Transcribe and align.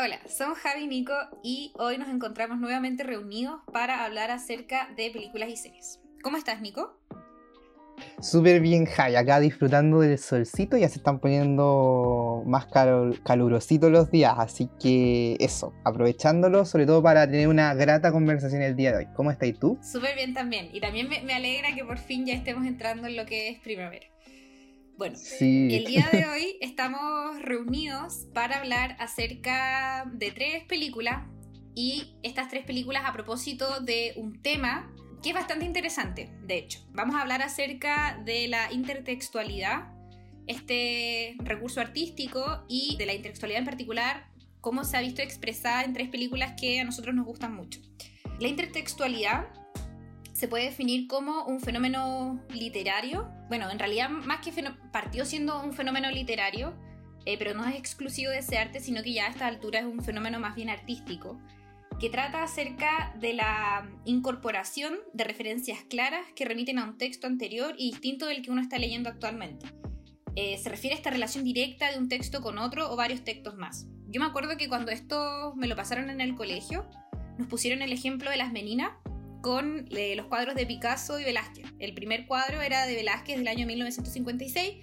Hola, 0.00 0.20
somos 0.28 0.58
Javi 0.58 0.84
y 0.84 0.86
Nico 0.86 1.12
y 1.42 1.72
hoy 1.76 1.98
nos 1.98 2.08
encontramos 2.08 2.60
nuevamente 2.60 3.02
reunidos 3.02 3.60
para 3.72 4.04
hablar 4.04 4.30
acerca 4.30 4.88
de 4.96 5.10
películas 5.10 5.48
y 5.48 5.56
series. 5.56 5.98
¿Cómo 6.22 6.36
estás, 6.36 6.60
Nico? 6.60 6.96
Súper 8.20 8.60
bien, 8.60 8.86
Javi. 8.86 9.16
Acá 9.16 9.40
disfrutando 9.40 9.98
del 9.98 10.16
solcito, 10.16 10.76
ya 10.76 10.88
se 10.88 10.98
están 10.98 11.18
poniendo 11.18 12.44
más 12.46 12.68
calurositos 13.24 13.90
los 13.90 14.08
días, 14.12 14.34
así 14.38 14.70
que 14.80 15.36
eso, 15.40 15.74
aprovechándolo, 15.84 16.64
sobre 16.64 16.86
todo 16.86 17.02
para 17.02 17.28
tener 17.28 17.48
una 17.48 17.74
grata 17.74 18.12
conversación 18.12 18.62
el 18.62 18.76
día 18.76 18.92
de 18.92 18.98
hoy. 18.98 19.06
¿Cómo 19.16 19.32
estás 19.32 19.52
tú? 19.58 19.80
Súper 19.82 20.14
bien 20.14 20.32
también, 20.32 20.68
y 20.72 20.80
también 20.80 21.08
me, 21.08 21.22
me 21.22 21.34
alegra 21.34 21.74
que 21.74 21.84
por 21.84 21.98
fin 21.98 22.24
ya 22.24 22.34
estemos 22.34 22.64
entrando 22.66 23.08
en 23.08 23.16
lo 23.16 23.26
que 23.26 23.48
es 23.48 23.58
primavera. 23.58 24.06
Bueno, 24.98 25.16
el 25.38 25.84
día 25.84 26.08
de 26.10 26.26
hoy 26.26 26.56
estamos 26.60 27.40
reunidos 27.40 28.26
para 28.34 28.58
hablar 28.58 28.96
acerca 28.98 30.10
de 30.12 30.32
tres 30.32 30.64
películas 30.64 31.24
y 31.76 32.16
estas 32.24 32.48
tres 32.48 32.64
películas 32.64 33.04
a 33.06 33.12
propósito 33.12 33.78
de 33.78 34.14
un 34.16 34.42
tema 34.42 34.92
que 35.22 35.28
es 35.28 35.36
bastante 35.36 35.64
interesante, 35.66 36.32
de 36.42 36.58
hecho. 36.58 36.80
Vamos 36.90 37.14
a 37.14 37.20
hablar 37.20 37.42
acerca 37.42 38.20
de 38.24 38.48
la 38.48 38.72
intertextualidad, 38.72 39.94
este 40.48 41.36
recurso 41.38 41.80
artístico 41.80 42.64
y 42.68 42.96
de 42.96 43.06
la 43.06 43.14
intertextualidad 43.14 43.60
en 43.60 43.66
particular, 43.66 44.26
cómo 44.60 44.82
se 44.82 44.96
ha 44.96 45.00
visto 45.00 45.22
expresada 45.22 45.84
en 45.84 45.92
tres 45.92 46.08
películas 46.08 46.54
que 46.60 46.80
a 46.80 46.84
nosotros 46.84 47.14
nos 47.14 47.24
gustan 47.24 47.54
mucho. 47.54 47.80
La 48.40 48.48
intertextualidad 48.48 49.46
se 50.38 50.46
puede 50.46 50.66
definir 50.66 51.08
como 51.08 51.42
un 51.46 51.58
fenómeno 51.58 52.40
literario. 52.50 53.28
Bueno, 53.48 53.68
en 53.70 53.78
realidad 53.80 54.08
más 54.08 54.38
que 54.38 54.52
partió 54.92 55.24
siendo 55.24 55.60
un 55.60 55.72
fenómeno 55.72 56.12
literario, 56.12 56.78
eh, 57.26 57.36
pero 57.38 57.54
no 57.54 57.66
es 57.66 57.74
exclusivo 57.74 58.30
de 58.30 58.38
ese 58.38 58.56
arte, 58.56 58.78
sino 58.78 59.02
que 59.02 59.12
ya 59.12 59.26
a 59.26 59.30
esta 59.30 59.48
altura 59.48 59.80
es 59.80 59.84
un 59.84 60.00
fenómeno 60.00 60.38
más 60.38 60.54
bien 60.54 60.70
artístico, 60.70 61.40
que 61.98 62.08
trata 62.08 62.44
acerca 62.44 63.12
de 63.18 63.34
la 63.34 63.90
incorporación 64.04 64.98
de 65.12 65.24
referencias 65.24 65.80
claras 65.90 66.24
que 66.36 66.44
remiten 66.44 66.78
a 66.78 66.84
un 66.84 66.98
texto 66.98 67.26
anterior 67.26 67.74
y 67.76 67.90
distinto 67.90 68.26
del 68.26 68.40
que 68.40 68.52
uno 68.52 68.62
está 68.62 68.78
leyendo 68.78 69.08
actualmente. 69.08 69.66
Eh, 70.36 70.56
se 70.58 70.68
refiere 70.68 70.94
a 70.94 70.98
esta 70.98 71.10
relación 71.10 71.42
directa 71.42 71.90
de 71.90 71.98
un 71.98 72.08
texto 72.08 72.42
con 72.42 72.58
otro 72.58 72.92
o 72.92 72.94
varios 72.94 73.24
textos 73.24 73.56
más. 73.56 73.88
Yo 74.06 74.20
me 74.20 74.28
acuerdo 74.28 74.56
que 74.56 74.68
cuando 74.68 74.92
esto 74.92 75.52
me 75.56 75.66
lo 75.66 75.74
pasaron 75.74 76.10
en 76.10 76.20
el 76.20 76.36
colegio, 76.36 76.88
nos 77.38 77.48
pusieron 77.48 77.82
el 77.82 77.92
ejemplo 77.92 78.30
de 78.30 78.36
las 78.36 78.52
meninas, 78.52 78.92
con 79.40 79.86
eh, 79.90 80.14
los 80.16 80.26
cuadros 80.26 80.54
de 80.54 80.66
Picasso 80.66 81.18
y 81.20 81.24
Velázquez. 81.24 81.66
El 81.78 81.94
primer 81.94 82.26
cuadro 82.26 82.60
era 82.60 82.86
de 82.86 82.94
Velázquez 82.94 83.38
del 83.38 83.48
año 83.48 83.66
1956 83.66 84.74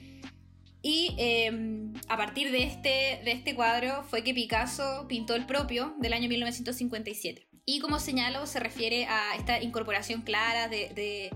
y 0.87 1.15
em, 1.17 1.93
a 2.07 2.15
partir 2.15 2.51
de 2.51 2.61
este, 2.61 3.19
de 3.25 3.31
este 3.31 3.55
cuadro 3.55 4.03
fue 4.03 4.23
que 4.23 4.35
Picasso 4.35 5.07
pintó 5.07 5.33
el 5.33 5.47
propio 5.47 5.95
del 5.99 6.13
año 6.13 6.29
1957. 6.29 7.47
Y 7.65 7.79
como 7.79 7.97
señalo, 7.97 8.45
se 8.45 8.59
refiere 8.59 9.07
a 9.07 9.35
esta 9.35 9.59
incorporación 9.63 10.21
clara 10.21 10.67
de, 10.67 11.31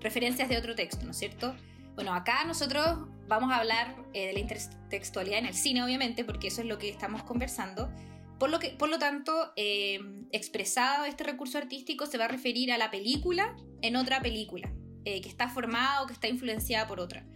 referencias 0.00 0.48
de 0.48 0.56
otro 0.56 0.74
texto, 0.74 1.04
¿no 1.04 1.10
es 1.10 1.18
cierto? 1.18 1.54
Bueno, 1.94 2.14
acá 2.14 2.44
nosotros 2.46 3.06
vamos 3.28 3.52
a 3.52 3.58
hablar 3.58 3.96
eh, 4.14 4.28
de 4.28 4.32
la 4.32 4.38
intertextualidad 4.38 5.40
en 5.40 5.46
el 5.46 5.54
cine, 5.54 5.84
obviamente, 5.84 6.24
porque 6.24 6.48
eso 6.48 6.62
es 6.62 6.66
lo 6.66 6.78
que 6.78 6.88
estamos 6.88 7.22
conversando. 7.22 7.90
Por 8.38 8.50
lo, 8.50 8.58
que, 8.58 8.70
por 8.70 8.88
lo 8.88 8.98
tanto, 8.98 9.52
eh, 9.56 9.98
expresado 10.30 11.04
este 11.04 11.24
recurso 11.24 11.58
artístico 11.58 12.06
se 12.06 12.18
va 12.18 12.26
a 12.26 12.28
referir 12.28 12.70
a 12.72 12.78
la 12.78 12.90
película 12.90 13.56
en 13.80 13.96
otra 13.96 14.20
película, 14.20 14.72
eh, 15.04 15.20
que 15.20 15.28
está 15.28 15.48
formada 15.48 16.02
o 16.02 16.06
que 16.06 16.12
está 16.12 16.28
influenciada 16.28 16.86
por 16.86 17.00
otra. 17.00 17.26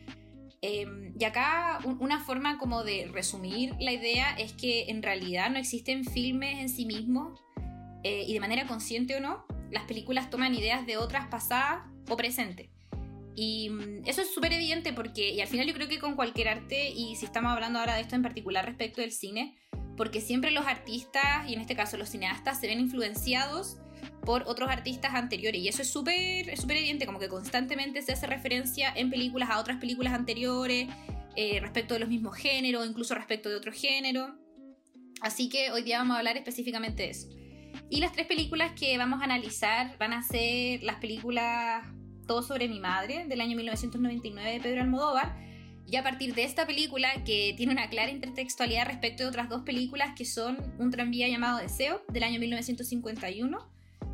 Eh, 0.62 0.86
y 1.18 1.24
acá 1.24 1.78
una 2.00 2.20
forma 2.20 2.58
como 2.58 2.84
de 2.84 3.08
resumir 3.10 3.74
la 3.80 3.92
idea 3.92 4.34
es 4.36 4.52
que 4.52 4.90
en 4.90 5.02
realidad 5.02 5.50
no 5.50 5.58
existen 5.58 6.04
filmes 6.04 6.58
en 6.58 6.68
sí 6.68 6.84
mismos 6.84 7.40
y 8.02 8.32
de 8.32 8.40
manera 8.40 8.66
consciente 8.66 9.14
o 9.16 9.20
no, 9.20 9.44
las 9.70 9.84
películas 9.84 10.30
toman 10.30 10.54
ideas 10.54 10.86
de 10.86 10.96
otras 10.96 11.26
pasadas 11.28 11.86
o 12.08 12.16
presentes. 12.16 12.70
Y 13.34 13.70
mm, 13.70 14.02
eso 14.06 14.22
es 14.22 14.34
súper 14.34 14.52
evidente 14.52 14.92
porque, 14.92 15.30
y 15.30 15.40
al 15.40 15.48
final 15.48 15.66
yo 15.66 15.74
creo 15.74 15.88
que 15.88 15.98
con 15.98 16.14
cualquier 16.14 16.48
arte, 16.48 16.90
y 16.90 17.16
si 17.16 17.24
estamos 17.24 17.52
hablando 17.52 17.78
ahora 17.78 17.94
de 17.94 18.02
esto 18.02 18.16
en 18.16 18.22
particular 18.22 18.64
respecto 18.64 19.00
del 19.00 19.12
cine, 19.12 19.56
porque 19.96 20.20
siempre 20.20 20.50
los 20.50 20.66
artistas, 20.66 21.48
y 21.48 21.54
en 21.54 21.60
este 21.60 21.76
caso 21.76 21.96
los 21.96 22.08
cineastas, 22.08 22.60
se 22.60 22.66
ven 22.66 22.80
influenciados 22.80 23.78
por 24.24 24.44
otros 24.46 24.70
artistas 24.70 25.14
anteriores. 25.14 25.60
Y 25.60 25.68
eso 25.68 25.82
es 25.82 25.90
súper 25.90 26.48
evidente, 26.48 27.06
como 27.06 27.18
que 27.18 27.28
constantemente 27.28 28.02
se 28.02 28.12
hace 28.12 28.26
referencia 28.26 28.92
en 28.94 29.10
películas 29.10 29.50
a 29.50 29.58
otras 29.58 29.78
películas 29.78 30.14
anteriores, 30.14 30.88
eh, 31.36 31.60
respecto 31.60 31.94
de 31.94 32.00
los 32.00 32.08
mismos 32.08 32.36
géneros, 32.36 32.86
incluso 32.86 33.14
respecto 33.14 33.48
de 33.48 33.56
otro 33.56 33.72
género. 33.72 34.34
Así 35.20 35.48
que 35.48 35.70
hoy 35.70 35.82
día 35.82 35.98
vamos 35.98 36.16
a 36.16 36.18
hablar 36.18 36.36
específicamente 36.36 37.04
de 37.04 37.10
eso. 37.10 37.28
Y 37.88 38.00
las 38.00 38.12
tres 38.12 38.26
películas 38.26 38.72
que 38.78 38.96
vamos 38.98 39.20
a 39.20 39.24
analizar 39.24 39.96
van 39.98 40.12
a 40.12 40.22
ser 40.22 40.82
las 40.82 40.96
películas 40.96 41.86
Todo 42.26 42.42
sobre 42.42 42.68
mi 42.68 42.78
madre, 42.78 43.26
del 43.26 43.40
año 43.40 43.56
1999 43.56 44.52
de 44.52 44.60
Pedro 44.60 44.82
Almodóvar, 44.82 45.36
y 45.90 45.96
a 45.96 46.04
partir 46.04 46.34
de 46.34 46.44
esta 46.44 46.66
película, 46.66 47.08
que 47.24 47.52
tiene 47.56 47.72
una 47.72 47.90
clara 47.90 48.12
intertextualidad 48.12 48.86
respecto 48.86 49.24
de 49.24 49.28
otras 49.28 49.48
dos 49.48 49.62
películas 49.62 50.10
que 50.16 50.24
son 50.24 50.56
Un 50.78 50.90
tranvía 50.90 51.28
llamado 51.28 51.58
Deseo, 51.58 52.04
del 52.08 52.22
año 52.22 52.38
1951, 52.38 53.58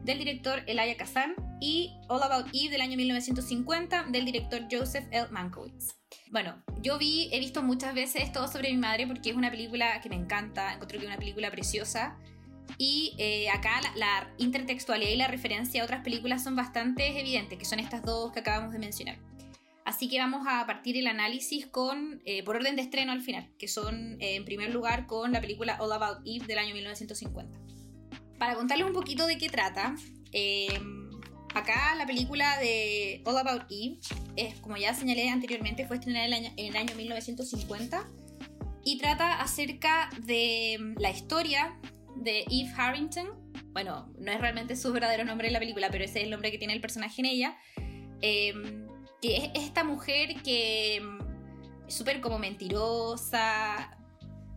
del 0.03 0.19
director 0.19 0.63
Elia 0.67 0.97
Kazan, 0.97 1.35
y 1.61 1.93
All 2.09 2.23
About 2.23 2.49
Eve, 2.55 2.71
del 2.71 2.81
año 2.81 2.97
1950, 2.97 4.05
del 4.05 4.25
director 4.25 4.63
Joseph 4.71 5.05
L. 5.11 5.27
Mankiewicz. 5.31 5.97
Bueno, 6.31 6.63
yo 6.81 6.97
vi, 6.97 7.29
he 7.33 7.39
visto 7.39 7.63
muchas 7.63 7.95
veces 7.95 8.33
Todo 8.33 8.49
sobre 8.49 8.71
mi 8.71 8.79
madre 8.79 9.07
porque 9.07 9.31
es 9.31 9.37
una 9.37 9.51
película 9.51 10.01
que 10.01 10.09
me 10.09 10.17
encanta, 10.17 10.73
encuentro 10.73 10.99
que 10.99 11.05
es 11.05 11.11
una 11.11 11.19
película 11.19 11.51
preciosa. 11.51 12.17
Y 12.79 13.15
eh, 13.19 13.51
acá 13.51 13.81
la, 13.83 13.93
la, 13.97 14.35
intertextualidad 14.39 15.11
y 15.11 15.17
la 15.17 15.29
referencia 15.29 15.83
a 15.83 15.85
otras 15.85 16.03
películas 16.03 16.43
son 16.43 16.57
bastante 16.57 17.21
evidentes, 17.21 17.59
que 17.59 17.65
son 17.67 17.81
estas 17.81 18.03
dos 18.03 18.33
que 18.33 18.41
acabamos 18.41 18.73
de 18.73 18.79
mencionar. 18.79 19.19
Así 19.87 20.09
que 20.09 20.19
vamos 20.19 20.45
a 20.49 20.67
partir 20.67 20.97
el 20.97 21.07
análisis 21.07 21.65
con, 21.65 22.21
eh, 22.25 22.43
por 22.43 22.57
orden 22.57 22.75
de 22.75 22.83
estreno 22.83 23.13
al 23.13 23.23
final, 23.23 23.49
que 23.57 23.69
son 23.69 24.21
eh, 24.21 24.35
en 24.35 24.45
primer 24.45 24.75
lugar 24.75 25.07
con 25.07 25.31
la 25.31 25.41
película 25.41 25.77
All 25.79 25.93
About 25.93 26.27
Eve 26.27 26.45
del 26.45 26.59
año 26.59 26.75
1950. 26.75 27.57
Para 28.37 28.57
contarles 28.57 28.85
un 28.85 28.93
poquito 28.93 29.29
de 29.29 29.39
qué 29.39 29.49
trata, 29.49 29.95
eh, 30.33 30.81
acá 31.55 31.95
la 31.95 32.05
película 32.05 32.59
de 32.59 33.23
All 33.25 33.39
About 33.39 33.71
Eve, 33.71 34.01
es, 34.35 34.57
como 34.57 34.77
ya 34.77 34.93
señalé 34.93 35.29
anteriormente, 35.29 35.87
fue 35.87 35.99
estrenada 35.99 36.27
en 36.37 36.53
el 36.57 36.77
año 36.77 36.97
1950 36.97 38.11
y 38.85 38.99
trata 38.99 39.41
acerca 39.41 40.11
de 40.25 40.79
mm, 40.81 41.01
la 41.01 41.11
historia 41.11 41.79
de 42.17 42.41
Eve 42.51 42.73
Harrington. 42.77 43.29
Bueno, 43.73 44.13
no 44.19 44.33
es 44.33 44.41
realmente 44.41 44.75
su 44.75 44.93
verdadero 44.93 45.25
nombre 45.25 45.47
en 45.47 45.53
la 45.53 45.61
película, 45.61 45.91
pero 45.93 46.03
ese 46.03 46.19
es 46.19 46.25
el 46.25 46.31
nombre 46.31 46.51
que 46.51 46.59
tiene 46.59 46.73
el 46.73 46.81
personaje 46.81 47.21
en 47.21 47.27
ella 47.27 47.57
que 49.21 49.37
es 49.37 49.51
esta 49.55 49.85
mujer 49.85 50.43
que 50.43 51.01
mm, 51.03 51.87
es 51.89 51.95
súper 51.95 52.21
como 52.21 52.39
mentirosa. 52.39 53.97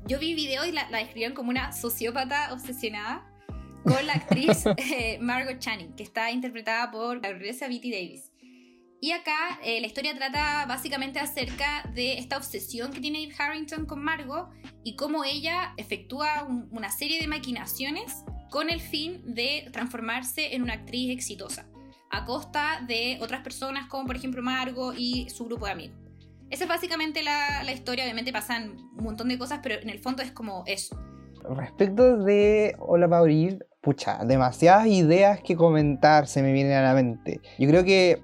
Yo 0.07 0.19
vi 0.19 0.33
video 0.33 0.65
y 0.65 0.71
la, 0.71 0.89
la, 0.89 0.99
describieron 0.99 1.35
como 1.35 1.49
una 1.49 1.71
sociópata 1.71 2.53
obsesionada 2.53 3.25
con 3.83 4.05
la 4.05 4.13
actriz 4.13 4.65
eh, 4.77 5.17
Margot 5.21 5.59
Channing, 5.59 5.95
que 5.95 6.03
está 6.03 6.31
interpretada 6.31 6.91
por 6.91 7.21
la 7.21 7.29
gloriosa 7.29 7.67
Betty 7.67 7.91
Davis. 7.91 8.31
Y 9.01 9.11
acá 9.11 9.59
eh, 9.63 9.79
la 9.79 9.87
historia 9.87 10.13
trata 10.13 10.65
básicamente 10.65 11.19
acerca 11.19 11.89
de 11.93 12.17
esta 12.17 12.35
obsesión 12.35 12.91
que 12.91 12.99
tiene 12.99 13.23
Eve 13.23 13.33
Harrington 13.37 13.85
con 13.85 14.03
Margot 14.03 14.49
y 14.83 14.97
cómo 14.97 15.23
ella 15.23 15.73
efectúa 15.77 16.45
una 16.71 16.91
serie 16.91 17.21
de 17.21 17.27
maquinaciones 17.27 18.25
con 18.49 18.69
el 18.69 18.81
fin 18.81 19.21
de 19.33 19.69
transformarse 19.71 20.53
en 20.53 20.63
una 20.63 20.73
actriz 20.73 21.11
exitosa 21.11 21.68
a 22.09 22.25
costa 22.25 22.83
de 22.87 23.17
otras 23.21 23.41
personas 23.41 23.87
como 23.87 24.05
por 24.05 24.15
ejemplo 24.15 24.41
Margo 24.41 24.93
y 24.95 25.29
su 25.29 25.45
grupo 25.45 25.65
de 25.65 25.71
amigos. 25.71 25.97
Esa 26.49 26.63
es 26.63 26.69
básicamente 26.69 27.21
la, 27.21 27.71
historia, 27.71 28.03
obviamente 28.05 28.33
pasan 28.33 28.75
un 28.97 29.03
montón 29.03 29.27
de 29.27 29.37
cosas, 29.37 29.59
pero 29.61 29.75
en 29.75 29.89
el 29.89 29.99
fondo 29.99 30.23
es 30.23 30.31
como 30.31 30.63
eso. 30.65 30.99
Respecto 31.47 32.17
de 32.17 32.75
Hola 32.79 33.05
Eve, 33.27 33.59
pucha, 33.81 34.25
demasiadas 34.25 34.87
ideas 34.87 35.41
que 35.41 35.55
comentar 35.55 36.27
se 36.27 36.41
me 36.41 36.51
vienen 36.51 36.73
a 36.73 36.81
la 36.81 36.93
mente. 36.95 37.39
Yo 37.59 37.69
creo 37.69 37.83
que 37.83 38.21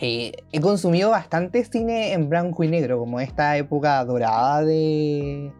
eh, 0.00 0.32
he 0.52 0.60
consumido 0.60 1.10
bastante 1.10 1.64
cine 1.64 2.12
en 2.12 2.28
blanco 2.28 2.64
y 2.64 2.68
negro, 2.68 2.98
como 2.98 3.20
esta 3.20 3.56
época 3.58 4.02
dorada 4.04 4.62
de, 4.62 5.52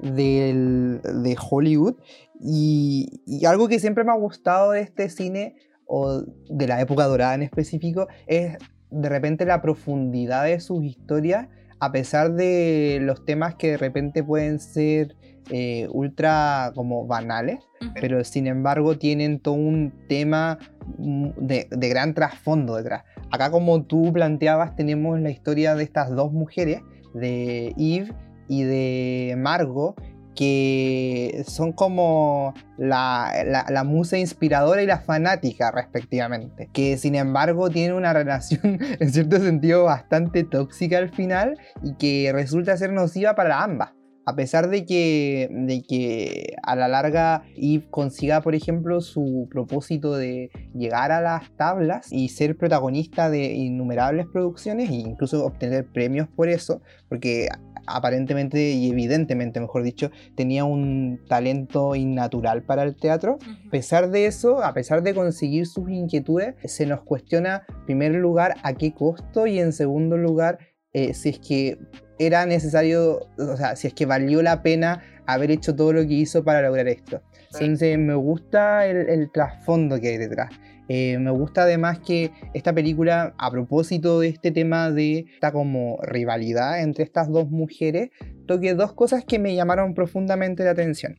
de, 0.00 1.36
Hollywood. 1.50 1.96
Y, 2.40 3.22
algo 3.46 3.66
que 3.68 3.80
siempre 3.80 4.04
me 4.04 4.12
ha 4.12 4.16
gustado 4.16 4.72
de 4.72 4.82
este 4.82 5.08
cine 5.08 5.56
o 5.88 6.22
de 6.48 6.66
la 6.68 6.80
época 6.80 7.06
dorada 7.06 7.34
en 7.34 7.42
específico, 7.42 8.06
es 8.26 8.56
de 8.90 9.08
repente 9.08 9.44
la 9.44 9.60
profundidad 9.60 10.44
de 10.44 10.60
sus 10.60 10.84
historias, 10.84 11.48
a 11.80 11.92
pesar 11.92 12.34
de 12.34 12.98
los 13.02 13.24
temas 13.24 13.54
que 13.54 13.72
de 13.72 13.76
repente 13.76 14.22
pueden 14.22 14.60
ser 14.60 15.16
eh, 15.50 15.88
ultra 15.90 16.72
como 16.74 17.06
banales, 17.06 17.60
pero 18.00 18.22
sin 18.24 18.46
embargo 18.46 18.98
tienen 18.98 19.40
todo 19.40 19.54
un 19.54 19.92
tema 20.08 20.58
de, 20.98 21.68
de, 21.70 21.88
gran 21.88 22.14
trasfondo 22.14 22.76
detrás. 22.76 23.04
Acá 23.30 23.50
como 23.50 23.82
tú 23.84 24.12
planteabas 24.12 24.76
tenemos 24.76 25.18
la 25.20 25.30
historia 25.30 25.74
de 25.74 25.84
estas 25.84 26.14
dos 26.14 26.32
mujeres, 26.32 26.82
de 27.14 27.68
Eve 27.78 28.12
y 28.48 28.62
de 28.64 29.36
Margot, 29.38 29.94
que 30.38 31.42
son 31.48 31.72
como 31.72 32.54
la, 32.76 33.64
la, 33.68 33.82
musa 33.82 34.18
inspiradora 34.18 34.80
y 34.84 34.86
la 34.86 35.00
fanática 35.00 35.72
respectivamente, 35.72 36.70
que 36.72 36.96
sin 36.96 37.16
embargo 37.16 37.70
tienen 37.70 37.94
una 37.96 38.12
relación 38.12 38.60
en 39.00 39.12
cierto 39.12 39.40
sentido 39.40 39.82
bastante 39.82 40.44
tóxica 40.44 40.98
al 40.98 41.10
final 41.10 41.58
y 41.82 41.96
que 41.96 42.30
resulta 42.32 42.76
ser 42.76 42.92
nociva 42.92 43.34
para 43.34 43.64
ambas. 43.64 43.98
A 44.28 44.36
pesar 44.36 44.68
de 44.68 44.84
que, 44.84 45.48
de 45.50 45.80
que 45.80 46.54
a 46.62 46.76
la 46.76 46.86
larga 46.86 47.44
Eve 47.56 47.86
consiga, 47.90 48.42
por 48.42 48.54
ejemplo, 48.54 49.00
su 49.00 49.48
propósito 49.50 50.14
de 50.16 50.50
llegar 50.74 51.12
a 51.12 51.22
las 51.22 51.50
tablas 51.56 52.12
y 52.12 52.28
ser 52.28 52.58
protagonista 52.58 53.30
de 53.30 53.54
innumerables 53.54 54.26
producciones 54.26 54.90
e 54.90 54.96
incluso 54.96 55.46
obtener 55.46 55.86
premios 55.86 56.28
por 56.28 56.50
eso, 56.50 56.82
porque 57.08 57.48
aparentemente 57.88 58.70
y 58.70 58.90
evidentemente, 58.90 59.60
mejor 59.60 59.82
dicho, 59.82 60.10
tenía 60.34 60.64
un 60.64 61.20
talento 61.28 61.94
innatural 61.94 62.62
para 62.62 62.82
el 62.82 62.96
teatro. 62.96 63.38
A 63.66 63.70
pesar 63.70 64.10
de 64.10 64.26
eso, 64.26 64.62
a 64.62 64.74
pesar 64.74 65.02
de 65.02 65.14
conseguir 65.14 65.66
sus 65.66 65.88
inquietudes, 65.90 66.54
se 66.64 66.86
nos 66.86 67.02
cuestiona, 67.02 67.62
en 67.68 67.84
primer 67.86 68.12
lugar, 68.12 68.54
a 68.62 68.74
qué 68.74 68.92
costo 68.92 69.46
y 69.46 69.58
en 69.58 69.72
segundo 69.72 70.16
lugar, 70.16 70.58
eh, 70.92 71.14
si 71.14 71.30
es 71.30 71.38
que 71.38 71.78
era 72.18 72.46
necesario, 72.46 73.20
o 73.38 73.56
sea, 73.56 73.76
si 73.76 73.88
es 73.88 73.94
que 73.94 74.06
valió 74.06 74.42
la 74.42 74.62
pena 74.62 75.02
haber 75.26 75.50
hecho 75.50 75.76
todo 75.76 75.92
lo 75.92 76.06
que 76.06 76.14
hizo 76.14 76.42
para 76.42 76.62
lograr 76.62 76.88
esto. 76.88 77.22
Entonces 77.52 77.98
me 77.98 78.14
gusta 78.14 78.86
el, 78.86 79.30
trasfondo 79.32 80.00
que 80.00 80.08
hay 80.08 80.16
detrás. 80.18 80.50
Eh, 80.88 81.18
me 81.18 81.30
gusta 81.30 81.62
además 81.62 81.98
que 81.98 82.30
esta 82.54 82.72
película, 82.72 83.34
a 83.38 83.50
propósito 83.50 84.20
de 84.20 84.28
este 84.28 84.50
tema 84.50 84.90
de 84.90 85.26
esta 85.34 85.52
como 85.52 85.98
rivalidad 86.02 86.80
entre 86.82 87.04
estas 87.04 87.30
dos 87.30 87.50
mujeres, 87.50 88.10
toque 88.46 88.74
dos 88.74 88.94
cosas 88.94 89.24
que 89.24 89.38
me 89.38 89.54
llamaron 89.54 89.94
profundamente 89.94 90.64
la 90.64 90.70
atención. 90.70 91.16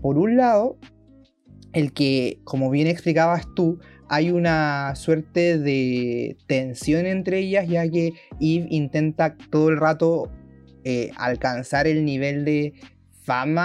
Por 0.00 0.16
un 0.16 0.36
lado, 0.36 0.78
el 1.72 1.92
que, 1.92 2.40
como 2.44 2.70
bien 2.70 2.86
explicabas 2.86 3.46
tú, 3.54 3.78
hay 4.08 4.30
una 4.30 4.94
suerte 4.96 5.58
de 5.58 6.36
tensión 6.46 7.06
entre 7.06 7.38
ellas, 7.38 7.68
ya 7.68 7.88
que 7.88 8.14
Eve 8.40 8.66
intenta 8.70 9.36
todo 9.50 9.68
el 9.68 9.78
rato 9.78 10.30
eh, 10.82 11.10
alcanzar 11.16 11.86
el 11.86 12.04
nivel 12.04 12.44
de 12.44 12.72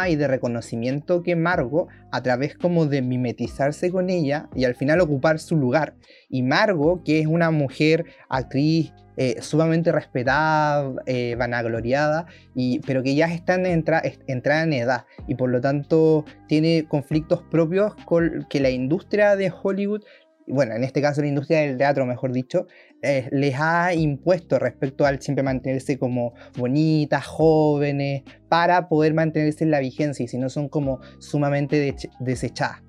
y 0.07 0.15
de 0.15 0.27
reconocimiento 0.27 1.23
que 1.23 1.35
Margot 1.35 1.87
a 2.11 2.21
través 2.21 2.55
como 2.55 2.85
de 2.85 3.01
mimetizarse 3.01 3.89
con 3.89 4.11
ella 4.11 4.47
y 4.55 4.65
al 4.65 4.75
final 4.75 5.01
ocupar 5.01 5.39
su 5.39 5.55
lugar. 5.55 5.95
Y 6.29 6.43
Margot, 6.43 7.03
que 7.03 7.19
es 7.19 7.25
una 7.25 7.49
mujer 7.49 8.05
actriz 8.29 8.93
eh, 9.17 9.41
sumamente 9.41 9.91
respetada, 9.91 10.93
eh, 11.07 11.35
vanagloriada, 11.35 12.27
y, 12.53 12.79
pero 12.79 13.01
que 13.01 13.15
ya 13.15 13.25
está 13.25 13.55
en 13.55 13.65
entrada 13.65 14.63
en 14.63 14.73
edad 14.73 15.05
y 15.27 15.35
por 15.35 15.49
lo 15.49 15.61
tanto 15.61 16.25
tiene 16.47 16.85
conflictos 16.87 17.41
propios 17.49 17.95
con 18.05 18.45
que 18.49 18.59
la 18.59 18.69
industria 18.69 19.35
de 19.35 19.51
Hollywood 19.63 20.03
bueno, 20.47 20.75
en 20.75 20.83
este 20.83 21.01
caso 21.01 21.21
la 21.21 21.27
industria 21.27 21.61
del 21.61 21.77
teatro, 21.77 22.05
mejor 22.05 22.31
dicho, 22.31 22.67
eh, 23.01 23.27
les 23.31 23.55
ha 23.59 23.93
impuesto 23.93 24.59
respecto 24.59 25.05
al 25.05 25.21
siempre 25.21 25.43
mantenerse 25.43 25.97
como 25.97 26.33
bonitas, 26.57 27.25
jóvenes, 27.25 28.23
para 28.49 28.87
poder 28.87 29.13
mantenerse 29.13 29.63
en 29.63 29.71
la 29.71 29.79
vigencia 29.79 30.23
y 30.23 30.27
si 30.27 30.37
no 30.37 30.49
son 30.49 30.69
como 30.69 30.99
sumamente 31.19 31.95
desechadas. 32.19 32.85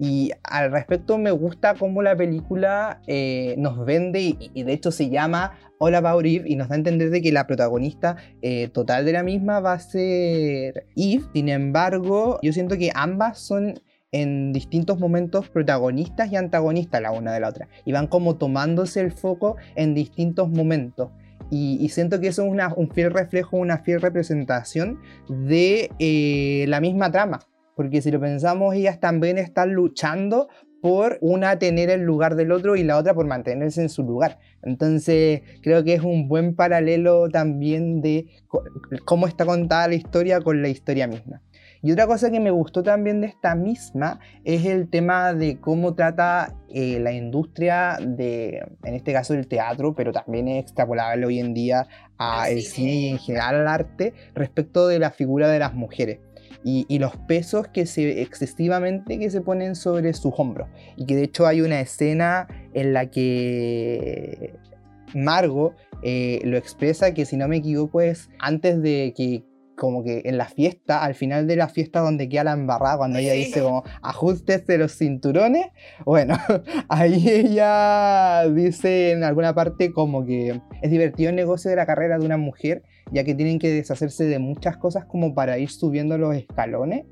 Y 0.00 0.30
al 0.44 0.70
respecto 0.70 1.18
me 1.18 1.32
gusta 1.32 1.74
cómo 1.74 2.02
la 2.02 2.16
película 2.16 3.00
eh, 3.08 3.56
nos 3.58 3.84
vende 3.84 4.36
y, 4.54 4.62
de 4.62 4.72
hecho 4.72 4.92
se 4.92 5.10
llama 5.10 5.58
All 5.78 5.94
About 5.96 6.24
Eve 6.24 6.44
y 6.46 6.54
nos 6.54 6.68
da 6.68 6.76
a 6.76 6.78
entender 6.78 7.10
de 7.10 7.20
que 7.20 7.32
la 7.32 7.48
protagonista 7.48 8.16
eh, 8.40 8.68
total 8.68 9.04
de 9.04 9.12
la 9.12 9.24
misma 9.24 9.58
va 9.58 9.72
a 9.72 9.80
ser 9.80 10.86
Eve. 10.94 11.24
Sin 11.34 11.48
embargo, 11.48 12.38
yo 12.42 12.52
siento 12.52 12.78
que 12.78 12.92
ambas 12.94 13.40
son 13.40 13.80
en 14.12 14.52
distintos 14.52 14.98
momentos 14.98 15.48
protagonistas 15.50 16.32
y 16.32 16.36
antagonistas 16.36 17.02
la 17.02 17.12
una 17.12 17.32
de 17.32 17.40
la 17.40 17.48
otra. 17.48 17.68
Y 17.84 17.92
van 17.92 18.06
como 18.06 18.36
tomándose 18.36 19.00
el 19.00 19.12
foco 19.12 19.56
en 19.74 19.94
distintos 19.94 20.48
momentos. 20.48 21.10
Y, 21.50 21.88
siento 21.88 22.20
que 22.20 22.28
eso 22.28 22.44
es 22.44 22.72
un 22.76 22.90
fiel 22.90 23.10
reflejo, 23.10 23.56
una 23.56 23.78
fiel 23.78 24.02
representación 24.02 25.00
de 25.28 25.90
eh, 25.98 26.66
la 26.68 26.80
misma 26.80 27.10
trama. 27.10 27.40
Porque 27.74 28.02
si 28.02 28.10
lo 28.10 28.20
pensamos, 28.20 28.74
ellas 28.74 29.00
también 29.00 29.38
están 29.38 29.72
luchando 29.72 30.48
por 30.82 31.18
una 31.20 31.58
tener 31.58 31.90
el 31.90 32.02
lugar 32.02 32.36
del 32.36 32.52
otro 32.52 32.76
y 32.76 32.84
la 32.84 32.98
otra 32.98 33.14
por 33.14 33.26
mantenerse 33.26 33.82
en 33.82 33.88
su 33.88 34.02
lugar. 34.02 34.38
Entonces 34.62 35.42
creo 35.62 35.82
que 35.84 35.94
es 35.94 36.02
un 36.02 36.28
buen 36.28 36.54
paralelo 36.54 37.28
también 37.28 38.00
de 38.00 38.26
cómo 39.04 39.26
está 39.26 39.44
contada 39.44 39.88
la 39.88 39.94
historia 39.94 40.40
con 40.40 40.62
la 40.62 40.68
historia 40.68 41.06
misma. 41.06 41.42
Y 41.82 41.92
otra 41.92 42.06
cosa 42.06 42.30
que 42.30 42.40
me 42.40 42.50
gustó 42.50 42.82
también 42.82 43.20
de 43.20 43.28
esta 43.28 43.54
misma 43.54 44.18
es 44.44 44.64
el 44.66 44.88
tema 44.88 45.32
de 45.32 45.60
cómo 45.60 45.94
trata 45.94 46.54
eh, 46.68 46.98
la 46.98 47.12
industria 47.12 47.98
de, 48.00 48.62
en 48.82 48.94
este 48.94 49.12
caso, 49.12 49.34
el 49.34 49.46
teatro, 49.46 49.94
pero 49.94 50.12
también 50.12 50.48
es 50.48 50.62
extrapolable 50.62 51.26
hoy 51.26 51.38
en 51.38 51.54
día 51.54 51.86
al 52.16 52.60
cine 52.62 52.94
y 52.94 53.08
en 53.08 53.18
general 53.18 53.56
al 53.56 53.68
arte 53.68 54.12
respecto 54.34 54.88
de 54.88 54.98
la 54.98 55.10
figura 55.10 55.48
de 55.48 55.58
las 55.60 55.74
mujeres. 55.74 56.18
Y, 56.64 56.98
los 56.98 57.16
pesos 57.16 57.68
que 57.68 57.86
se 57.86 58.20
excesivamente 58.20 59.18
que 59.18 59.30
se 59.30 59.40
ponen 59.40 59.74
sobre 59.74 60.12
sus 60.12 60.34
hombros 60.36 60.68
y 60.96 61.06
que 61.06 61.14
de 61.14 61.22
hecho 61.22 61.46
hay 61.46 61.62
una 61.62 61.80
escena 61.80 62.46
en 62.74 62.92
la 62.92 63.06
que 63.06 64.54
Margo 65.14 65.74
eh, 66.02 66.40
lo 66.44 66.58
expresa 66.58 67.14
que 67.14 67.24
si 67.24 67.36
no 67.36 67.48
me 67.48 67.58
equivoco 67.58 68.00
es 68.00 68.28
antes 68.38 68.82
de 68.82 69.14
que 69.16 69.44
como 69.78 70.02
que 70.02 70.22
en 70.24 70.36
la 70.36 70.46
fiesta, 70.46 71.02
al 71.02 71.14
final 71.14 71.46
de 71.46 71.56
la 71.56 71.68
fiesta 71.68 72.00
donde 72.00 72.28
queda 72.28 72.44
la 72.44 72.52
embarrada, 72.52 72.98
cuando 72.98 73.18
ella 73.18 73.32
dice 73.32 73.62
como 73.62 73.84
ajustes 74.02 74.66
de 74.66 74.76
los 74.76 74.96
cinturones, 74.96 75.68
bueno, 76.04 76.36
ahí 76.88 77.28
ella 77.28 78.46
dice 78.50 79.12
en 79.12 79.24
alguna 79.24 79.54
parte 79.54 79.92
como 79.92 80.26
que 80.26 80.60
es 80.82 80.90
divertido 80.90 81.30
el 81.30 81.36
negocio 81.36 81.70
de 81.70 81.76
la 81.76 81.86
carrera 81.86 82.18
de 82.18 82.26
una 82.26 82.36
mujer, 82.36 82.82
ya 83.12 83.24
que 83.24 83.34
tienen 83.34 83.58
que 83.58 83.70
deshacerse 83.70 84.24
de 84.24 84.38
muchas 84.38 84.76
cosas 84.76 85.06
como 85.06 85.34
para 85.34 85.58
ir 85.58 85.70
subiendo 85.70 86.18
los 86.18 86.34
escalones 86.34 87.06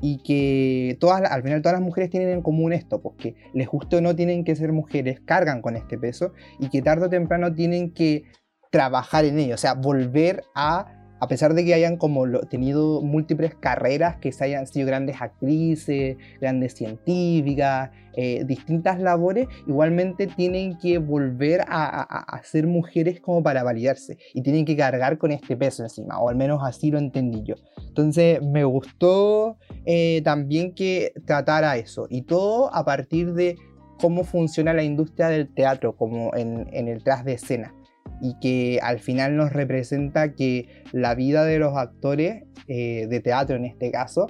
y 0.00 0.22
que 0.22 0.96
todas, 0.98 1.22
al 1.22 1.42
final 1.42 1.62
todas 1.62 1.78
las 1.78 1.86
mujeres 1.86 2.10
tienen 2.10 2.30
en 2.30 2.42
común 2.42 2.72
esto, 2.72 3.00
pues 3.00 3.16
que 3.16 3.34
les 3.54 3.68
guste 3.68 3.96
o 3.96 4.00
no 4.00 4.14
tienen 4.14 4.44
que 4.44 4.56
ser 4.56 4.72
mujeres, 4.72 5.20
cargan 5.20 5.62
con 5.62 5.76
este 5.76 5.96
peso 5.96 6.32
y 6.58 6.68
que 6.68 6.82
tarde 6.82 7.06
o 7.06 7.08
temprano 7.08 7.54
tienen 7.54 7.92
que 7.92 8.24
trabajar 8.70 9.24
en 9.24 9.38
ello, 9.38 9.54
o 9.54 9.58
sea, 9.58 9.74
volver 9.74 10.42
a 10.54 10.97
a 11.20 11.28
pesar 11.28 11.54
de 11.54 11.64
que 11.64 11.74
hayan 11.74 11.96
como 11.96 12.26
tenido 12.48 13.02
múltiples 13.02 13.54
carreras, 13.54 14.16
que 14.16 14.32
se 14.32 14.44
hayan 14.44 14.66
sido 14.66 14.86
grandes 14.86 15.20
actrices, 15.20 16.16
grandes 16.40 16.74
científicas, 16.74 17.90
eh, 18.14 18.44
distintas 18.44 19.00
labores, 19.00 19.48
igualmente 19.66 20.26
tienen 20.26 20.78
que 20.78 20.98
volver 20.98 21.60
a, 21.68 22.40
ser 22.42 22.66
mujeres 22.66 23.20
como 23.20 23.42
para 23.42 23.62
validarse 23.62 24.18
y 24.34 24.42
tienen 24.42 24.64
que 24.64 24.76
cargar 24.76 25.18
con 25.18 25.30
este 25.30 25.56
peso 25.56 25.82
encima, 25.82 26.18
o 26.18 26.28
al 26.28 26.36
menos 26.36 26.60
así 26.64 26.90
lo 26.90 26.98
entendí 26.98 27.42
yo. 27.44 27.54
Entonces 27.86 28.42
me 28.42 28.64
gustó 28.64 29.58
eh, 29.84 30.20
también 30.24 30.74
que 30.74 31.12
tratara 31.26 31.76
eso 31.76 32.06
y 32.10 32.22
todo 32.22 32.74
a 32.74 32.84
partir 32.84 33.34
de 33.34 33.56
cómo 34.00 34.24
funciona 34.24 34.72
la 34.72 34.82
industria 34.82 35.28
del 35.28 35.52
teatro, 35.52 35.96
como 35.96 36.34
en, 36.34 36.68
en 36.72 36.88
el 36.88 37.02
tras 37.02 37.24
de 37.24 37.34
escena 37.34 37.74
y 38.20 38.38
que 38.40 38.80
al 38.82 38.98
final 38.98 39.36
nos 39.36 39.52
representa 39.52 40.34
que 40.34 40.84
la 40.92 41.14
vida 41.14 41.44
de 41.44 41.58
los 41.58 41.76
actores 41.76 42.44
eh, 42.66 43.06
de 43.08 43.20
teatro 43.20 43.56
en 43.56 43.64
este 43.64 43.90
caso 43.90 44.26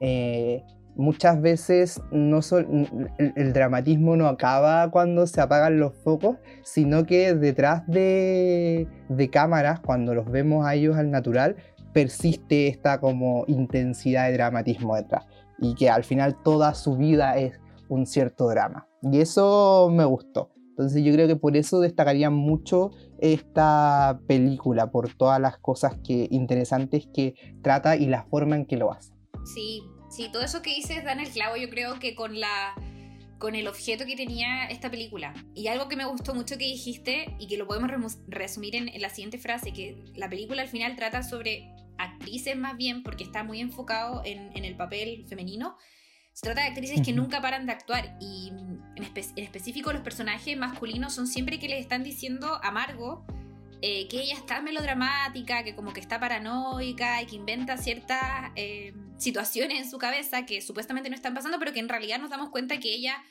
eh, 0.00 0.62
muchas 0.96 1.40
veces 1.40 2.00
no 2.10 2.40
el, 3.18 3.52
dramatismo 3.52 4.16
no 4.16 4.26
acaba 4.26 4.90
cuando 4.90 5.26
se 5.26 5.40
apagan 5.40 5.78
los 5.78 5.94
focos 5.94 6.36
sino 6.62 7.06
que 7.06 7.34
detrás 7.34 7.86
de, 7.86 8.88
de 9.08 9.30
cámaras 9.30 9.80
cuando 9.80 10.14
los 10.14 10.30
vemos 10.30 10.66
a 10.66 10.74
ellos 10.74 10.96
al 10.96 11.10
natural 11.10 11.56
persiste 11.92 12.68
esta 12.68 13.00
como 13.00 13.44
intensidad 13.46 14.26
de 14.28 14.34
dramatismo 14.34 14.96
detrás 14.96 15.26
y 15.58 15.74
que 15.74 15.90
al 15.90 16.04
final 16.04 16.36
toda 16.42 16.74
su 16.74 16.96
vida 16.96 17.36
es 17.36 17.60
un 17.88 18.06
cierto 18.06 18.48
drama. 18.48 18.86
Y 19.02 19.20
eso 19.20 19.90
me 19.92 20.04
gustó. 20.04 20.50
Entonces 20.70 21.04
yo 21.04 21.12
creo 21.12 21.26
que 21.26 21.36
por 21.36 21.56
eso 21.56 21.80
destacaría 21.80 22.30
mucho 22.30 22.90
esta 23.20 24.20
película, 24.26 24.90
por 24.90 25.12
todas 25.14 25.40
las 25.40 25.58
cosas 25.58 25.96
que, 26.04 26.28
interesantes 26.30 27.06
que 27.12 27.34
trata 27.62 27.96
y 27.96 28.06
la 28.06 28.24
forma 28.24 28.56
en 28.56 28.66
que 28.66 28.76
lo 28.76 28.92
hace. 28.92 29.12
Sí, 29.44 29.82
sí, 30.10 30.28
todo 30.32 30.42
eso 30.42 30.62
que 30.62 30.74
dices 30.74 31.04
da 31.04 31.12
en 31.12 31.20
el 31.20 31.30
clavo, 31.30 31.56
yo 31.56 31.70
creo 31.70 31.98
que 31.98 32.14
con 32.14 32.38
la 32.38 32.74
con 33.40 33.54
el 33.54 33.66
objeto 33.66 34.04
que 34.04 34.16
tenía 34.16 34.66
esta 34.66 34.90
película. 34.90 35.32
Y 35.54 35.68
algo 35.68 35.88
que 35.88 35.96
me 35.96 36.04
gustó 36.04 36.34
mucho 36.34 36.58
que 36.58 36.66
dijiste 36.66 37.34
y 37.38 37.48
que 37.48 37.56
lo 37.56 37.66
podemos 37.66 38.18
resumir 38.28 38.76
en, 38.76 38.90
la 39.00 39.08
siguiente 39.08 39.38
frase, 39.38 39.72
que 39.72 40.04
la 40.14 40.28
película 40.28 40.60
al 40.60 40.68
final 40.68 40.94
trata 40.94 41.22
sobre 41.22 41.74
actrices 41.96 42.54
más 42.56 42.76
bien, 42.76 43.02
porque 43.02 43.24
está 43.24 43.42
muy 43.42 43.60
enfocado 43.60 44.20
en, 44.26 44.54
en 44.54 44.66
el 44.66 44.76
papel 44.76 45.24
femenino, 45.26 45.76
se 46.40 46.46
trata 46.46 46.62
de 46.62 46.68
actrices 46.68 47.02
que 47.02 47.12
nunca 47.12 47.42
paran 47.42 47.66
de 47.66 47.72
actuar 47.72 48.16
y 48.18 48.48
en, 48.48 48.80
específico 49.36 49.92
los 49.92 50.00
personajes 50.00 50.56
masculinos 50.56 51.12
son 51.12 51.26
siempre 51.26 51.58
que 51.58 51.68
les 51.68 51.80
están 51.80 52.02
diciendo 52.02 52.58
a 52.62 52.70
Margot 52.70 53.22
eh, 53.82 54.08
que 54.08 54.22
ella 54.22 54.36
está 54.36 54.62
melodramática, 54.62 55.62
que 55.64 55.74
como 55.74 55.92
que 55.92 56.00
está 56.00 56.18
paranoica 56.18 57.20
y 57.20 57.26
que 57.26 57.36
inventa 57.36 57.76
ciertas 57.76 58.52
eh, 58.56 58.94
situaciones 59.18 59.80
en 59.80 59.90
su 59.90 59.98
cabeza 59.98 60.46
que 60.46 60.62
supuestamente 60.62 61.10
no 61.10 61.14
están 61.14 61.34
pasando, 61.34 61.58
pero 61.58 61.74
que 61.74 61.80
en 61.80 61.90
realidad 61.90 62.18
nos 62.18 62.30
damos 62.30 62.48
cuenta 62.48 62.80
que 62.80 62.94
ella 62.94 63.22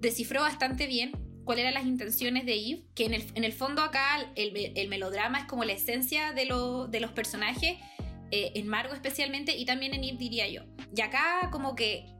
descifró 0.00 0.42
bastante 0.42 0.86
bien 0.86 1.10
cuáles 1.44 1.62
eran 1.62 1.74
las 1.74 1.86
intenciones 1.86 2.46
de 2.46 2.54
Eve, 2.54 2.84
que 2.94 3.06
en 3.06 3.14
el, 3.14 3.24
en 3.34 3.42
el 3.42 3.52
fondo 3.54 3.82
acá 3.82 4.24
el, 4.36 4.88
melodrama 4.88 5.40
es 5.40 5.44
como 5.46 5.64
la 5.64 5.72
esencia 5.72 6.32
de, 6.32 6.44
de 6.44 7.00
los 7.00 7.10
personajes, 7.10 7.76
eh, 8.30 8.52
en 8.54 8.68
Margo 8.68 8.94
especialmente, 8.94 9.56
y 9.56 9.64
también 9.64 9.94
en 9.94 10.04
Eve 10.04 10.16
diría 10.16 10.48
yo. 10.48 10.62
Y 10.94 11.00
acá 11.00 11.48
como 11.50 11.74
que 11.74 12.15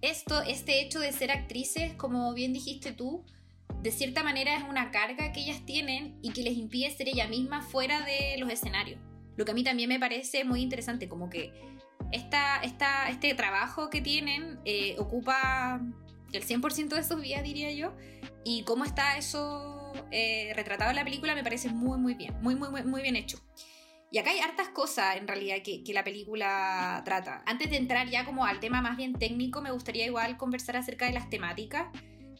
esto, 0.00 0.42
este 0.42 0.80
hecho 0.80 1.00
de 1.00 1.12
ser 1.12 1.30
actrices, 1.30 1.94
como 1.94 2.32
bien 2.34 2.52
dijiste 2.52 2.92
tú, 2.92 3.24
de 3.82 3.90
cierta 3.92 4.22
manera 4.22 4.56
es 4.56 4.64
una 4.68 4.90
carga 4.90 5.32
que 5.32 5.40
ellas 5.40 5.64
tienen 5.64 6.18
y 6.22 6.32
que 6.32 6.42
les 6.42 6.56
impide 6.56 6.90
ser 6.90 7.08
ella 7.08 7.28
misma 7.28 7.62
fuera 7.62 8.04
de 8.04 8.36
los 8.38 8.50
escenarios. 8.50 9.00
Lo 9.36 9.44
que 9.44 9.52
a 9.52 9.54
mí 9.54 9.62
también 9.62 9.88
me 9.88 10.00
parece 10.00 10.44
muy 10.44 10.62
interesante, 10.62 11.08
como 11.08 11.30
que 11.30 11.52
esta, 12.12 12.58
esta, 12.62 13.08
este 13.08 13.34
trabajo 13.34 13.90
que 13.90 14.00
tienen 14.00 14.58
eh, 14.64 14.96
ocupa 14.98 15.80
el 16.32 16.44
100% 16.44 16.88
de 16.88 17.04
sus 17.04 17.20
vidas, 17.20 17.42
diría 17.42 17.72
yo, 17.72 17.94
y 18.44 18.62
cómo 18.64 18.84
está 18.84 19.16
eso 19.16 19.92
eh, 20.10 20.52
retratado 20.54 20.90
en 20.90 20.96
la 20.96 21.04
película 21.04 21.34
me 21.34 21.42
parece 21.42 21.68
muy, 21.68 21.98
muy 21.98 22.14
bien, 22.14 22.34
muy, 22.40 22.54
muy, 22.54 22.68
muy 22.84 23.02
bien 23.02 23.16
hecho. 23.16 23.38
Y 24.10 24.18
acá 24.18 24.30
hay 24.30 24.40
hartas 24.40 24.68
cosas 24.70 25.16
en 25.16 25.28
realidad 25.28 25.56
que, 25.62 25.84
que, 25.84 25.92
la 25.92 26.04
película 26.04 27.02
trata. 27.04 27.42
Antes 27.46 27.70
de 27.70 27.76
entrar 27.76 28.08
ya 28.08 28.24
como 28.24 28.46
al 28.46 28.60
tema 28.60 28.80
más 28.80 28.96
bien 28.96 29.12
técnico, 29.14 29.60
me 29.60 29.70
gustaría 29.70 30.06
igual 30.06 30.36
conversar 30.36 30.76
acerca 30.76 31.06
de 31.06 31.12
las 31.12 31.28
temáticas. 31.28 31.88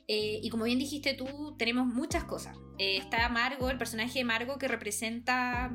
Eh, 0.06 0.40
y 0.42 0.48
como 0.48 0.64
bien 0.64 0.78
dijiste 0.78 1.12
tú, 1.12 1.54
tenemos 1.58 1.86
muchas 1.86 2.24
cosas. 2.24 2.56
está 2.78 3.28
Margo, 3.28 3.68
el 3.68 3.76
personaje 3.76 4.20
de 4.20 4.24
Margo, 4.24 4.58
que 4.58 4.68
representa 4.68 5.70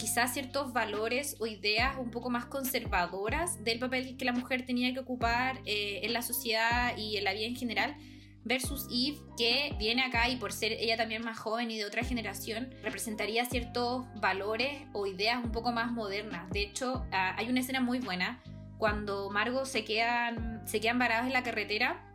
quizás 0.00 0.32
ciertos 0.32 0.72
valores 0.72 1.36
o 1.40 1.46
ideas 1.46 1.96
un 1.98 2.10
poco 2.10 2.30
más 2.30 2.46
conservadoras 2.46 3.62
del 3.62 3.78
papel 3.78 4.16
que 4.16 4.24
la 4.24 4.32
mujer 4.32 4.64
tenía 4.64 4.92
que 4.94 5.00
ocupar 5.00 5.60
eh, 5.66 6.00
en 6.02 6.14
la 6.14 6.22
sociedad 6.22 6.96
y 6.96 7.18
en 7.18 7.24
la 7.24 7.34
vida 7.34 7.46
en 7.46 7.56
general, 7.56 7.96
versus 8.44 8.86
Eve, 8.90 9.18
que 9.36 9.74
viene 9.78 10.02
acá 10.02 10.28
y 10.28 10.36
por 10.36 10.52
ser 10.52 10.72
ella 10.72 10.96
también 10.96 11.24
más 11.24 11.38
joven 11.38 11.70
y 11.70 11.78
de 11.78 11.84
otra 11.84 12.02
generación, 12.02 12.74
representaría 12.82 13.44
ciertos 13.44 14.06
valores 14.20 14.82
o 14.92 15.06
ideas 15.06 15.42
un 15.42 15.52
poco 15.52 15.72
más 15.72 15.92
modernas. 15.92 16.50
De 16.50 16.62
hecho, 16.62 17.06
ah, 17.12 17.34
hay 17.36 17.48
una 17.48 17.60
escena 17.60 17.80
muy 17.80 17.98
buena 17.98 18.42
cuando 18.78 19.30
Margot 19.30 19.66
se 19.66 19.84
quedan, 19.84 20.66
se 20.66 20.80
quedan 20.80 20.98
varados 20.98 21.26
en 21.26 21.32
la 21.32 21.42
carretera 21.42 22.06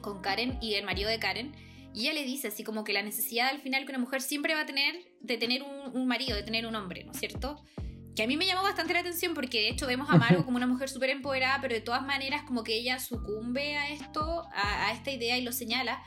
con 0.00 0.20
Karen 0.20 0.58
y 0.60 0.74
el 0.74 0.84
marido 0.84 1.08
de 1.08 1.18
Karen 1.18 1.54
y 1.94 2.02
ella 2.02 2.14
le 2.14 2.24
dice 2.24 2.48
así 2.48 2.64
como 2.64 2.84
que 2.84 2.92
la 2.92 3.02
necesidad 3.02 3.48
al 3.48 3.60
final 3.60 3.84
que 3.84 3.92
una 3.92 3.98
mujer 3.98 4.22
siempre 4.22 4.54
va 4.54 4.62
a 4.62 4.66
tener 4.66 4.94
de 5.20 5.36
tener 5.36 5.62
un, 5.62 6.06
marido, 6.06 6.36
de 6.36 6.42
tener 6.42 6.66
un 6.66 6.74
hombre, 6.74 7.04
¿no 7.04 7.12
es 7.12 7.18
cierto? 7.18 7.62
Que 8.14 8.24
a 8.24 8.26
mí 8.26 8.36
me 8.36 8.46
llamó 8.46 8.62
bastante 8.62 8.92
la 8.92 9.00
atención 9.00 9.32
porque 9.32 9.60
de 9.60 9.68
hecho 9.70 9.86
vemos 9.86 10.10
a 10.10 10.16
Margo 10.16 10.44
como 10.44 10.58
una 10.58 10.66
mujer 10.66 10.90
súper 10.90 11.10
empoderada, 11.10 11.60
pero 11.62 11.74
de 11.74 11.80
todas 11.80 12.04
maneras 12.04 12.42
como 12.42 12.62
que 12.62 12.74
ella 12.74 12.98
sucumbe 12.98 13.76
a 13.76 13.90
esto, 13.90 14.46
a, 14.52 14.92
esta 14.92 15.10
idea 15.10 15.38
y 15.38 15.42
lo 15.42 15.52
señala. 15.52 16.02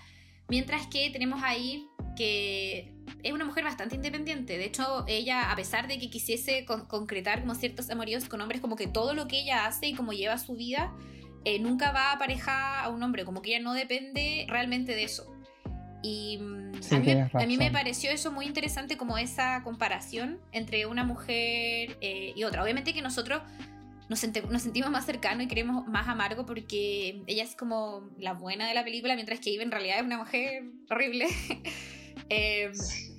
Mientras 0.48 0.86
que 0.88 1.10
tenemos 1.10 1.42
ahí 1.44 1.88
que 2.16 2.94
es 3.24 3.34
una 3.34 3.44
mujer 3.44 3.64
bastante 3.64 3.96
independiente. 3.96 4.58
De 4.58 4.66
hecho, 4.66 5.04
ella, 5.08 5.52
a 5.52 5.56
pesar 5.56 5.88
de 5.88 5.98
que 5.98 6.10
quisiese 6.10 6.66
concretar 6.66 7.42
como 7.42 7.56
ciertos 7.56 7.90
amoríos 7.90 8.30
con 8.30 8.40
hombres, 8.40 8.62
como 8.62 8.76
que 8.76 8.88
todo 8.88 9.14
lo 9.14 9.28
que 9.28 9.42
ella 9.42 9.66
hace 9.66 9.88
y 9.88 9.94
como 9.96 10.14
lleva 10.14 10.38
su 10.38 10.56
vida, 10.56 10.94
eh, 11.44 11.60
nunca 11.60 11.92
va 11.92 12.12
a 12.12 12.14
aparejar 12.14 12.86
a 12.86 12.90
un 12.90 13.02
hombre, 13.04 13.26
como 13.26 13.42
que 13.42 13.56
ella 13.56 13.64
no 13.64 13.74
depende 13.74 14.46
realmente 14.48 14.96
de 14.96 15.04
eso. 15.04 15.35
Y 16.08 16.38
mm, 16.38 16.72
a, 17.34 17.46
mí, 17.48 17.58
me 17.58 17.72
pareció 17.72 18.12
eso 18.12 18.32
muy 18.32 18.46
interesante 18.46 18.96
como 18.96 19.18
esa 19.18 19.64
comparación 19.64 20.40
entre 20.52 20.86
una 20.86 21.04
mujer 21.04 21.98
eh, 22.00 22.32
y 22.36 22.44
otra. 22.44 22.62
Obviamente 22.62 22.94
que 22.94 23.02
nosotros 23.02 23.42
nos, 24.08 24.20
sentimos 24.20 24.92
más 24.92 25.08
cercanos 25.08 25.46
y 25.46 25.48
queremos 25.48 25.88
más 25.88 26.08
amargo 26.08 26.46
porque 26.46 27.24
ella 27.26 27.42
es 27.42 27.56
como 27.56 28.08
la 28.20 28.34
buena 28.34 28.68
de 28.68 28.76
la 28.76 28.84
película, 28.84 29.16
mientras 29.16 29.40
que 29.40 29.56
Eve 29.56 29.64
en 29.64 29.72
realidad 29.72 29.98
es 29.98 30.06
una 30.06 30.20
mujer 30.20 30.64
horrible. 30.92 31.28
Em, 32.30 32.72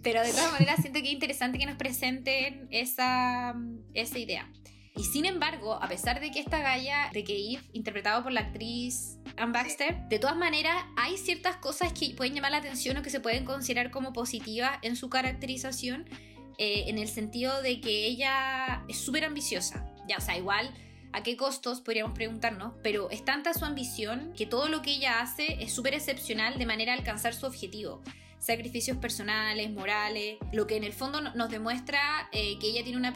pero 0.03 0.21
de 0.23 0.31
todas 0.31 0.51
maneras 0.51 0.81
siento 0.81 1.01
que 1.01 1.07
es 1.07 1.13
interesante 1.13 1.59
que 1.59 1.67
nos 1.67 1.77
presenten 1.77 2.67
esa, 2.71 3.55
esa 3.95 4.19
idea. 4.19 4.51
Y 4.97 5.05
sin 5.05 5.27
embargo, 5.27 5.75
a 5.75 5.89
pesar 5.89 6.21
de 6.21 6.31
que 6.31 6.41
esta 6.41 6.61
galla, 6.61 7.11
de 7.13 7.23
que 7.23 7.35
Eve, 7.35 7.63
interpretado 7.75 8.23
por 8.23 8.33
la 8.33 8.41
actriz 8.41 9.19
Anne 9.37 9.53
Baxter, 9.53 10.09
de 10.09 10.19
todas 10.19 10.37
maneras 10.37 10.85
hay 10.97 11.19
ciertas 11.19 11.57
cosas 11.57 11.93
que 11.93 12.15
pueden 12.15 12.35
llamar 12.35 12.53
la 12.53 12.59
atención 12.59 12.97
o 12.97 13.03
que 13.03 13.11
se 13.11 13.21
pueden 13.21 13.45
considerar 13.45 13.91
como 13.91 14.15
positivas 14.15 14.79
en 14.81 14.97
su 14.97 15.11
caracterización, 15.11 16.09
eh, 16.57 16.85
en 16.87 16.99
el 16.99 17.09
sentido 17.09 17.61
de 17.61 17.83
que 17.83 18.07
ella 18.07 18.85
es 18.89 18.97
súper 18.97 19.25
ambiciosa. 19.25 19.87
Ya, 20.09 20.17
o 20.17 20.21
sea, 20.23 20.39
igual 20.39 20.73
a 21.13 21.23
qué 21.23 21.37
costos 21.37 21.83
podríamos 21.83 22.15
preguntarnos, 22.15 22.73
pero 22.83 23.11
es 23.11 23.23
tanta 23.23 23.53
su 23.53 23.67
ambición 23.67 24.33
que 24.35 24.47
todo 24.47 24.69
lo 24.69 24.81
que 24.81 24.93
ella 24.93 25.21
hace 25.21 25.63
es 25.63 25.75
súper 25.75 25.93
excepcional 25.93 26.59
de 26.59 26.65
manera 26.65 26.93
a 26.95 26.97
alcanzar 26.97 27.35
su 27.35 27.45
objetivo 27.45 28.03
sacrificios 28.39 28.97
personales, 28.99 29.71
morales, 29.71 30.37
lo 30.53 30.67
que 30.67 30.77
en 30.77 30.85
el 30.85 30.93
fondo 30.93 31.21
nos 31.21 31.51
demuestra 31.51 32.29
eh, 32.33 32.59
que 32.59 32.69
ella 32.69 32.83
tiene 32.83 32.99
una, 32.99 33.13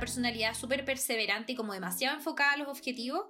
personalidad 0.00 0.54
súper 0.54 0.84
perseverante 0.84 1.52
y 1.52 1.54
como 1.54 1.72
demasiado 1.72 2.16
enfocada 2.16 2.52
a 2.52 2.56
los 2.56 2.68
objetivos, 2.68 3.26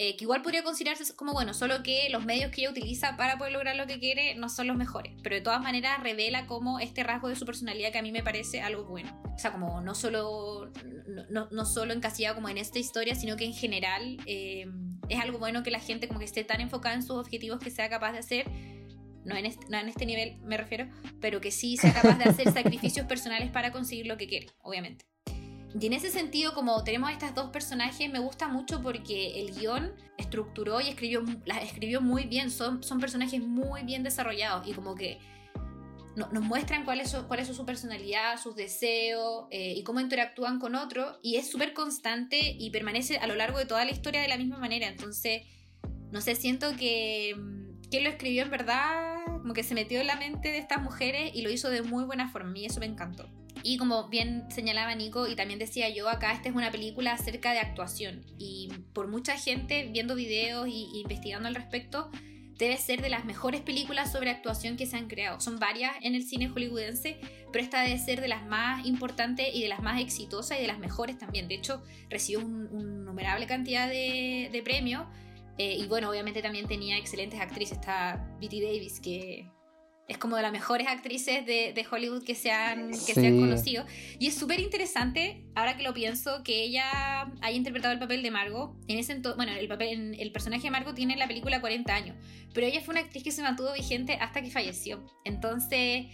eh, 0.00 0.16
que 0.16 0.24
igual 0.24 0.42
podría 0.42 0.62
considerarse 0.62 1.14
como 1.16 1.32
bueno, 1.32 1.54
solo 1.54 1.82
que 1.82 2.08
los 2.10 2.24
medios 2.24 2.52
que 2.52 2.60
ella 2.60 2.70
utiliza 2.70 3.16
para 3.16 3.36
poder 3.36 3.52
lograr 3.52 3.74
lo 3.74 3.86
que 3.86 3.98
quiere 3.98 4.36
no 4.36 4.48
son 4.48 4.68
los 4.68 4.76
mejores, 4.76 5.12
pero 5.22 5.34
de 5.34 5.42
todas 5.42 5.60
maneras 5.60 6.00
revela 6.02 6.46
como 6.46 6.78
este 6.78 7.02
rasgo 7.02 7.28
de 7.28 7.34
su 7.34 7.44
personalidad 7.44 7.90
que 7.90 7.98
a 7.98 8.02
mí 8.02 8.12
me 8.12 8.22
parece 8.22 8.60
algo 8.60 8.84
bueno. 8.84 9.20
O 9.34 9.38
sea, 9.38 9.50
como 9.52 9.80
no 9.80 9.96
solo, 9.96 10.72
no, 11.30 11.48
no 11.50 11.64
solo 11.66 11.92
encasillado 11.92 12.36
como 12.36 12.48
en 12.48 12.58
esta 12.58 12.78
historia, 12.78 13.16
sino 13.16 13.36
que 13.36 13.44
en 13.44 13.54
general 13.54 14.18
eh, 14.26 14.66
es 15.08 15.20
algo 15.20 15.38
bueno 15.38 15.62
que 15.62 15.70
la 15.70 15.80
gente 15.80 16.06
como 16.06 16.20
que 16.20 16.26
esté 16.26 16.44
tan 16.44 16.60
enfocada 16.60 16.94
en 16.94 17.02
sus 17.02 17.16
objetivos 17.16 17.58
que 17.58 17.70
sea 17.70 17.88
capaz 17.88 18.12
de 18.12 18.18
hacer 18.18 18.50
no 19.28 19.36
en, 19.36 19.46
este, 19.46 19.66
no 19.68 19.78
en 19.78 19.88
este 19.88 20.06
nivel 20.06 20.38
me 20.42 20.56
refiero, 20.56 20.88
pero 21.20 21.40
que 21.40 21.50
sí 21.50 21.76
sea 21.76 21.92
capaz 21.92 22.18
de 22.18 22.24
hacer 22.24 22.52
sacrificios 22.52 23.06
personales 23.06 23.50
para 23.50 23.70
conseguir 23.70 24.06
lo 24.06 24.16
que 24.16 24.26
quiere, 24.26 24.48
obviamente. 24.62 25.04
Y 25.78 25.86
en 25.86 25.92
ese 25.92 26.10
sentido, 26.10 26.54
como 26.54 26.82
tenemos 26.82 27.10
a 27.10 27.12
estos 27.12 27.34
dos 27.34 27.50
personajes, 27.50 28.10
me 28.10 28.18
gusta 28.18 28.48
mucho 28.48 28.82
porque 28.82 29.40
el 29.40 29.54
guion 29.54 29.92
estructuró 30.16 30.80
y 30.80 30.88
escribió, 30.88 31.22
las 31.44 31.62
escribió 31.62 32.00
muy 32.00 32.24
bien. 32.24 32.50
Son, 32.50 32.82
son 32.82 32.98
personajes 33.00 33.40
muy 33.40 33.82
bien 33.82 34.02
desarrollados 34.02 34.66
y 34.66 34.72
como 34.72 34.94
que 34.94 35.18
nos 36.16 36.42
muestran 36.42 36.84
cuál 36.84 37.00
es, 37.00 37.14
cuál 37.14 37.40
es 37.40 37.48
su 37.48 37.64
personalidad, 37.64 38.40
sus 38.42 38.56
deseos 38.56 39.46
eh, 39.50 39.74
y 39.76 39.84
cómo 39.84 40.00
interactúan 40.00 40.58
con 40.58 40.74
otros. 40.74 41.18
Y 41.22 41.36
es 41.36 41.50
súper 41.50 41.74
constante 41.74 42.56
y 42.58 42.70
permanece 42.70 43.18
a 43.18 43.26
lo 43.26 43.34
largo 43.34 43.58
de 43.58 43.66
toda 43.66 43.84
la 43.84 43.90
historia 43.90 44.22
de 44.22 44.28
la 44.28 44.38
misma 44.38 44.58
manera. 44.58 44.88
Entonces, 44.88 45.42
no 46.10 46.20
sé, 46.22 46.34
siento 46.34 46.74
que 46.76 47.36
que 47.90 48.00
lo 48.00 48.08
escribió 48.08 48.42
en 48.42 48.50
verdad, 48.50 49.16
como 49.26 49.54
que 49.54 49.62
se 49.62 49.74
metió 49.74 50.00
en 50.00 50.06
la 50.06 50.16
mente 50.16 50.50
de 50.50 50.58
estas 50.58 50.82
mujeres 50.82 51.30
y 51.34 51.42
lo 51.42 51.50
hizo 51.50 51.70
de 51.70 51.82
muy 51.82 52.04
buena 52.04 52.28
forma 52.28 52.56
y 52.58 52.66
eso 52.66 52.80
me 52.80 52.86
encantó. 52.86 53.28
Y 53.62 53.76
como 53.76 54.08
bien 54.08 54.44
señalaba 54.50 54.94
Nico 54.94 55.26
y 55.26 55.34
también 55.34 55.58
decía 55.58 55.88
yo, 55.88 56.08
acá 56.08 56.32
esta 56.32 56.48
es 56.48 56.54
una 56.54 56.70
película 56.70 57.12
acerca 57.12 57.52
de 57.52 57.58
actuación 57.58 58.24
y 58.38 58.70
por 58.92 59.08
mucha 59.08 59.36
gente 59.36 59.88
viendo 59.90 60.14
videos 60.14 60.66
e 60.66 60.98
investigando 60.98 61.48
al 61.48 61.54
respecto, 61.54 62.10
debe 62.58 62.76
ser 62.76 63.00
de 63.00 63.08
las 63.08 63.24
mejores 63.24 63.60
películas 63.60 64.12
sobre 64.12 64.30
actuación 64.30 64.76
que 64.76 64.86
se 64.86 64.96
han 64.96 65.08
creado. 65.08 65.40
Son 65.40 65.58
varias 65.58 65.94
en 66.02 66.14
el 66.14 66.24
cine 66.24 66.48
hollywoodense, 66.48 67.18
pero 67.52 67.64
esta 67.64 67.82
debe 67.82 67.98
ser 67.98 68.20
de 68.20 68.28
las 68.28 68.44
más 68.44 68.84
importantes 68.84 69.48
y 69.54 69.62
de 69.62 69.68
las 69.68 69.80
más 69.80 70.00
exitosas 70.00 70.58
y 70.58 70.62
de 70.62 70.66
las 70.66 70.78
mejores 70.78 71.18
también. 71.18 71.46
De 71.48 71.54
hecho, 71.54 71.82
recibió 72.10 72.44
una 72.44 72.68
un 72.70 73.04
numerable 73.04 73.46
cantidad 73.46 73.88
de, 73.88 74.50
de 74.52 74.62
premios 74.62 75.06
eh, 75.58 75.76
y 75.76 75.86
bueno, 75.86 76.08
obviamente 76.08 76.40
también 76.40 76.66
tenía 76.68 76.96
excelentes 76.96 77.40
actrices. 77.40 77.78
Está 77.78 78.24
Betty 78.40 78.60
Davis, 78.60 79.00
que 79.00 79.50
es 80.08 80.16
como 80.16 80.36
de 80.36 80.42
las 80.42 80.52
mejores 80.52 80.86
actrices 80.86 81.44
de, 81.44 81.72
de 81.74 81.86
Hollywood 81.88 82.24
que 82.24 82.34
se 82.34 82.50
han, 82.50 82.90
que 82.90 83.12
se 83.12 83.26
han 83.26 83.38
conocido. 83.38 83.84
Y 84.18 84.28
es 84.28 84.34
súper 84.34 84.60
interesante, 84.60 85.44
ahora 85.54 85.76
que 85.76 85.82
lo 85.82 85.92
pienso, 85.92 86.42
que 86.42 86.62
ella 86.62 87.30
haya 87.42 87.56
interpretado 87.56 87.92
el 87.92 87.98
papel 87.98 88.22
de 88.22 88.30
Margot. 88.30 88.74
En 88.86 88.98
ese 88.98 89.20
bueno, 89.36 89.52
el, 89.52 89.68
papel, 89.68 90.16
el 90.18 90.32
personaje 90.32 90.62
de 90.62 90.70
Margot 90.70 90.94
tiene 90.94 91.12
en 91.12 91.18
la 91.18 91.26
película 91.26 91.60
40 91.60 91.94
años, 91.94 92.16
pero 92.54 92.66
ella 92.66 92.80
fue 92.80 92.92
una 92.92 93.02
actriz 93.02 93.22
que 93.22 93.32
se 93.32 93.42
mantuvo 93.42 93.72
vigente 93.74 94.14
hasta 94.14 94.40
que 94.40 94.50
falleció. 94.50 95.04
Entonces, 95.24 96.06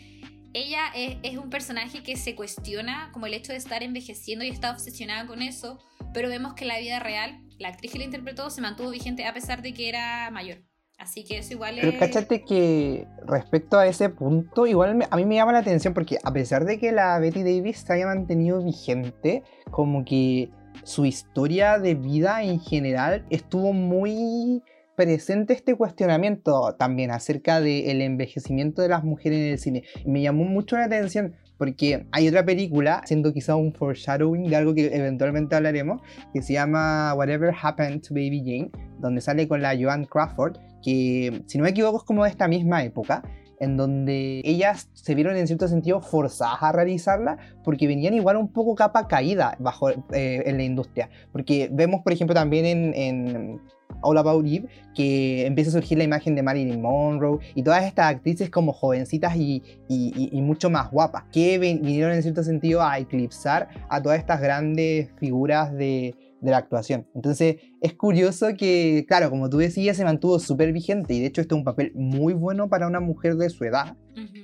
ella 0.54 0.88
es, 0.94 1.18
es 1.22 1.36
un 1.36 1.50
personaje 1.50 2.02
que 2.02 2.16
se 2.16 2.34
cuestiona 2.34 3.10
como 3.12 3.26
el 3.26 3.34
hecho 3.34 3.52
de 3.52 3.58
estar 3.58 3.82
envejeciendo 3.82 4.44
y 4.44 4.48
está 4.48 4.72
obsesionada 4.72 5.26
con 5.26 5.40
eso, 5.40 5.78
pero 6.12 6.28
vemos 6.28 6.54
que 6.54 6.64
en 6.64 6.68
la 6.68 6.78
vida 6.80 6.98
real 6.98 7.43
la 7.58 7.68
actriz 7.68 7.92
que 7.92 7.98
la 7.98 8.04
interpretó 8.04 8.50
se 8.50 8.60
mantuvo 8.60 8.90
vigente 8.90 9.26
a 9.26 9.34
pesar 9.34 9.62
de 9.62 9.74
que 9.74 9.88
era 9.88 10.30
mayor. 10.30 10.58
Así 10.98 11.24
que 11.24 11.38
eso 11.38 11.52
igual 11.54 11.78
es... 11.78 11.84
Pero 11.84 11.98
cáchate 11.98 12.44
que 12.44 13.06
respecto 13.26 13.78
a 13.78 13.86
ese 13.86 14.08
punto, 14.10 14.66
igual 14.66 15.06
a 15.10 15.16
mí 15.16 15.24
me 15.24 15.34
llama 15.34 15.52
la 15.52 15.58
atención 15.58 15.92
porque 15.92 16.18
a 16.22 16.32
pesar 16.32 16.64
de 16.64 16.78
que 16.78 16.92
la 16.92 17.18
Betty 17.18 17.42
Davis 17.42 17.78
se 17.78 17.92
haya 17.92 18.06
mantenido 18.06 18.62
vigente, 18.62 19.42
como 19.70 20.04
que 20.04 20.50
su 20.84 21.04
historia 21.04 21.78
de 21.78 21.94
vida 21.94 22.42
en 22.42 22.60
general 22.60 23.26
estuvo 23.30 23.72
muy 23.72 24.62
presente 24.96 25.52
este 25.54 25.74
cuestionamiento 25.74 26.76
también 26.78 27.10
acerca 27.10 27.60
del 27.60 28.00
envejecimiento 28.00 28.80
de 28.80 28.88
las 28.88 29.02
mujeres 29.02 29.40
en 29.40 29.52
el 29.52 29.58
cine. 29.58 29.82
Me 30.06 30.22
llamó 30.22 30.44
mucho 30.44 30.76
la 30.76 30.84
atención 30.84 31.34
porque 31.58 32.06
hay 32.12 32.28
otra 32.28 32.44
película, 32.44 33.02
siendo 33.04 33.32
quizá 33.32 33.56
un 33.56 33.72
foreshadowing 33.72 34.48
de 34.48 34.56
algo 34.56 34.74
que 34.74 34.86
eventualmente 34.94 35.54
hablaremos, 35.54 36.00
que 36.32 36.42
se 36.42 36.54
llama 36.54 37.14
Whatever 37.14 37.54
Happened 37.60 38.02
to 38.02 38.14
Baby 38.14 38.42
Jane, 38.44 38.70
donde 38.98 39.20
sale 39.20 39.46
con 39.48 39.62
la 39.62 39.76
Joan 39.78 40.04
Crawford, 40.04 40.58
que 40.82 41.42
si 41.46 41.58
no 41.58 41.64
me 41.64 41.70
equivoco 41.70 41.98
es 41.98 42.04
como 42.04 42.24
de 42.24 42.30
esta 42.30 42.48
misma 42.48 42.84
época, 42.84 43.22
en 43.60 43.76
donde 43.76 44.42
ellas 44.44 44.90
se 44.92 45.14
vieron 45.14 45.36
en 45.36 45.46
cierto 45.46 45.68
sentido 45.68 46.00
forzadas 46.00 46.62
a 46.62 46.72
realizarla 46.72 47.38
porque 47.62 47.86
venían 47.86 48.14
igual 48.14 48.36
un 48.36 48.52
poco 48.52 48.74
capa 48.74 49.08
caída 49.08 49.56
bajo, 49.58 49.90
eh, 49.90 50.42
en 50.44 50.56
la 50.56 50.64
industria. 50.64 51.08
Porque 51.32 51.68
vemos, 51.72 52.02
por 52.02 52.12
ejemplo, 52.12 52.34
también 52.34 52.66
en, 52.66 52.94
en 52.94 53.60
All 54.00 54.18
About 54.18 54.46
Eve 54.46 54.66
que 54.94 55.46
empieza 55.46 55.70
a 55.70 55.72
surgir 55.72 55.98
la 55.98 56.04
imagen 56.04 56.34
de 56.34 56.42
Marilyn 56.42 56.80
Monroe 56.80 57.38
y 57.54 57.62
todas 57.62 57.84
estas 57.84 58.06
actrices 58.06 58.50
como 58.50 58.72
jovencitas 58.72 59.36
y, 59.36 59.62
y, 59.88 60.30
y 60.32 60.40
mucho 60.40 60.70
más 60.70 60.90
guapas, 60.90 61.24
que 61.32 61.58
vinieron 61.58 62.12
en 62.12 62.22
cierto 62.22 62.42
sentido 62.42 62.82
a 62.82 62.98
eclipsar 62.98 63.68
a 63.88 64.02
todas 64.02 64.18
estas 64.18 64.40
grandes 64.40 65.10
figuras 65.18 65.72
de, 65.72 66.14
de 66.44 66.50
la 66.50 66.58
actuación. 66.58 67.08
Entonces 67.14 67.56
es 67.80 67.94
curioso 67.94 68.48
que, 68.56 69.06
claro, 69.08 69.30
como 69.30 69.48
tú 69.48 69.56
decías, 69.56 69.96
se 69.96 70.04
mantuvo 70.04 70.38
súper 70.38 70.72
vigente 70.72 71.14
y 71.14 71.20
de 71.20 71.26
hecho 71.26 71.40
este 71.40 71.54
es 71.54 71.58
un 71.58 71.64
papel 71.64 71.92
muy 71.94 72.34
bueno 72.34 72.68
para 72.68 72.86
una 72.86 73.00
mujer 73.00 73.36
de 73.36 73.48
su 73.48 73.64
edad. 73.64 73.96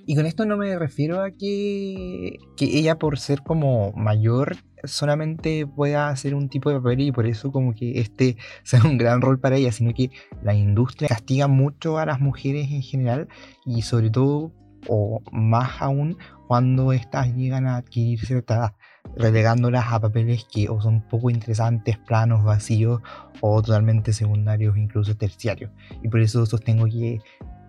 Y 0.06 0.16
con 0.16 0.26
esto 0.26 0.46
no 0.46 0.56
me 0.56 0.76
refiero 0.78 1.22
a 1.22 1.30
que, 1.30 2.38
que 2.56 2.64
ella 2.64 2.98
por 2.98 3.18
ser 3.18 3.42
como 3.42 3.92
mayor 3.92 4.56
solamente 4.82 5.66
pueda 5.66 6.08
hacer 6.08 6.34
un 6.34 6.48
tipo 6.48 6.70
de 6.70 6.76
papel 6.76 7.00
y 7.00 7.12
por 7.12 7.26
eso 7.26 7.52
como 7.52 7.74
que 7.74 8.00
este 8.00 8.36
sea 8.64 8.82
un 8.82 8.96
gran 8.96 9.20
rol 9.20 9.38
para 9.38 9.56
ella, 9.56 9.70
sino 9.70 9.92
que 9.92 10.10
la 10.42 10.54
industria 10.54 11.08
castiga 11.08 11.48
mucho 11.48 11.98
a 11.98 12.06
las 12.06 12.18
mujeres 12.18 12.70
en 12.70 12.82
general 12.82 13.28
y 13.66 13.82
sobre 13.82 14.10
todo 14.10 14.52
o 14.88 15.20
más 15.30 15.82
aún 15.82 16.16
cuando 16.48 16.92
éstas 16.92 17.34
llegan 17.36 17.66
a 17.66 17.76
adquirir 17.76 18.18
cierta 18.24 18.54
edad 18.56 18.74
relegándolas 19.16 19.86
a 19.88 20.00
papeles 20.00 20.44
que 20.44 20.68
o 20.68 20.80
son 20.80 21.02
poco 21.02 21.30
interesantes, 21.30 21.98
planos, 21.98 22.44
vacíos 22.44 23.00
o 23.40 23.62
totalmente 23.62 24.12
secundarios, 24.12 24.76
incluso 24.76 25.16
terciarios. 25.16 25.70
Y 26.02 26.08
por 26.08 26.20
eso 26.20 26.46
sostengo 26.46 26.86
que 26.86 27.20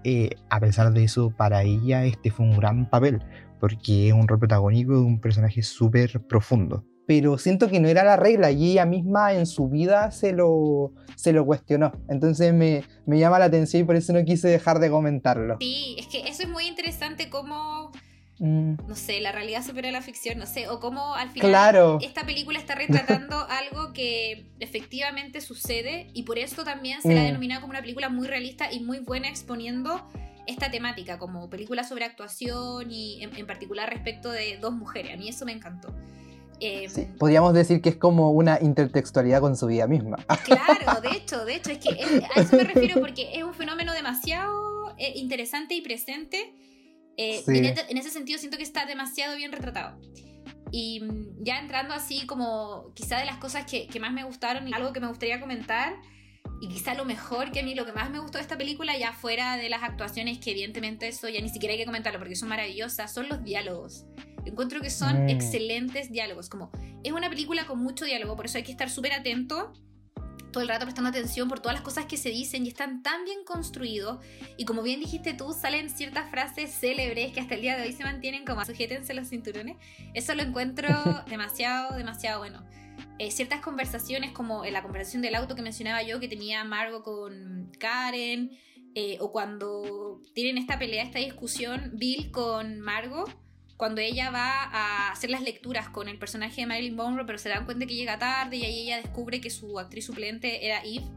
eh, 0.03 0.31
a 0.49 0.59
pesar 0.59 0.91
de 0.93 1.03
eso, 1.03 1.31
para 1.31 1.63
ella 1.63 2.05
este 2.05 2.31
fue 2.31 2.45
un 2.45 2.57
gran 2.57 2.89
papel, 2.89 3.23
porque 3.59 4.07
es 4.07 4.13
un 4.13 4.27
rol 4.27 4.39
protagónico 4.39 4.93
de 4.93 5.05
un 5.05 5.19
personaje 5.19 5.61
súper 5.61 6.21
profundo. 6.21 6.85
Pero 7.07 7.37
siento 7.37 7.69
que 7.69 7.79
no 7.79 7.87
era 7.87 8.03
la 8.03 8.15
regla 8.15 8.51
y 8.51 8.71
ella 8.71 8.85
misma 8.85 9.33
en 9.33 9.45
su 9.45 9.67
vida 9.67 10.11
se 10.11 10.31
lo, 10.31 10.93
se 11.15 11.33
lo 11.33 11.45
cuestionó. 11.45 11.91
Entonces 12.09 12.53
me, 12.53 12.83
me 13.05 13.19
llama 13.19 13.37
la 13.37 13.45
atención 13.45 13.83
y 13.83 13.85
por 13.85 13.95
eso 13.95 14.13
no 14.13 14.23
quise 14.23 14.47
dejar 14.47 14.79
de 14.79 14.89
comentarlo. 14.89 15.57
Sí, 15.59 15.97
es 15.99 16.07
que 16.07 16.27
eso 16.27 16.43
es 16.43 16.49
muy 16.49 16.67
interesante 16.67 17.29
como 17.29 17.91
Mm. 18.41 18.87
no 18.87 18.95
sé, 18.95 19.21
la 19.21 19.31
realidad 19.31 19.63
supera 19.63 19.91
la 19.91 20.01
ficción, 20.01 20.39
no 20.39 20.47
sé, 20.47 20.67
o 20.67 20.79
cómo 20.79 21.13
al 21.13 21.29
final 21.29 21.99
esta 22.01 22.25
película 22.25 22.57
está 22.57 22.73
retratando 22.73 23.35
algo 23.49 23.93
que 23.93 24.49
efectivamente 24.59 25.41
sucede 25.41 26.07
y 26.15 26.23
por 26.23 26.39
eso 26.39 26.63
también 26.63 27.03
se 27.03 27.13
la 27.13 27.19
ha 27.19 27.23
mm. 27.23 27.27
denominado 27.27 27.61
como 27.61 27.71
una 27.71 27.81
película 27.81 28.09
muy 28.09 28.27
realista 28.27 28.73
y 28.73 28.79
muy 28.79 28.97
buena 28.97 29.29
exponiendo 29.29 30.07
esta 30.47 30.71
temática 30.71 31.19
como 31.19 31.51
película 31.51 31.83
sobre 31.83 32.03
actuación 32.03 32.89
y 32.89 33.21
en, 33.21 33.45
particular 33.45 33.87
respecto 33.87 34.31
de 34.31 34.57
dos 34.57 34.73
mujeres. 34.73 35.13
A 35.13 35.17
mí 35.17 35.29
eso 35.29 35.45
me 35.45 35.51
encantó. 35.51 35.93
Em, 36.59 37.15
podríamos 37.19 37.53
decir 37.53 37.79
que 37.79 37.89
es 37.89 37.95
como 37.97 38.31
una 38.31 38.57
intertextualidad 38.59 39.39
con 39.39 39.55
su 39.55 39.67
vida 39.67 39.85
misma. 39.85 40.17
Claro, 40.45 40.99
de 40.99 41.09
hecho, 41.09 41.45
de 41.45 41.57
hecho, 41.57 41.69
es 41.69 41.77
que 41.77 41.89
a 41.91 42.41
eso 42.41 42.57
me 42.57 42.63
refiero 42.63 42.99
porque 42.99 43.29
es 43.35 43.43
un 43.43 43.53
fenómeno 43.53 43.93
demasiado 43.93 44.95
eh, 44.97 45.13
interesante 45.15 45.75
y 45.75 45.81
presente 45.81 46.55
eh, 47.21 47.85
en, 47.89 47.97
ese 47.97 48.09
sentido 48.09 48.39
siento 48.39 48.57
que 48.57 48.63
está 48.63 48.85
demasiado 48.85 49.35
bien 49.35 49.51
retratado. 49.51 49.99
Y 50.71 51.01
mm, 51.01 51.43
ya 51.43 51.59
entrando 51.59 51.93
así 51.93 52.25
como 52.25 52.91
quizá 52.93 53.19
de 53.19 53.25
las 53.25 53.37
cosas 53.37 53.65
que, 53.65 53.87
que, 53.87 53.99
más 53.99 54.13
me 54.13 54.23
gustaron 54.23 54.67
y 54.67 54.73
algo 54.73 54.93
que 54.93 54.99
me 54.99 55.07
gustaría 55.07 55.39
comentar, 55.39 55.95
y 56.61 56.67
quizá 56.67 56.93
lo 56.93 57.05
mejor 57.05 57.51
que 57.51 57.61
a 57.61 57.63
mí, 57.63 57.73
lo 57.73 57.85
que 57.85 57.91
más 57.91 58.11
me 58.11 58.19
gustó 58.19 58.37
de 58.37 58.43
esta 58.43 58.57
película, 58.57 58.95
ya 58.97 59.13
fuera 59.13 59.57
de 59.57 59.67
las 59.67 59.81
actuaciones, 59.81 60.37
que 60.37 60.51
evidentemente 60.51 61.07
eso 61.07 61.27
ya 61.27 61.41
ni 61.41 61.49
siquiera 61.49 61.73
hay 61.73 61.79
que 61.79 61.85
comentarlo 61.85 62.19
porque 62.19 62.35
son 62.35 62.49
maravillosas, 62.49 63.11
son 63.11 63.27
los 63.29 63.43
diálogos. 63.43 64.05
Encuentro 64.45 64.79
que 64.79 64.89
son 64.89 65.25
mm. 65.25 65.29
excelentes 65.29 66.11
diálogos, 66.11 66.49
como 66.49 66.71
es 67.03 67.11
una 67.11 67.29
película 67.29 67.65
con 67.65 67.79
mucho 67.79 68.05
diálogo, 68.05 68.35
por 68.35 68.45
eso 68.45 68.57
hay 68.57 68.63
que 68.63 68.71
estar 68.71 68.89
súper 68.89 69.13
atento 69.13 69.73
todo 70.51 70.63
el 70.63 70.69
rato 70.69 70.85
prestando 70.85 71.09
atención 71.09 71.47
por 71.47 71.59
todas 71.59 71.75
las 71.75 71.83
cosas 71.83 72.05
que 72.05 72.17
se 72.17 72.29
dicen 72.29 72.65
y 72.65 72.69
están 72.69 73.01
tan 73.03 73.23
bien 73.25 73.43
construidos. 73.43 74.23
Y 74.57 74.65
como 74.65 74.83
bien 74.83 74.99
dijiste 74.99 75.33
tú, 75.33 75.53
salen 75.53 75.89
ciertas 75.89 76.29
frases 76.29 76.71
célebres 76.71 77.33
que 77.33 77.39
hasta 77.39 77.55
el 77.55 77.61
día 77.61 77.77
de 77.77 77.83
hoy 77.83 77.93
se 77.93 78.03
mantienen 78.03 78.45
como 78.45 78.63
sujétense 78.65 79.13
los 79.13 79.29
cinturones. 79.29 79.77
Eso 80.13 80.35
lo 80.35 80.43
encuentro 80.43 80.89
demasiado, 81.27 81.95
demasiado 81.95 82.39
bueno. 82.39 82.65
Eh, 83.17 83.31
ciertas 83.31 83.61
conversaciones, 83.61 84.31
como 84.31 84.65
en 84.65 84.73
la 84.73 84.83
conversación 84.83 85.21
del 85.21 85.35
auto 85.35 85.55
que 85.55 85.61
mencionaba 85.61 86.01
yo, 86.03 86.19
que 86.19 86.27
tenía 86.27 86.63
Margo 86.63 87.03
con 87.03 87.71
Karen, 87.79 88.51
eh, 88.93 89.17
o 89.21 89.31
cuando 89.31 90.21
tienen 90.33 90.57
esta 90.57 90.77
pelea, 90.77 91.03
esta 91.03 91.19
discusión, 91.19 91.91
Bill 91.93 92.31
con 92.31 92.79
Margo 92.81 93.25
cuando 93.81 93.99
ella 93.99 94.29
va 94.29 94.65
a 94.65 95.11
hacer 95.11 95.31
las 95.31 95.41
lecturas 95.41 95.89
con 95.89 96.07
el 96.07 96.19
personaje 96.19 96.61
de 96.61 96.67
Marilyn 96.67 96.95
Monroe, 96.95 97.25
pero 97.25 97.39
se 97.39 97.49
dan 97.49 97.65
cuenta 97.65 97.87
que 97.87 97.95
llega 97.95 98.19
tarde 98.19 98.57
y 98.57 98.63
ahí 98.63 98.81
ella 98.81 98.97
descubre 98.97 99.41
que 99.41 99.49
su 99.49 99.79
actriz 99.79 100.05
suplente 100.05 100.67
era 100.67 100.83
Eve. 100.83 101.07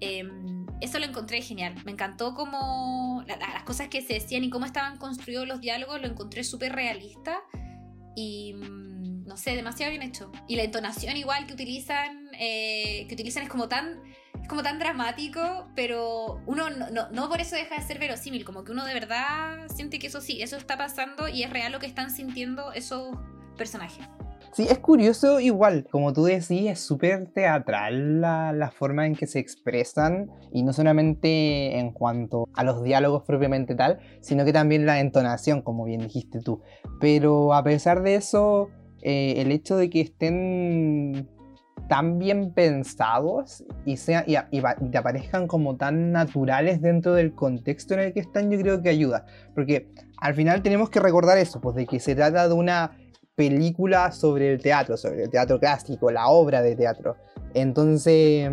Em, 0.00 0.66
eso 0.80 0.98
lo 0.98 1.04
encontré 1.04 1.40
genial. 1.42 1.76
Me 1.84 1.92
encantó 1.92 2.34
como 2.34 3.22
las 3.28 3.62
cosas 3.62 3.86
que 3.86 4.02
se 4.02 4.14
decían 4.14 4.42
y 4.42 4.50
cómo 4.50 4.66
estaban 4.66 4.98
construidos 4.98 5.46
los 5.46 5.60
diálogos, 5.60 6.00
lo 6.00 6.08
encontré 6.08 6.42
súper 6.42 6.72
realista 6.72 7.38
y 8.16 8.54
mm, 8.54 9.24
no 9.24 9.36
sé, 9.36 9.54
demasiado 9.54 9.90
bien 9.90 10.02
hecho. 10.02 10.32
Y 10.48 10.56
la 10.56 10.64
entonación 10.64 11.16
igual 11.16 11.46
que 11.46 11.52
utilizan, 11.52 12.30
eh, 12.36 13.06
que 13.06 13.14
utilizan 13.14 13.44
es 13.44 13.48
como 13.48 13.68
tan 13.68 14.02
es 14.42 14.48
como 14.48 14.62
tan 14.62 14.78
dramático, 14.78 15.68
pero 15.74 16.40
uno 16.46 16.68
no, 16.70 17.08
no, 17.10 17.28
por 17.28 17.40
eso 17.40 17.56
deja 17.56 17.76
de 17.76 17.82
ser 17.82 17.98
verosímil, 17.98 18.44
como 18.44 18.64
que 18.64 18.72
uno 18.72 18.84
de 18.84 18.92
verdad 18.92 19.68
siente 19.74 19.98
que 19.98 20.08
eso 20.08 20.20
sí, 20.20 20.42
eso 20.42 20.56
está 20.56 20.76
pasando 20.76 21.28
y 21.28 21.44
es 21.44 21.50
real 21.50 21.72
lo 21.72 21.78
que 21.78 21.86
están 21.86 22.10
sintiendo 22.10 22.72
esos 22.72 23.16
personajes. 23.56 24.06
Sí, 24.52 24.66
es 24.68 24.80
curioso 24.80 25.40
igual, 25.40 25.86
como 25.90 26.12
tú 26.12 26.24
decís, 26.24 26.66
es 26.66 26.80
súper 26.80 27.26
teatral 27.32 28.20
la, 28.20 28.52
la, 28.52 28.70
forma 28.70 29.06
en 29.06 29.14
que 29.14 29.26
se 29.26 29.38
expresan 29.38 30.30
y 30.52 30.62
no 30.62 30.74
solamente 30.74 31.78
en 31.78 31.90
cuanto 31.90 32.46
a 32.52 32.62
los 32.62 32.82
diálogos 32.82 33.22
propiamente 33.22 33.74
tal, 33.74 34.00
sino 34.20 34.44
que 34.44 34.52
también 34.52 34.84
la 34.84 35.00
entonación, 35.00 35.62
como 35.62 35.84
bien 35.84 36.02
dijiste 36.02 36.40
tú. 36.40 36.60
Pero 37.00 37.54
a 37.54 37.64
pesar 37.64 38.02
de 38.02 38.16
eso, 38.16 38.68
eh, 39.00 39.34
el 39.38 39.50
hecho 39.52 39.76
de 39.76 39.88
que 39.88 40.02
estén 40.02 41.30
tan 41.88 42.18
bien 42.18 42.52
pensados 42.52 43.64
y, 43.84 43.96
sea, 43.96 44.24
y, 44.26 44.36
te 44.90 44.98
aparezcan 44.98 45.46
como 45.46 45.76
tan 45.76 46.12
naturales 46.12 46.80
dentro 46.80 47.14
del 47.14 47.34
contexto 47.34 47.94
en 47.94 48.00
el 48.00 48.12
que 48.12 48.20
están, 48.20 48.50
yo 48.50 48.58
creo 48.58 48.82
que 48.82 48.88
ayuda. 48.88 49.26
Porque 49.54 49.88
al 50.18 50.34
final 50.34 50.62
tenemos 50.62 50.90
que 50.90 51.00
recordar 51.00 51.38
eso, 51.38 51.60
pues 51.60 51.76
de 51.76 51.86
que 51.86 52.00
se 52.00 52.14
trata 52.14 52.48
de 52.48 52.54
una 52.54 52.96
película 53.34 54.12
sobre 54.12 54.52
el 54.52 54.60
teatro, 54.60 54.96
sobre 54.96 55.24
el 55.24 55.30
teatro 55.30 55.58
clásico, 55.58 56.10
la 56.10 56.28
obra 56.28 56.62
de 56.62 56.76
teatro. 56.76 57.16
Entonces, 57.54 58.50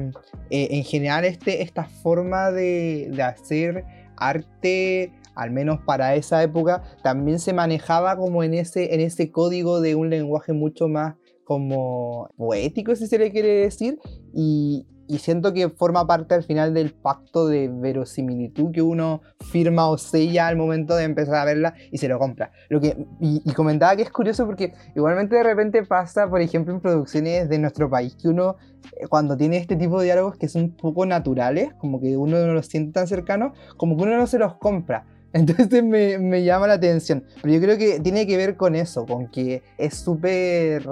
eh, 0.49 0.67
en 0.71 0.83
general, 0.83 1.25
este, 1.25 1.61
esta 1.61 1.85
forma 1.85 2.51
de, 2.51 3.09
de 3.11 3.23
hacer 3.23 3.85
arte 4.17 5.13
al 5.39 5.51
menos 5.51 5.79
para 5.85 6.15
esa 6.15 6.43
época, 6.43 6.83
también 7.01 7.39
se 7.39 7.53
manejaba 7.53 8.17
como 8.17 8.43
en 8.43 8.53
ese, 8.53 8.93
en 8.93 8.99
ese 8.99 9.31
código 9.31 9.79
de 9.79 9.95
un 9.95 10.09
lenguaje 10.09 10.51
mucho 10.51 10.89
más 10.89 11.15
como 11.49 12.29
poético, 12.37 12.95
si 12.95 13.07
se 13.07 13.17
le 13.17 13.31
quiere 13.31 13.63
decir, 13.63 13.97
y, 14.35 14.85
siento 15.17 15.51
que 15.51 15.69
forma 15.69 16.05
parte 16.05 16.35
al 16.35 16.43
final 16.43 16.75
del 16.75 16.93
pacto 16.93 17.47
de 17.47 17.67
verosimilitud 17.67 18.71
que 18.71 18.83
uno 18.83 19.21
firma 19.49 19.89
o 19.89 19.97
sella 19.97 20.45
al 20.45 20.57
momento 20.57 20.95
de 20.95 21.05
empezar 21.05 21.37
a 21.37 21.45
verla 21.45 21.73
y 21.91 21.97
se 21.97 22.07
lo 22.07 22.19
compra. 22.19 22.51
Lo 22.69 22.79
que, 22.79 22.95
y, 23.19 23.51
comentaba 23.53 23.95
que 23.95 24.03
es 24.03 24.11
curioso 24.11 24.45
porque 24.45 24.75
igualmente 24.95 25.37
de 25.37 25.41
repente 25.41 25.83
pasa, 25.83 26.29
por 26.29 26.39
ejemplo, 26.39 26.71
en 26.71 26.81
producciones 26.81 27.49
de 27.49 27.57
nuestro 27.57 27.89
país, 27.89 28.15
que 28.15 28.27
uno 28.27 28.57
eh, 28.97 29.07
cuando 29.07 29.35
tiene 29.35 29.57
este 29.57 29.75
tipo 29.75 29.97
de 29.97 30.05
diálogos 30.05 30.37
que 30.37 30.47
son 30.47 30.61
un 30.65 30.75
poco 30.75 31.07
naturales, 31.07 31.73
como 31.79 31.99
que 31.99 32.15
uno 32.15 32.45
no 32.45 32.53
los 32.53 32.67
siente 32.67 32.91
tan 32.91 33.07
cercanos, 33.07 33.57
como 33.75 33.97
que 33.97 34.03
uno 34.03 34.17
no 34.17 34.27
se 34.27 34.37
los 34.37 34.53
compra. 34.57 35.07
Entonces 35.33 35.83
me, 35.83 36.19
me 36.19 36.43
llama 36.43 36.67
la 36.67 36.73
atención. 36.75 37.23
Pero 37.41 37.55
yo 37.55 37.59
creo 37.59 37.77
que 37.79 37.99
tiene 37.99 38.27
que 38.27 38.37
ver 38.37 38.55
con 38.55 38.75
eso, 38.75 39.07
con 39.07 39.27
que 39.31 39.63
es 39.79 39.95
súper 39.95 40.87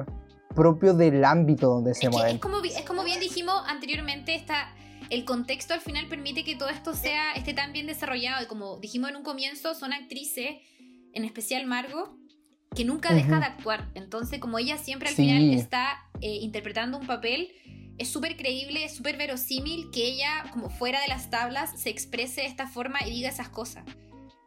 propio 0.56 0.94
del 0.94 1.24
ámbito 1.24 1.68
donde 1.68 1.94
se 1.94 2.10
mueve. 2.10 2.32
Es 2.32 2.40
como, 2.40 2.64
es 2.64 2.82
como 2.82 3.04
bien 3.04 3.20
dijimos 3.20 3.62
anteriormente, 3.68 4.36
está, 4.36 4.74
el 5.10 5.26
contexto 5.26 5.74
al 5.74 5.82
final 5.82 6.08
permite 6.08 6.44
que 6.44 6.56
todo 6.56 6.70
esto 6.70 6.94
sea, 6.94 7.34
esté 7.34 7.54
tan 7.54 7.74
bien 7.74 7.88
desarrollado. 7.88 8.44
Y 8.44 8.48
como 8.48 8.78
dijimos 8.80 9.10
en 9.10 9.18
un 9.18 9.24
comienzo, 9.24 9.76
son 9.76 9.94
actrices, 9.94 10.58
en 11.14 11.26
especial 11.26 11.66
Margot, 11.66 12.16
que 12.76 12.86
nunca 12.86 13.14
deja 13.14 13.40
de 13.40 13.46
actuar. 13.46 13.90
Entonces, 13.96 14.40
como 14.40 14.60
ella 14.60 14.78
siempre 14.78 15.10
al 15.10 15.16
final 15.16 15.52
está 15.54 15.98
eh, 16.22 16.38
interpretando 16.42 16.98
un 16.98 17.08
papel, 17.08 17.52
es 17.98 18.10
súper 18.10 18.38
creíble, 18.38 18.84
es 18.84 18.96
súper 18.96 19.18
verosímil 19.18 19.90
que 19.92 20.06
ella, 20.08 20.46
como 20.54 20.70
fuera 20.70 21.02
de 21.02 21.08
las 21.08 21.30
tablas, 21.30 21.80
se 21.82 21.90
exprese 21.90 22.42
de 22.42 22.48
esta 22.48 22.68
forma 22.68 23.00
y 23.06 23.12
diga 23.12 23.30
esas 23.30 23.50
cosas. 23.50 23.84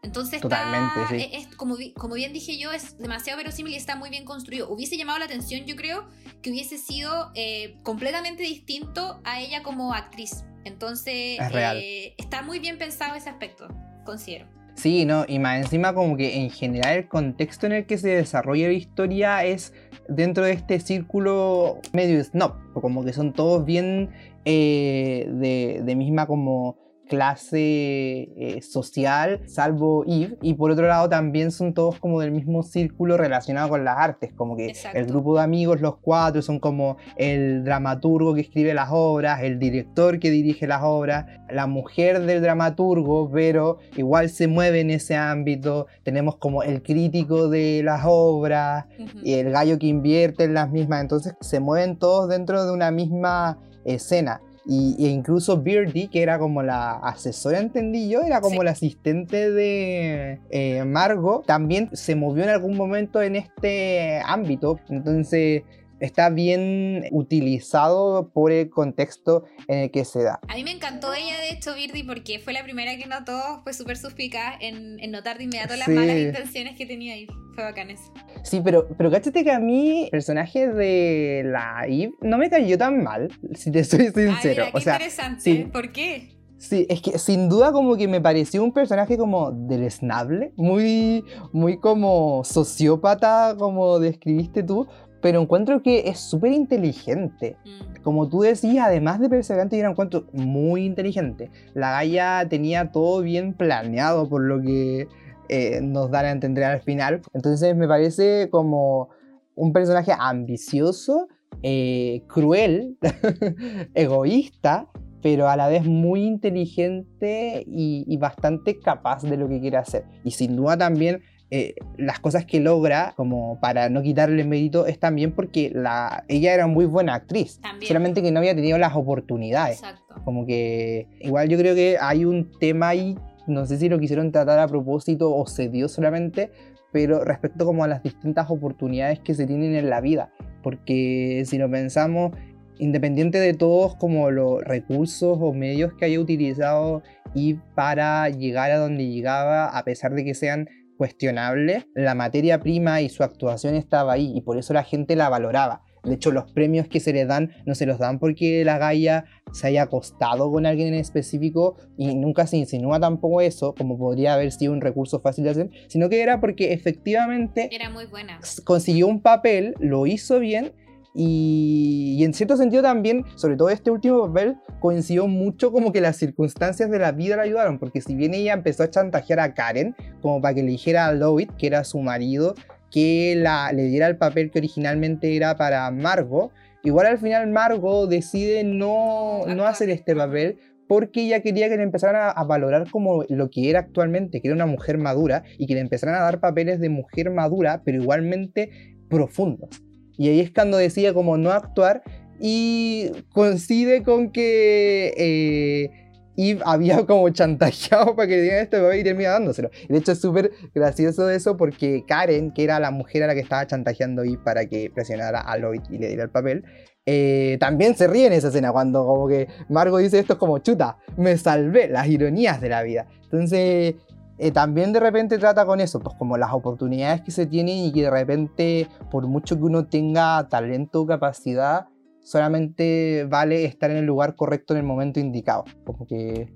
Entonces, 0.02 0.40
Totalmente, 0.40 1.36
es, 1.36 1.46
como, 1.56 1.76
como 1.96 2.14
bien 2.14 2.32
dije 2.32 2.58
yo, 2.58 2.72
es 2.72 2.96
demasiado 2.98 3.36
verosímil 3.36 3.74
y 3.74 3.76
está 3.76 3.96
muy 3.96 4.08
bien 4.08 4.24
construido. 4.24 4.70
Hubiese 4.70 4.96
llamado 4.96 5.18
la 5.18 5.26
atención, 5.26 5.66
yo 5.66 5.76
creo, 5.76 6.08
que 6.42 6.50
hubiese 6.50 6.78
sido 6.78 7.30
eh, 7.34 7.76
completamente 7.82 8.42
distinto 8.42 9.20
a 9.24 9.40
ella 9.40 9.62
como 9.62 9.92
actriz. 9.92 10.44
Entonces, 10.64 11.38
eh, 11.52 12.14
está 12.16 12.42
muy 12.42 12.58
bien 12.58 12.78
pensado 12.78 13.14
ese 13.14 13.28
aspecto, 13.28 13.68
considero. 14.04 14.46
Sí, 14.74 15.04
no, 15.04 15.24
y 15.28 15.38
más 15.38 15.58
encima 15.58 15.92
como 15.92 16.16
que 16.16 16.38
en 16.38 16.50
general 16.50 16.96
el 16.96 17.08
contexto 17.08 17.66
en 17.66 17.72
el 17.72 17.86
que 17.86 17.98
se 17.98 18.08
desarrolla 18.08 18.68
la 18.68 18.72
historia 18.72 19.44
es 19.44 19.74
dentro 20.08 20.44
de 20.44 20.52
este 20.52 20.80
círculo 20.80 21.80
medio 21.92 22.22
snob, 22.24 22.54
como 22.72 23.04
que 23.04 23.12
son 23.12 23.34
todos 23.34 23.64
bien 23.66 24.10
eh, 24.46 25.28
de, 25.28 25.82
de 25.84 25.96
misma 25.96 26.26
como 26.26 26.78
clase 27.10 27.58
eh, 27.58 28.62
social, 28.62 29.40
salvo 29.46 30.04
Eve, 30.06 30.38
y 30.42 30.54
por 30.54 30.70
otro 30.70 30.86
lado 30.86 31.08
también 31.08 31.50
son 31.50 31.74
todos 31.74 31.98
como 31.98 32.20
del 32.20 32.30
mismo 32.30 32.62
círculo 32.62 33.16
relacionado 33.16 33.68
con 33.68 33.84
las 33.84 33.98
artes, 33.98 34.32
como 34.32 34.56
que 34.56 34.74
el 34.94 35.06
grupo 35.06 35.34
de 35.34 35.42
amigos, 35.42 35.80
los 35.80 35.96
cuatro, 35.96 36.40
son 36.40 36.60
como 36.60 36.98
el 37.16 37.64
dramaturgo 37.64 38.32
que 38.32 38.42
escribe 38.42 38.74
las 38.74 38.90
obras, 38.92 39.42
el 39.42 39.58
director 39.58 40.20
que 40.20 40.30
dirige 40.30 40.68
las 40.68 40.82
obras, 40.84 41.26
la 41.50 41.66
mujer 41.66 42.20
del 42.20 42.42
dramaturgo, 42.42 43.28
pero 43.28 43.78
igual 43.96 44.30
se 44.30 44.46
mueve 44.46 44.80
en 44.80 44.90
ese 44.90 45.16
ámbito, 45.16 45.88
tenemos 46.04 46.36
como 46.36 46.62
el 46.62 46.80
crítico 46.80 47.48
de 47.48 47.82
las 47.84 48.02
obras 48.04 48.86
y 49.24 49.32
el 49.32 49.50
gallo 49.50 49.80
que 49.80 49.88
invierte 49.88 50.44
en 50.44 50.54
las 50.54 50.70
mismas, 50.70 51.00
entonces 51.00 51.34
se 51.40 51.58
mueven 51.58 51.98
todos 51.98 52.28
dentro 52.28 52.64
de 52.64 52.70
una 52.70 52.92
misma 52.92 53.58
escena. 53.84 54.40
Y, 54.66 54.96
e 54.98 55.08
incluso 55.08 55.56
Birdie, 55.56 56.08
que 56.08 56.22
era 56.22 56.38
como 56.38 56.62
la 56.62 56.92
asesora, 56.92 57.58
entendí 57.58 58.08
yo, 58.08 58.22
era 58.22 58.40
como 58.40 58.62
la 58.62 58.72
asistente 58.72 59.50
de 59.50 60.38
eh, 60.50 60.84
Margot, 60.84 61.46
también 61.46 61.88
se 61.92 62.14
movió 62.14 62.44
en 62.44 62.50
algún 62.50 62.76
momento 62.76 63.22
en 63.22 63.36
este 63.36 64.20
ámbito. 64.24 64.78
Entonces, 64.88 65.62
está 66.00 66.30
bien 66.30 67.06
utilizado 67.10 68.30
por 68.32 68.52
el 68.52 68.70
contexto 68.70 69.44
en 69.68 69.78
el 69.78 69.90
que 69.90 70.04
se 70.04 70.22
da. 70.22 70.40
A 70.48 70.54
mí 70.54 70.64
me 70.64 70.72
encantó 70.72 71.12
ella, 71.14 71.38
de 71.40 71.50
hecho, 71.50 71.74
Birdie, 71.74 72.04
porque 72.04 72.38
fue 72.38 72.52
la 72.52 72.62
primera 72.62 72.96
que 72.96 73.06
notó, 73.06 73.60
fue 73.62 73.72
súper 73.72 73.96
suspicaz 73.96 74.56
en, 74.60 74.98
notar 75.10 75.38
de 75.38 75.44
inmediato 75.44 75.76
las 75.76 75.88
malas 75.88 76.16
intenciones 76.16 76.76
que 76.76 76.86
tenía 76.86 77.14
ahí. 77.14 77.26
Fue 77.54 77.64
bacán 77.64 77.90
eso. 77.90 78.12
Sí, 78.42 78.60
pero, 78.64 78.88
pero 78.96 79.10
cáchate 79.10 79.44
que 79.44 79.50
a 79.50 79.58
mí 79.58 80.04
el 80.04 80.10
personaje 80.10 80.68
de 80.68 81.42
la 81.44 81.84
Eve 81.86 82.12
no 82.20 82.38
me 82.38 82.48
cayó 82.48 82.78
tan 82.78 83.02
mal, 83.02 83.30
si 83.54 83.70
te 83.70 83.84
soy 83.84 84.10
sincero. 84.14 84.64
Ay, 84.66 84.72
qué 84.72 84.78
interesante. 84.78 85.68
¿Por 85.72 85.92
qué? 85.92 86.40
Sí, 86.60 86.86
es 86.90 87.00
que 87.00 87.18
sin 87.18 87.48
duda 87.48 87.72
como 87.72 87.96
que 87.96 88.06
me 88.06 88.20
pareció 88.20 88.62
un 88.62 88.72
personaje 88.72 89.16
como 89.16 89.50
deleznable, 89.50 90.52
muy, 90.56 91.24
muy 91.52 91.78
como 91.78 92.44
sociópata, 92.44 93.56
como 93.58 93.98
describiste 93.98 94.62
tú, 94.62 94.86
pero 95.20 95.40
encuentro 95.40 95.82
que 95.82 96.08
es 96.08 96.18
súper 96.18 96.52
inteligente. 96.52 97.56
Mm. 97.64 98.02
Como 98.02 98.28
tú 98.28 98.40
decías, 98.40 98.86
además 98.86 99.20
de 99.20 99.28
perseverante, 99.28 99.76
yo 99.76 99.82
la 99.82 99.90
encuentro 99.90 100.26
muy 100.32 100.84
inteligente. 100.84 101.50
La 101.74 101.92
Gaia 101.92 102.46
tenía 102.48 102.92
todo 102.92 103.22
bien 103.22 103.54
planeado, 103.54 104.28
por 104.28 104.42
lo 104.42 104.60
que 104.60 105.08
eh, 105.48 105.80
nos 105.82 106.10
dan 106.10 106.26
a 106.26 106.30
entender 106.30 106.64
al 106.64 106.80
final. 106.80 107.22
Entonces 107.34 107.76
me 107.76 107.88
parece 107.88 108.48
como 108.50 109.10
un 109.54 109.72
personaje 109.72 110.12
ambicioso, 110.18 111.28
eh, 111.62 112.22
cruel, 112.28 112.96
egoísta, 113.94 114.88
pero 115.22 115.48
a 115.48 115.56
la 115.56 115.68
vez 115.68 115.84
muy 115.84 116.22
inteligente 116.22 117.64
y, 117.66 118.16
bastante 118.16 118.78
capaz 118.78 119.22
de 119.22 119.36
lo 119.36 119.48
que 119.48 119.60
quiere 119.60 119.76
hacer. 119.76 120.04
Y 120.24 120.30
sin 120.30 120.56
duda 120.56 120.78
también 120.78 121.22
eh, 121.52 121.74
las 121.96 122.20
cosas 122.20 122.46
que 122.46 122.60
logra, 122.60 123.12
como 123.16 123.58
para 123.60 123.88
no 123.88 124.02
quitarle 124.02 124.44
mérito, 124.44 124.86
es 124.86 125.00
también 125.00 125.32
porque 125.32 125.72
la, 125.74 126.24
ella 126.28 126.54
era 126.54 126.68
muy 126.68 126.84
buena 126.84 127.14
actriz. 127.14 127.60
Solamente 127.80 128.22
que 128.22 128.30
no 128.30 128.38
había 128.38 128.54
tenido 128.54 128.78
las 128.78 128.94
oportunidades. 128.94 129.82
Como 130.24 130.46
que 130.46 131.08
igual 131.20 131.48
yo 131.48 131.58
creo 131.58 131.74
que 131.74 131.96
hay 132.00 132.24
un 132.24 132.52
tema 132.60 132.88
ahí, 132.88 133.18
no 133.48 133.66
sé 133.66 133.78
si 133.78 133.88
lo 133.88 133.98
quisieron 133.98 134.30
tratar 134.30 134.60
a 134.60 134.68
propósito 134.68 135.34
o 135.34 135.44
se 135.46 135.68
dio 135.68 135.88
solamente, 135.88 136.52
pero 136.92 137.24
respecto 137.24 137.66
como 137.66 137.82
a 137.82 137.88
las 137.88 138.02
distintas 138.02 138.48
oportunidades 138.48 139.18
que 139.18 139.34
se 139.34 139.46
tienen 139.46 139.74
en 139.74 139.90
la 139.90 140.00
vida. 140.00 140.30
Porque 140.62 141.42
si 141.46 141.58
lo 141.58 141.68
pensamos, 141.68 142.32
independiente 142.78 143.38
de 143.38 143.54
todos 143.54 143.96
como 143.96 144.30
los 144.30 144.62
recursos 144.62 145.36
o 145.40 145.52
medios 145.52 145.94
que 145.94 146.04
haya 146.04 146.20
utilizado 146.20 147.02
y 147.34 147.54
para 147.74 148.28
llegar 148.28 148.70
a 148.70 148.78
donde 148.78 149.08
llegaba, 149.08 149.66
a 149.66 149.84
pesar 149.84 150.14
de 150.14 150.24
que 150.24 150.34
sean 150.34 150.68
cuestionable, 151.00 151.86
la 151.94 152.14
materia 152.14 152.60
prima 152.60 153.00
y 153.00 153.08
su 153.08 153.22
actuación 153.22 153.74
estaba 153.74 154.12
ahí 154.12 154.36
y 154.36 154.42
por 154.42 154.58
eso 154.58 154.74
la 154.74 154.84
gente 154.84 155.16
la 155.16 155.30
valoraba. 155.30 155.82
De 156.04 156.12
hecho, 156.12 156.30
los 156.30 156.52
premios 156.52 156.88
que 156.88 157.00
se 157.00 157.14
le 157.14 157.24
dan 157.24 157.52
no 157.64 157.74
se 157.74 157.86
los 157.86 157.98
dan 157.98 158.18
porque 158.18 158.66
la 158.66 158.76
Gaia 158.76 159.24
se 159.50 159.68
haya 159.68 159.84
acostado 159.84 160.52
con 160.52 160.66
alguien 160.66 160.88
en 160.88 161.00
específico 161.00 161.78
y 161.96 162.14
nunca 162.14 162.46
se 162.46 162.58
insinúa 162.58 163.00
tampoco 163.00 163.40
eso, 163.40 163.74
como 163.74 163.96
podría 163.96 164.34
haber 164.34 164.52
sido 164.52 164.74
un 164.74 164.82
recurso 164.82 165.20
fácil 165.20 165.44
de 165.44 165.50
hacer, 165.50 165.70
sino 165.88 166.10
que 166.10 166.20
era 166.20 166.38
porque 166.38 166.74
efectivamente 166.74 167.70
era 167.72 167.88
muy 167.88 168.04
buena. 168.04 168.38
Consiguió 168.64 169.06
un 169.06 169.22
papel, 169.22 169.72
lo 169.78 170.06
hizo 170.06 170.38
bien 170.38 170.74
y, 171.14 172.22
en 172.22 172.34
cierto 172.34 172.56
sentido 172.56 172.82
también, 172.82 173.24
sobre 173.34 173.56
todo 173.56 173.70
este 173.70 173.90
último 173.90 174.26
papel, 174.26 174.56
coincidió 174.78 175.26
mucho 175.26 175.72
como 175.72 175.92
que 175.92 176.00
las 176.00 176.16
circunstancias 176.16 176.90
de 176.90 176.98
la 176.98 177.12
vida 177.12 177.36
la 177.36 177.42
ayudaron, 177.42 177.78
porque 177.78 178.00
si 178.00 178.14
bien 178.14 178.34
ella 178.34 178.52
empezó 178.52 178.84
a 178.84 178.90
chantajear 178.90 179.40
a 179.40 179.54
Karen, 179.54 179.96
como 180.22 180.40
para 180.40 180.54
que 180.54 180.62
le 180.62 180.70
dijera 180.70 181.06
a 181.06 181.14
Lloyd, 181.14 181.50
que 181.58 181.66
era 181.66 181.84
su 181.84 181.98
marido, 182.00 182.54
que 182.90 183.34
la, 183.36 183.72
le 183.72 183.84
diera 183.84 184.06
el 184.06 184.16
papel 184.16 184.50
que 184.50 184.58
originalmente 184.58 185.36
era 185.36 185.56
para 185.56 185.90
Margot, 185.90 186.52
igual 186.82 187.06
al 187.06 187.18
final 187.18 187.48
Margot 187.48 188.08
decide 188.08 188.64
no, 188.64 189.46
no 189.46 189.66
hacer 189.66 189.90
este 189.90 190.14
papel 190.14 190.58
porque 190.88 191.22
ella 191.22 191.40
quería 191.40 191.68
que 191.68 191.76
le 191.76 191.84
empezaran 191.84 192.32
a, 192.34 192.44
valorar 192.44 192.90
como 192.90 193.22
lo 193.28 193.48
que 193.48 193.70
era 193.70 193.78
actualmente, 193.78 194.40
que 194.40 194.48
era 194.48 194.56
una 194.56 194.66
mujer 194.66 194.98
madura, 194.98 195.44
y 195.56 195.68
que 195.68 195.74
le 195.74 195.80
empezaran 195.80 196.16
a 196.16 196.22
dar 196.24 196.40
papeles 196.40 196.80
de 196.80 196.88
mujer 196.88 197.30
madura, 197.30 197.82
pero 197.84 198.02
igualmente 198.02 198.70
profundos. 199.08 199.84
Y 200.16 200.28
ahí 200.28 200.40
es 200.40 200.50
cuando 200.50 200.76
decía 200.76 201.14
como 201.14 201.36
no 201.36 201.50
actuar 201.50 202.02
y 202.40 203.10
coincide 203.32 204.02
con 204.02 204.30
que 204.30 205.14
eh, 205.16 206.10
Eve 206.36 206.62
había 206.64 207.04
como 207.06 207.28
chantajeado 207.30 208.16
para 208.16 208.28
que 208.28 208.36
le 208.36 208.42
dieran 208.42 208.62
este 208.62 208.80
bebé 208.80 209.00
y 209.00 209.04
termina 209.04 209.30
dándoselo. 209.30 209.70
de 209.88 209.98
hecho 209.98 210.12
es 210.12 210.20
súper 210.20 210.50
gracioso 210.74 211.28
eso 211.30 211.56
porque 211.56 212.04
Karen, 212.06 212.52
que 212.52 212.64
era 212.64 212.80
la 212.80 212.90
mujer 212.90 213.22
a 213.22 213.26
la 213.26 213.34
que 213.34 213.40
estaba 213.40 213.66
chantajeando 213.66 214.22
Eve 214.22 214.38
para 214.42 214.66
que 214.66 214.90
presionara 214.90 215.40
a 215.40 215.58
Lloyd 215.58 215.82
y 215.90 215.98
le 215.98 216.08
diera 216.08 216.24
el 216.24 216.30
papel, 216.30 216.64
eh, 217.06 217.56
también 217.60 217.96
se 217.96 218.06
ríe 218.06 218.26
en 218.26 218.32
esa 218.32 218.48
escena 218.48 218.72
cuando 218.72 219.04
como 219.04 219.26
que 219.28 219.48
Margot 219.68 220.00
dice 220.00 220.18
esto 220.18 220.34
es 220.34 220.38
como 220.38 220.58
chuta, 220.58 220.98
me 221.16 221.36
salvé, 221.36 221.88
las 221.88 222.06
ironías 222.08 222.60
de 222.60 222.68
la 222.68 222.82
vida. 222.82 223.06
Entonces 223.24 223.94
eh, 224.42 224.50
también 224.52 224.92
de 224.94 225.00
repente 225.00 225.36
trata 225.36 225.66
con 225.66 225.80
eso, 225.80 226.00
pues 226.00 226.16
como 226.16 226.38
las 226.38 226.54
oportunidades 226.54 227.20
que 227.20 227.30
se 227.30 227.44
tienen 227.44 227.76
y 227.76 227.92
que 227.92 228.02
de 228.02 228.10
repente, 228.10 228.88
por 229.10 229.26
mucho 229.28 229.56
que 229.56 229.64
uno 229.64 229.86
tenga 229.86 230.48
talento 230.48 231.02
o 231.02 231.06
capacidad, 231.06 231.88
solamente 232.22 233.26
vale 233.28 233.66
estar 233.66 233.90
en 233.90 233.98
el 233.98 234.06
lugar 234.06 234.34
correcto 234.36 234.72
en 234.72 234.78
el 234.78 234.86
momento 234.86 235.20
indicado. 235.20 235.64
Como 235.84 236.06
que 236.06 236.50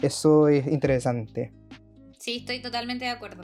eso 0.00 0.46
es 0.46 0.68
interesante. 0.68 1.52
Sí, 2.18 2.36
estoy 2.36 2.62
totalmente 2.62 3.04
de 3.04 3.10
acuerdo. 3.10 3.42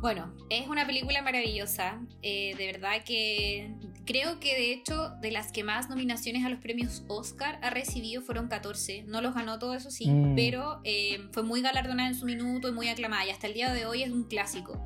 Bueno, 0.00 0.32
es 0.48 0.66
una 0.66 0.86
película 0.86 1.20
maravillosa. 1.22 2.00
Eh, 2.22 2.54
de 2.56 2.66
verdad 2.66 3.04
que 3.04 3.74
creo 4.06 4.40
que 4.40 4.54
de 4.54 4.72
hecho 4.72 5.10
de 5.20 5.30
las 5.30 5.52
que 5.52 5.62
más 5.62 5.90
nominaciones 5.90 6.44
a 6.44 6.48
los 6.48 6.58
premios 6.58 7.04
Oscar 7.06 7.58
ha 7.62 7.70
recibido 7.70 8.22
fueron 8.22 8.48
14. 8.48 9.04
No 9.06 9.20
los 9.20 9.34
ganó 9.34 9.58
todo 9.58 9.74
eso 9.74 9.90
sí, 9.90 10.10
mm. 10.10 10.34
pero 10.34 10.80
eh, 10.84 11.28
fue 11.32 11.42
muy 11.42 11.60
galardonada 11.60 12.08
en 12.08 12.14
su 12.14 12.24
minuto 12.24 12.68
y 12.68 12.72
muy 12.72 12.88
aclamada. 12.88 13.26
Y 13.26 13.30
hasta 13.30 13.46
el 13.46 13.54
día 13.54 13.72
de 13.72 13.84
hoy 13.84 14.02
es 14.02 14.10
un 14.10 14.24
clásico. 14.24 14.82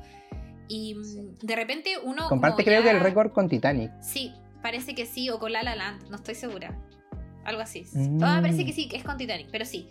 Y 0.67 0.95
mm, 0.95 1.37
de 1.41 1.55
repente 1.55 1.91
uno... 2.03 2.27
Comparte 2.27 2.63
creo 2.63 2.83
que 2.83 2.91
el 2.91 2.99
récord 2.99 3.31
con 3.31 3.47
Titanic. 3.47 3.91
Sí, 4.01 4.33
parece 4.61 4.95
que 4.95 5.05
sí, 5.05 5.29
o 5.29 5.39
con 5.39 5.53
La 5.53 5.63
La 5.63 5.75
Land, 5.75 6.09
no 6.09 6.17
estoy 6.17 6.35
segura. 6.35 6.77
Algo 7.45 7.61
así. 7.61 7.85
Ah, 8.21 8.39
parece 8.41 8.65
que 8.65 8.73
sí, 8.73 8.89
que 8.89 8.97
es 8.97 9.03
con 9.03 9.17
Titanic, 9.17 9.47
pero 9.51 9.65
sí. 9.65 9.87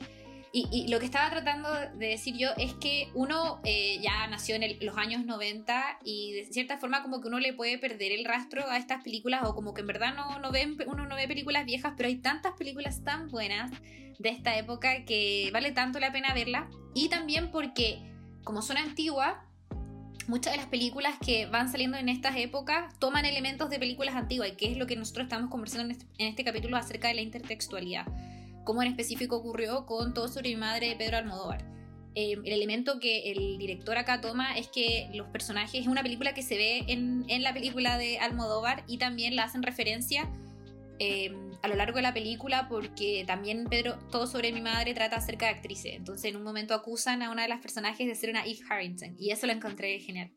Y, 0.57 0.87
lo 0.87 1.01
que 1.01 1.07
estaba 1.07 1.29
tratando 1.31 1.69
de 1.97 2.07
decir 2.07 2.37
yo 2.37 2.51
es 2.57 2.75
que 2.75 3.09
uno 3.13 3.61
eh, 3.65 3.99
ya 4.01 4.29
nació 4.29 4.55
en 4.55 4.63
los 4.87 4.97
años 4.97 5.27
90 5.27 5.99
y 6.05 6.31
de 6.31 6.45
cierta 6.45 6.79
forma 6.79 7.03
como 7.03 7.21
que 7.21 7.27
uno 7.27 7.41
le 7.41 7.53
puede 7.55 7.77
perder 7.77 8.13
el 8.13 8.25
rastro 8.25 8.63
a 8.71 8.77
estas 8.77 9.03
películas 9.03 9.41
o 9.43 9.57
como 9.57 9.75
que 9.75 9.81
en 9.81 9.89
verdad 9.89 10.15
no, 10.15 10.39
no 10.39 10.53
ven, 10.53 10.77
uno 10.87 11.07
no 11.07 11.17
ve 11.17 11.27
películas 11.27 11.65
viejas, 11.67 11.95
pero 11.97 12.09
hay 12.09 12.19
tantas 12.19 12.53
películas 12.53 13.03
tan 13.03 13.27
buenas 13.27 13.73
de 14.21 14.29
esta 14.29 14.57
época 14.57 15.05
que 15.05 15.51
vale 15.53 15.73
tanto 15.73 15.99
la 15.99 16.13
pena 16.13 16.33
verlas. 16.33 16.73
Y 16.95 17.09
también 17.09 17.51
porque 17.51 17.99
como 18.45 18.63
son 18.63 18.77
antiguas, 18.77 19.35
muchas 20.29 20.53
de 20.53 20.59
las 20.59 20.67
películas 20.67 21.17
que 21.19 21.47
van 21.47 21.69
saliendo 21.69 21.97
en 21.97 22.09
estas 22.09 22.37
épocas 22.37 22.97
toman 23.01 23.25
elementos 23.25 23.71
de 23.71 23.81
películas 23.81 24.15
antiguas, 24.15 24.51
y 24.51 24.57
que 24.57 24.71
es 24.71 24.77
lo 24.77 24.87
que 24.87 24.95
nosotros 24.95 25.25
estamos 25.25 25.51
conversando 25.51 25.87
en 25.87 25.91
este, 25.91 26.07
en 26.19 26.29
este 26.29 26.45
capítulo 26.45 26.77
acerca 26.77 27.09
de 27.09 27.15
la 27.15 27.23
intertextualidad 27.23 28.07
como 28.65 28.83
en 28.83 28.89
específico 28.89 29.37
ocurrió 29.37 29.87
con 29.87 30.15
Todo 30.15 30.29
sobre 30.29 30.51
mi 30.51 30.57
madre 30.57 30.89
de 30.89 30.97
Pedro 30.97 31.19
Almodóvar. 31.19 31.65
eh, 32.15 32.33
el 32.45 32.53
elemento 32.53 33.01
que 33.01 33.33
el 33.33 33.59
director 33.59 33.99
acá 33.99 34.21
toma 34.21 34.57
es 34.57 34.69
que 34.69 35.11
los 35.15 35.29
personajes, 35.29 35.81
es 35.81 35.87
una 35.87 36.03
película 36.03 36.33
que 36.33 36.43
se 36.43 36.57
ve 36.57 36.85
en, 36.89 37.25
en 37.29 37.43
la 37.43 37.53
película 37.53 37.99
de 37.99 38.19
Almodóvar 38.19 38.85
y 38.87 38.99
también 38.99 39.37
la 39.37 39.45
hacen 39.45 39.63
referencia 39.63 40.31
eh, 41.01 41.35
a 41.63 41.69
lo 41.69 41.75
largo 41.75 41.97
de 41.97 42.03
la 42.03 42.15
película 42.15 42.69
porque 42.69 43.25
también 43.27 43.65
Pedro, 43.69 43.99
todo 44.11 44.27
sobre 44.27 44.53
mi 44.53 44.61
madre 44.61 44.95
trata 44.95 45.17
acerca 45.17 45.47
de 45.47 45.53
actrices. 45.53 45.95
Entonces 45.95 46.31
en 46.31 46.37
un 46.37 46.43
momento 46.43 46.75
acusan 46.75 47.23
a 47.23 47.31
una 47.31 47.43
de 47.43 47.49
las 47.49 47.61
personajes 47.61 48.07
de 48.07 48.15
ser 48.15 48.31
una 48.31 48.45
Eve 48.45 48.61
Harrington 48.69 49.17
y 49.19 49.31
eso 49.31 49.47
lo 49.47 49.53
encontré 49.53 49.99
genial. 49.99 50.31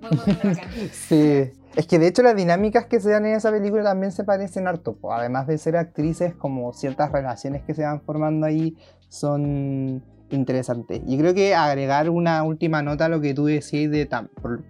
Sí, 0.92 1.50
es 1.76 1.86
que 1.86 1.98
de 1.98 2.08
hecho 2.08 2.22
las 2.22 2.36
dinámicas 2.36 2.86
que 2.86 3.00
se 3.00 3.10
dan 3.10 3.26
en 3.26 3.36
esa 3.36 3.50
película 3.50 3.82
también 3.82 4.12
se 4.12 4.24
parecen 4.24 4.66
harto. 4.66 4.98
Además 5.10 5.46
de 5.46 5.58
ser 5.58 5.76
actrices, 5.76 6.34
como 6.34 6.72
ciertas 6.72 7.12
relaciones 7.12 7.62
que 7.62 7.74
se 7.74 7.82
van 7.82 8.00
formando 8.00 8.46
ahí 8.46 8.76
son 9.08 10.02
interesante. 10.30 11.02
Y 11.06 11.18
creo 11.18 11.34
que 11.34 11.54
agregar 11.54 12.10
una 12.10 12.42
última 12.42 12.82
nota 12.82 13.06
a 13.06 13.08
lo 13.08 13.20
que 13.20 13.34
tú 13.34 13.46
decís 13.46 13.90
de 13.90 14.08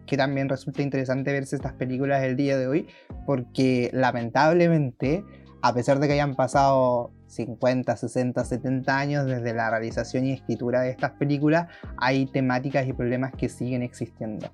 que 0.07 0.17
también 0.17 0.49
resulta 0.49 0.83
interesante 0.83 1.33
verse 1.33 1.57
estas 1.57 1.73
películas 1.73 2.23
el 2.23 2.37
día 2.37 2.57
de 2.57 2.67
hoy, 2.67 2.87
porque 3.27 3.91
lamentablemente, 3.93 5.25
a 5.62 5.75
pesar 5.75 5.99
de 5.99 6.07
que 6.07 6.12
hayan 6.14 6.37
pasado 6.37 7.11
50, 7.27 7.97
60, 7.97 8.45
70 8.45 8.99
años 8.99 9.27
desde 9.27 9.53
la 9.53 9.71
realización 9.71 10.27
y 10.27 10.33
escritura 10.33 10.83
de 10.83 10.91
estas 10.91 11.12
películas, 11.12 11.69
hay 11.97 12.27
temáticas 12.27 12.87
y 12.87 12.93
problemas 12.93 13.33
que 13.33 13.49
siguen 13.49 13.83
existiendo. 13.83 14.51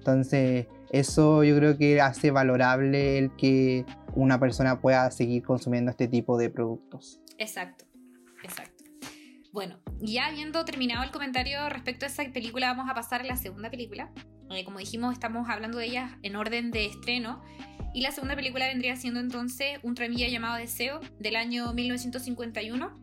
Entonces, 0.00 0.66
eso 0.90 1.44
yo 1.44 1.54
creo 1.56 1.76
que 1.76 2.00
hace 2.00 2.30
valorable 2.30 3.18
el 3.18 3.36
que 3.36 3.84
una 4.14 4.40
persona 4.40 4.80
pueda 4.80 5.10
seguir 5.10 5.42
consumiendo 5.42 5.90
este 5.90 6.08
tipo 6.08 6.38
de 6.38 6.48
productos. 6.48 7.20
Exacto, 7.36 7.84
exacto. 8.42 8.84
Bueno, 9.52 9.78
ya 10.00 10.28
habiendo 10.28 10.64
terminado 10.64 11.04
el 11.04 11.10
comentario 11.10 11.68
respecto 11.68 12.06
a 12.06 12.08
esa 12.08 12.24
película, 12.32 12.68
vamos 12.68 12.90
a 12.90 12.94
pasar 12.94 13.20
a 13.20 13.24
la 13.24 13.36
segunda 13.36 13.70
película. 13.70 14.10
Eh, 14.50 14.64
como 14.64 14.78
dijimos, 14.78 15.12
estamos 15.12 15.50
hablando 15.50 15.76
de 15.76 15.84
ellas 15.84 16.12
en 16.22 16.36
orden 16.36 16.70
de 16.70 16.86
estreno. 16.86 17.42
Y 17.92 18.00
la 18.00 18.10
segunda 18.10 18.34
película 18.34 18.68
vendría 18.68 18.96
siendo 18.96 19.20
entonces 19.20 19.80
Un 19.82 19.94
tranvía 19.94 20.28
llamado 20.28 20.56
Deseo, 20.56 21.00
del 21.18 21.36
año 21.36 21.74
1951, 21.74 22.98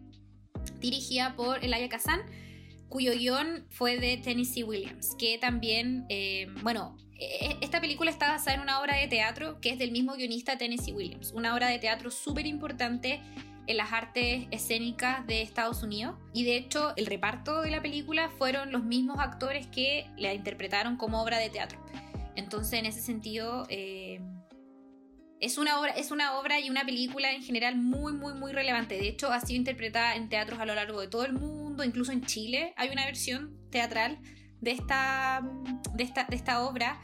dirigida 0.80 1.36
por 1.36 1.64
Elia 1.64 1.90
Kazan, 1.90 2.22
cuyo 2.90 3.14
guion 3.14 3.66
fue 3.70 3.98
de 3.98 4.18
Tennessee 4.18 4.64
Williams, 4.64 5.16
que 5.18 5.38
también, 5.38 6.06
eh, 6.10 6.48
bueno, 6.64 6.98
e, 7.20 7.48
e, 7.48 7.58
esta 7.62 7.82
película 7.82 8.12
está 8.12 8.30
basada 8.30 8.56
en 8.56 8.62
una 8.62 8.80
obra 8.80 8.96
de 8.96 9.08
teatro 9.08 9.60
que 9.60 9.72
es 9.72 9.80
del 9.80 9.92
mismo 9.92 10.16
guionista 10.16 10.58
Tennessee 10.58 10.94
Williams, 10.94 11.32
una 11.32 11.54
obra 11.54 11.70
de 11.70 11.80
teatro 11.80 12.12
súper 12.12 12.46
importante 12.46 13.22
en 13.68 13.78
las 13.78 13.92
artes 13.92 14.48
escénicas 14.52 15.26
de 15.28 15.42
Estados 15.42 15.84
Unidos. 15.84 16.16
Y 16.34 16.46
de 16.46 16.56
hecho, 16.56 16.94
el 16.96 17.06
reparto 17.06 17.62
de 17.62 17.70
la 17.70 17.82
película 17.82 18.30
fueron 18.30 18.72
los 18.72 18.84
mismos 18.84 19.20
actores 19.20 19.68
que 19.68 20.10
la 20.18 20.34
interpretaron 20.34 20.96
como 20.98 21.22
obra 21.22 21.38
de 21.38 21.50
teatro. 21.50 21.80
Entonces, 22.36 22.80
en 22.80 22.86
ese 22.86 23.02
sentido, 23.02 23.66
eh, 23.70 24.22
es, 25.40 25.58
una 25.58 25.80
obra, 25.80 25.92
es 25.92 26.12
una 26.12 26.38
obra 26.40 26.60
y 26.60 26.70
una 26.70 26.86
película 26.86 27.32
en 27.32 27.44
general 27.44 27.76
muy, 27.76 28.14
muy, 28.14 28.34
muy 28.34 28.52
relevante. 28.52 28.96
De 28.96 29.08
hecho, 29.08 29.32
ha 29.32 29.40
sido 29.42 29.58
interpretada 29.58 30.16
en 30.16 30.30
teatros 30.30 30.60
a 30.60 30.66
lo 30.66 30.76
largo 30.76 31.02
de 31.02 31.08
todo 31.08 31.26
el 31.26 31.34
mundo, 31.34 31.84
incluso 31.84 32.12
en 32.12 32.26
Chile 32.26 32.74
hay 32.78 32.90
una 32.90 33.06
versión 33.06 33.58
teatral 33.70 34.20
de 34.62 34.72
esta, 34.72 35.42
de 35.94 36.04
esta, 36.04 36.24
de 36.26 36.36
esta 36.36 36.64
obra. 36.64 37.00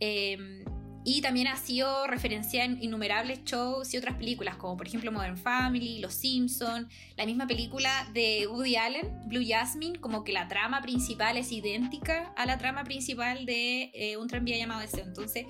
Eh, 0.00 0.64
y 1.04 1.20
también 1.20 1.48
ha 1.48 1.56
sido 1.56 2.06
referenciada 2.06 2.66
en 2.66 2.82
innumerables 2.82 3.42
shows 3.44 3.92
y 3.92 3.96
otras 3.96 4.16
películas, 4.16 4.56
como 4.56 4.76
por 4.76 4.86
ejemplo 4.86 5.10
Modern 5.10 5.36
Family, 5.36 5.98
Los 5.98 6.14
Simpson, 6.14 6.88
la 7.16 7.26
misma 7.26 7.46
película 7.46 8.08
de 8.12 8.46
Woody 8.46 8.76
Allen, 8.76 9.20
Blue 9.26 9.42
Jasmine, 9.44 9.98
como 9.98 10.22
que 10.22 10.32
la 10.32 10.46
trama 10.46 10.80
principal 10.80 11.36
es 11.36 11.50
idéntica 11.50 12.32
a 12.36 12.46
la 12.46 12.56
trama 12.58 12.84
principal 12.84 13.46
de 13.46 13.90
eh, 13.94 14.16
Un 14.16 14.28
tranvía 14.28 14.56
llamado 14.56 14.80
Deseo. 14.80 15.04
Entonces, 15.04 15.46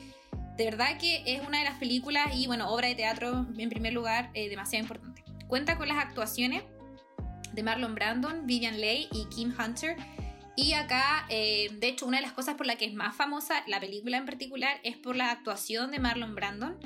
de 0.57 0.65
verdad 0.65 0.99
que 0.99 1.23
es 1.27 1.47
una 1.47 1.59
de 1.59 1.65
las 1.65 1.79
películas 1.79 2.35
y, 2.35 2.47
bueno, 2.47 2.71
obra 2.71 2.89
de 2.89 2.95
teatro 2.95 3.47
en 3.57 3.69
primer 3.69 3.93
lugar, 3.93 4.31
eh, 4.35 4.49
demasiado 4.49 4.85
importante. 4.85 5.25
Cuenta 5.47 5.77
con 5.77 5.89
las 5.89 5.99
actuaciones 5.99 6.63
de 7.53 7.63
Marlon 7.63 7.95
Brandon, 7.95 8.47
Vivian 8.47 8.81
Leigh 8.81 9.09
y 9.13 9.27
Kim 9.27 9.55
Hunter 9.59 9.97
y 10.55 10.75
acá, 10.75 11.27
eh, 11.31 11.71
de 11.79 11.89
hecho, 11.89 12.07
una 12.07 12.19
de 12.19 12.23
las 12.23 12.33
cosas 12.33 12.57
por 12.57 12.67
la 12.67 12.77
que 12.77 12.85
es 12.85 12.95
más 12.95 13.17
famosa 13.17 13.63
la 13.67 13.81
película 13.81 14.19
en 14.19 14.27
particular 14.27 14.79
es 14.83 14.97
por 14.97 15.17
la 15.17 15.31
actuación 15.31 15.91
de 15.91 15.99
Marlon 15.99 16.35
Brandon. 16.35 16.79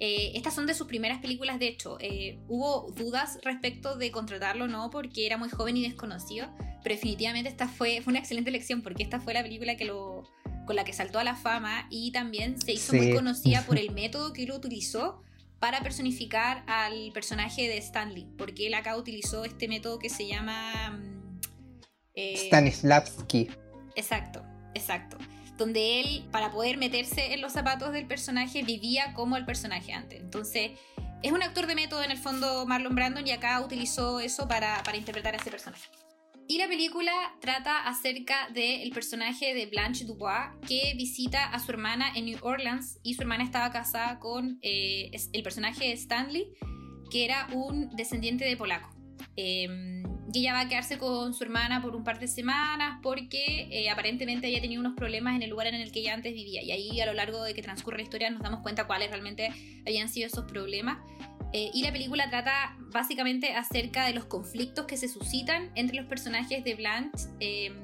Eh, 0.00 0.32
estas 0.34 0.54
son 0.54 0.66
de 0.66 0.74
sus 0.74 0.88
primeras 0.88 1.20
películas, 1.20 1.60
de 1.60 1.68
hecho. 1.68 1.98
Eh, 2.00 2.40
hubo 2.48 2.90
dudas 2.90 3.38
respecto 3.44 3.96
de 3.96 4.10
contratarlo 4.10 4.64
o 4.64 4.68
no, 4.68 4.90
porque 4.90 5.24
era 5.24 5.36
muy 5.36 5.48
joven 5.48 5.76
y 5.76 5.82
desconocido, 5.82 6.48
pero 6.82 6.96
definitivamente 6.96 7.48
esta 7.48 7.68
fue, 7.68 8.00
fue 8.02 8.10
una 8.10 8.18
excelente 8.18 8.50
elección, 8.50 8.82
porque 8.82 9.04
esta 9.04 9.20
fue 9.20 9.34
la 9.34 9.44
película 9.44 9.76
que 9.76 9.84
lo, 9.84 10.24
con 10.66 10.76
la 10.76 10.84
que 10.84 10.92
saltó 10.92 11.18
a 11.18 11.24
la 11.24 11.34
fama 11.34 11.86
y 11.90 12.12
también 12.12 12.60
se 12.60 12.72
hizo 12.72 12.94
muy 12.94 13.14
conocida 13.14 13.62
por 13.62 13.78
el 13.78 13.90
método 13.94 14.32
que 14.32 14.44
él 14.44 14.52
utilizó 14.52 15.22
para 15.58 15.80
personificar 15.80 16.64
al 16.66 17.12
personaje 17.12 17.68
de 17.68 17.78
Stanley, 17.78 18.26
porque 18.36 18.66
él 18.66 18.74
acá 18.74 18.96
utilizó 18.96 19.44
este 19.44 19.68
método 19.68 19.98
que 19.98 20.10
se 20.10 20.26
llama 20.26 20.90
mm, 20.90 21.40
eh, 22.14 22.46
Stanislavski. 22.46 23.48
Exacto, 23.94 24.42
exacto. 24.74 25.18
Donde 25.56 26.00
él, 26.00 26.24
para 26.32 26.50
poder 26.50 26.78
meterse 26.78 27.34
en 27.34 27.40
los 27.40 27.52
zapatos 27.52 27.92
del 27.92 28.06
personaje, 28.06 28.64
vivía 28.64 29.12
como 29.14 29.36
el 29.36 29.44
personaje 29.44 29.92
antes. 29.92 30.20
Entonces, 30.20 30.72
es 31.22 31.30
un 31.30 31.42
actor 31.42 31.68
de 31.68 31.76
método 31.76 32.02
en 32.02 32.10
el 32.10 32.18
fondo 32.18 32.66
Marlon 32.66 32.94
Brandon 32.96 33.24
y 33.26 33.30
acá 33.30 33.60
utilizó 33.60 34.18
eso 34.18 34.48
para, 34.48 34.82
interpretar 34.96 35.34
a 35.34 35.36
ese 35.36 35.50
personaje. 35.50 35.88
Y 36.48 36.58
la 36.58 36.68
película 36.68 37.12
trata 37.40 37.86
acerca 37.86 38.48
del 38.52 38.90
personaje 38.90 39.54
de 39.54 39.66
Blanche 39.66 40.04
Dubois 40.04 40.50
que 40.66 40.94
visita 40.96 41.44
a 41.46 41.58
su 41.58 41.70
hermana 41.70 42.12
en 42.14 42.26
New 42.26 42.38
Orleans 42.42 42.98
y 43.02 43.14
su 43.14 43.22
hermana 43.22 43.44
estaba 43.44 43.70
casada 43.70 44.18
con 44.18 44.58
eh, 44.62 45.10
el 45.32 45.42
personaje 45.42 45.86
de 45.86 45.92
Stanley, 45.92 46.48
que 47.10 47.24
era 47.24 47.46
un 47.52 47.90
descendiente 47.96 48.44
de 48.44 48.56
polaco. 48.56 48.90
Em, 49.36 50.02
y 50.34 50.40
ella 50.40 50.52
va 50.52 50.60
a 50.60 50.68
quedarse 50.68 50.98
con 50.98 51.34
su 51.34 51.44
hermana 51.44 51.80
por 51.80 51.94
un 51.94 52.04
par 52.04 52.18
de 52.18 52.26
semanas 52.26 52.98
porque 53.02 53.68
eh, 53.70 53.90
aparentemente 53.90 54.48
ella 54.48 54.60
tenía 54.60 54.80
unos 54.80 54.94
problemas 54.94 55.36
en 55.36 55.42
el 55.42 55.50
lugar 55.50 55.66
en 55.68 55.74
el 55.74 55.92
que 55.92 56.00
ella 56.00 56.14
antes 56.14 56.32
vivía. 56.32 56.62
Y 56.62 56.70
ahí 56.72 57.00
a 57.00 57.06
lo 57.06 57.14
largo 57.14 57.42
de 57.42 57.54
que 57.54 57.62
transcurre 57.62 57.98
la 57.98 58.02
historia 58.02 58.30
nos 58.30 58.42
damos 58.42 58.60
cuenta 58.60 58.86
cuáles 58.86 59.10
realmente 59.10 59.50
habían 59.86 60.08
sido 60.08 60.26
esos 60.26 60.44
problemas. 60.44 60.98
Eh, 61.52 61.70
y 61.74 61.82
la 61.82 61.92
película 61.92 62.30
trata 62.30 62.76
básicamente 62.92 63.52
acerca 63.52 64.06
de 64.06 64.14
los 64.14 64.24
conflictos 64.24 64.86
que 64.86 64.96
se 64.96 65.08
suscitan 65.08 65.70
entre 65.74 65.96
los 65.96 66.06
personajes 66.06 66.64
de 66.64 66.74
Blanche 66.74 67.28
em, 67.40 67.74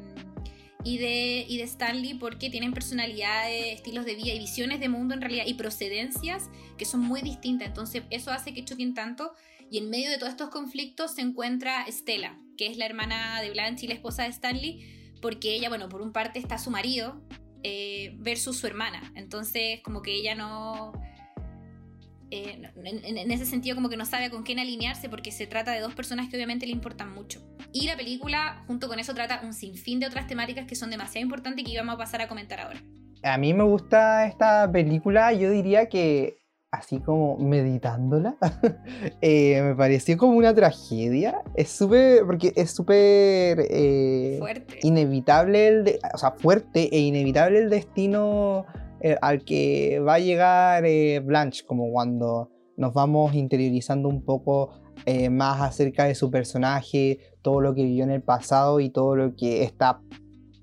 y, 0.84 0.96
de, 0.98 1.62
Stanley 1.62 2.14
porque 2.14 2.48
tienen 2.48 2.72
personalidades, 2.72 3.74
estilos 3.74 4.06
de 4.06 4.14
vida 4.14 4.32
y 4.32 4.38
visiones 4.38 4.80
de 4.80 4.88
mundo 4.88 5.12
en 5.12 5.20
realidad 5.20 5.44
y 5.46 5.54
procedencias 5.54 6.48
que 6.78 6.86
son 6.86 7.00
muy 7.00 7.20
distintas. 7.20 7.68
Entonces 7.68 8.04
eso 8.10 8.30
hace 8.30 8.54
que 8.54 8.64
choquen 8.64 8.94
tanto 8.94 9.32
y 9.70 9.78
en 9.78 9.90
medio 9.90 10.10
de 10.10 10.16
todos 10.16 10.30
estos 10.30 10.48
conflictos 10.48 11.14
se 11.14 11.20
encuentra 11.20 11.84
Stella, 11.88 12.38
que 12.56 12.68
es 12.68 12.78
la 12.78 12.86
hermana 12.86 13.42
de 13.42 13.50
Blanche 13.50 13.84
y 13.84 13.88
la 13.88 13.94
esposa 13.94 14.22
de 14.22 14.30
Stanley, 14.30 15.14
porque 15.20 15.54
ella, 15.54 15.68
bueno, 15.68 15.90
por 15.90 16.00
un 16.00 16.12
parte 16.12 16.38
está 16.38 16.56
su 16.56 16.70
marido 16.70 17.20
eh, 17.62 18.14
versus 18.18 18.56
su 18.56 18.66
hermana. 18.66 19.12
Entonces, 19.14 19.80
como 19.82 20.00
que 20.00 20.14
ella 20.14 20.34
no... 20.34 20.92
Eh, 22.30 22.60
en, 22.84 23.30
ese 23.30 23.46
sentido 23.46 23.74
como 23.74 23.88
que 23.88 23.96
no 23.96 24.04
sabe 24.04 24.30
con 24.30 24.42
quién 24.42 24.58
alinearse 24.58 25.08
porque 25.08 25.32
se 25.32 25.46
trata 25.46 25.72
de 25.72 25.80
dos 25.80 25.94
personas 25.94 26.28
que 26.28 26.36
obviamente 26.36 26.66
le 26.66 26.72
importan 26.72 27.12
mucho. 27.12 27.40
Y 27.72 27.86
la 27.86 27.96
película 27.96 28.64
junto 28.66 28.88
con 28.88 28.98
eso 28.98 29.14
trata 29.14 29.40
un 29.44 29.54
sinfín 29.54 30.00
de 30.00 30.06
otras 30.06 30.26
temáticas 30.26 30.66
que 30.66 30.74
son 30.74 30.90
demasiado 30.90 31.24
importantes 31.24 31.62
y 31.62 31.66
que 31.66 31.72
íbamos 31.72 31.94
a 31.94 31.98
pasar 31.98 32.20
a 32.20 32.28
comentar 32.28 32.60
ahora. 32.60 32.80
A 33.22 33.38
mí 33.38 33.54
me 33.54 33.64
gusta 33.64 34.26
esta 34.26 34.70
película, 34.70 35.32
yo 35.32 35.50
diría 35.50 35.88
que 35.88 36.38
así 36.70 37.00
como 37.00 37.38
meditándola, 37.38 38.36
eh, 39.22 39.62
me 39.62 39.74
pareció 39.74 40.16
como 40.16 40.36
una 40.36 40.54
tragedia. 40.54 41.42
Es 41.54 41.70
súper, 41.70 42.24
porque 42.26 42.52
es 42.56 42.70
súper 42.70 43.66
eh, 43.70 44.38
inevitable, 44.82 45.68
el 45.68 45.98
o 46.12 46.18
sea, 46.18 46.32
fuerte 46.32 46.94
e 46.94 47.00
inevitable 47.00 47.58
el 47.58 47.70
destino 47.70 48.66
eh, 49.00 49.16
al 49.20 49.44
que 49.44 50.00
va 50.00 50.14
a 50.14 50.18
llegar 50.18 50.84
Blanche, 51.22 51.64
como 51.66 51.90
cuando 51.90 52.50
nos 52.76 52.94
vamos 52.94 53.34
interiorizando 53.34 54.08
un 54.08 54.24
poco 54.24 54.70
más 55.30 55.62
acerca 55.62 56.04
de 56.04 56.14
su 56.14 56.30
personaje, 56.30 57.18
todo 57.40 57.62
lo 57.62 57.74
que 57.74 57.82
vivió 57.82 58.04
en 58.04 58.10
el 58.10 58.22
pasado 58.22 58.78
y 58.78 58.90
todo 58.90 59.16
lo 59.16 59.34
que 59.36 59.62
está 59.62 60.02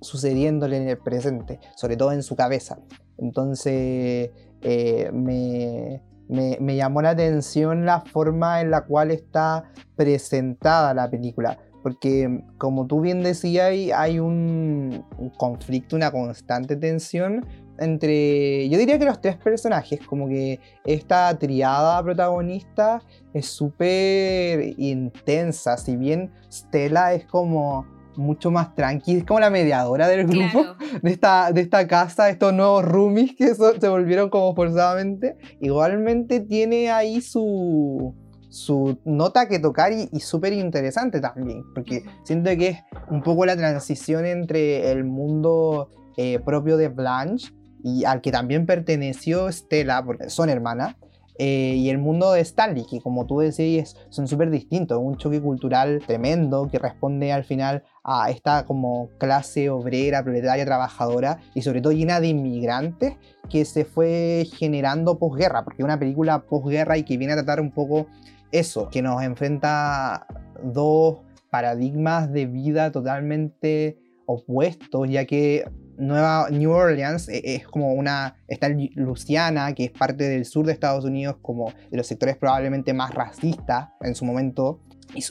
sucediéndole 0.02 0.78
en 0.78 0.88
el 0.88 0.98
presente, 0.98 1.60
sobre 1.76 1.98
todo 1.98 2.12
en 2.12 2.24
su 2.24 2.36
cabeza. 2.36 2.78
Entonces, 3.18 4.32
eh, 4.62 5.12
me, 5.14 6.02
me, 6.28 6.76
llamó 6.76 7.02
la 7.02 7.12
atención 7.12 7.86
la 7.86 8.02
forma 8.02 8.62
en 8.62 8.72
la 8.72 8.86
cual 8.86 9.12
está 9.12 9.72
presentada 9.96 10.94
la 10.94 11.10
película. 11.10 11.60
Porque, 11.84 12.44
como 12.58 12.88
tú 12.88 13.02
bien 13.02 13.22
decías, 13.22 13.70
hay 13.96 14.20
un, 14.20 15.06
conflicto, 15.38 15.96
una 15.96 16.12
constante 16.12 16.76
tensión 16.76 17.46
entre, 17.80 18.70
yo 18.70 18.78
diría 18.78 18.98
que 19.00 19.06
los 19.06 19.22
tres 19.22 19.36
personajes, 19.38 20.00
como 20.06 20.28
que 20.28 20.60
esta 20.86 21.38
triada 21.38 22.02
protagonista 22.04 23.02
es 23.34 23.48
súper 23.48 24.74
intensa, 24.78 25.78
si 25.78 25.96
bien 25.96 26.32
Stella 26.52 27.14
es 27.14 27.26
como 27.26 27.86
mucho 28.18 28.52
más 28.52 28.74
tranqui, 28.76 29.18
es 29.18 29.24
como 29.26 29.40
la 29.40 29.50
mediadora 29.50 30.08
del 30.08 30.28
grupo, 30.28 30.66
de, 31.02 31.12
esta, 31.12 31.52
de 31.52 31.62
esta 31.62 31.88
casa, 31.88 32.30
estos 32.30 32.54
nuevos 32.54 32.84
roomies 32.86 33.36
que 33.36 33.54
se 33.54 33.90
volvieron 33.90 34.30
como 34.30 34.56
forzadamente. 34.56 35.38
Igualmente 35.60 36.40
tiene 36.40 36.92
ahí 36.92 37.22
su, 37.22 38.16
su 38.50 38.98
nota 39.06 39.48
que 39.48 39.60
tocar 39.60 39.92
y, 39.92 40.20
súper 40.20 40.54
interesante 40.54 41.20
también, 41.20 41.64
porque 41.74 42.04
siento 42.24 42.50
que 42.52 42.68
es 42.68 42.78
un 43.10 43.22
poco 43.22 43.46
la 43.46 43.56
transición 43.56 44.26
entre 44.26 44.92
el 44.92 45.04
mundo 45.04 45.90
eh, 46.18 46.40
propio 46.40 46.78
de 46.78 46.88
Blanche 46.88 47.54
y 47.86 48.04
al 48.04 48.22
que 48.22 48.32
también 48.32 48.66
perteneció 48.66 49.52
Stella, 49.52 50.04
porque 50.04 50.32
son 50.32 50.50
hermanas, 50.50 50.96
eh, 51.38 51.76
y 51.78 51.90
el 51.90 52.00
mundo 52.00 52.32
de 52.32 52.42
Stanley, 52.42 52.84
que 52.90 53.00
como 53.00 53.28
tú 53.28 53.40
decías 53.40 53.96
son 54.10 54.28
súper 54.28 54.50
distintos, 54.50 54.98
un 55.00 55.18
choque 55.18 55.40
cultural 55.40 56.02
tremendo 56.08 56.68
que 56.72 56.80
responde 56.80 57.32
al 57.32 57.44
final 57.44 57.84
a 58.04 58.32
esta 58.32 58.66
como 58.66 59.10
clase 59.20 59.70
obrera, 59.70 60.24
proletaria, 60.24 60.66
trabajadora 60.66 61.40
y 61.54 61.62
sobre 61.62 61.82
todo 61.82 61.94
llena 61.94 62.20
de 62.20 62.30
inmigrantes 62.30 63.18
que 63.52 63.66
se 63.66 63.86
fue 63.86 64.48
generando 64.58 65.20
posguerra, 65.20 65.64
porque 65.64 65.84
es 65.84 65.86
una 65.86 66.00
película 66.00 66.40
posguerra 66.40 66.98
y 66.98 67.04
que 67.04 67.18
viene 67.18 67.34
a 67.34 67.36
tratar 67.36 67.62
un 67.62 67.72
poco 67.72 68.08
eso, 68.52 68.90
que 68.90 69.04
nos 69.04 69.22
enfrenta 69.22 70.26
dos 70.64 71.20
paradigmas 71.52 72.32
de 72.32 72.48
vida 72.48 72.92
totalmente 72.92 74.00
opuestos, 74.26 75.08
ya 75.08 75.26
que 75.26 75.66
Nueva 75.98 76.50
New 76.50 76.72
Orleans 76.72 77.30
e-, 77.30 77.56
es 77.56 77.68
como 77.68 77.94
una. 77.94 78.36
Está 78.48 78.70
Luciana, 78.70 79.74
que 79.74 79.86
es 79.86 79.92
parte 79.92 80.28
del 80.28 80.46
sur 80.46 80.66
de 80.66 80.74
Estados 80.74 81.06
Unidos, 81.06 81.38
como 81.42 81.72
de 81.90 81.98
los 81.98 82.08
sectores 82.08 82.38
probablemente 82.38 82.94
más 82.94 83.14
racistas 83.14 83.90
en 84.02 84.16
su 84.16 84.26
momento 84.26 84.82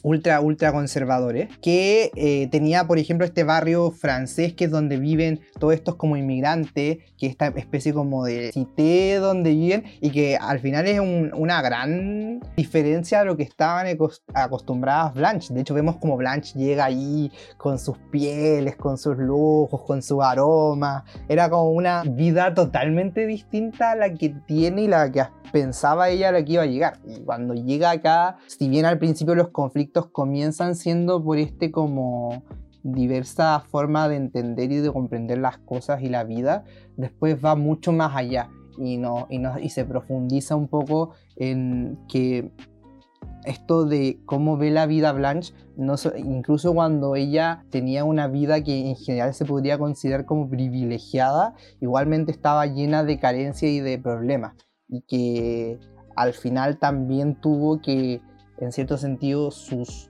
ultra, 0.02 0.40
ultra 0.40 0.72
conservadores, 0.72 1.48
que 1.58 2.10
eh, 2.16 2.48
tenía, 2.50 2.86
por 2.86 2.98
ejemplo, 2.98 3.26
este 3.26 3.44
barrio 3.44 3.90
francés 3.90 4.54
que 4.54 4.64
es 4.64 4.70
donde 4.70 4.98
viven 4.98 5.40
todos 5.58 5.74
estos 5.74 5.96
como 5.96 6.16
inmigrantes, 6.16 6.98
que 7.18 7.26
esta 7.26 7.48
especie 7.48 7.92
como 7.92 8.24
de 8.24 8.52
cité 8.52 9.16
donde 9.16 9.50
viven 9.50 9.84
y 10.00 10.10
que 10.10 10.36
al 10.36 10.60
final 10.60 10.86
es 10.86 11.00
una 11.00 11.62
gran 11.62 12.40
diferencia 12.56 13.20
a 13.20 13.24
lo 13.24 13.36
que 13.36 13.42
estaban 13.42 13.86
acostumbradas 14.34 15.14
Blanche. 15.14 15.54
De 15.54 15.60
hecho, 15.60 15.74
vemos 15.74 15.96
como 15.96 16.16
Blanche 16.16 16.58
llega 16.58 16.86
ahí 16.86 17.30
con 17.56 17.78
sus 17.78 17.98
pieles, 18.10 18.76
con 18.76 18.98
sus 18.98 19.16
lujos, 19.16 19.82
con 19.82 20.02
su 20.02 20.22
aroma. 20.22 21.04
Era 21.28 21.48
como 21.48 21.70
una 21.70 22.02
vida 22.04 22.54
totalmente 22.54 23.26
distinta 23.26 23.92
a 23.92 23.96
la 23.96 24.12
que 24.14 24.30
tiene 24.46 24.82
y 24.82 24.88
la 24.88 25.10
que 25.10 25.22
pensaba 25.52 26.08
ella 26.08 26.30
a 26.30 26.32
la 26.32 26.44
que 26.44 26.54
iba 26.54 26.62
a 26.62 26.66
llegar. 26.66 26.98
Y 27.06 27.20
cuando 27.20 27.54
llega 27.54 27.90
acá, 27.90 28.38
si 28.46 28.68
bien 28.68 28.84
al 28.86 28.98
principio 28.98 29.34
los 29.34 29.50
conflictos 29.50 29.73
comienzan 30.12 30.74
siendo 30.74 31.22
por 31.22 31.38
este 31.38 31.70
como 31.70 32.42
diversa 32.82 33.60
forma 33.60 34.08
de 34.08 34.16
entender 34.16 34.70
y 34.70 34.76
de 34.76 34.92
comprender 34.92 35.38
las 35.38 35.58
cosas 35.58 36.02
y 36.02 36.08
la 36.08 36.24
vida, 36.24 36.64
después 36.96 37.42
va 37.42 37.56
mucho 37.56 37.92
más 37.92 38.14
allá 38.14 38.50
y, 38.78 38.98
no, 38.98 39.26
y, 39.30 39.38
no, 39.38 39.58
y 39.58 39.70
se 39.70 39.84
profundiza 39.84 40.54
un 40.56 40.68
poco 40.68 41.12
en 41.36 41.98
que 42.08 42.50
esto 43.44 43.84
de 43.84 44.20
cómo 44.24 44.56
ve 44.56 44.70
la 44.70 44.86
vida 44.86 45.12
Blanche, 45.12 45.54
no, 45.76 45.94
incluso 46.16 46.74
cuando 46.74 47.14
ella 47.16 47.64
tenía 47.70 48.04
una 48.04 48.26
vida 48.26 48.62
que 48.62 48.90
en 48.90 48.96
general 48.96 49.34
se 49.34 49.44
podría 49.44 49.78
considerar 49.78 50.24
como 50.24 50.48
privilegiada, 50.48 51.54
igualmente 51.80 52.32
estaba 52.32 52.66
llena 52.66 53.04
de 53.04 53.18
carencias 53.18 53.70
y 53.70 53.80
de 53.80 53.98
problemas 53.98 54.54
y 54.88 55.02
que 55.02 55.78
al 56.16 56.32
final 56.32 56.78
también 56.78 57.40
tuvo 57.40 57.80
que, 57.80 58.20
en 58.58 58.72
cierto 58.72 58.96
sentido, 58.96 59.50
sus 59.50 60.08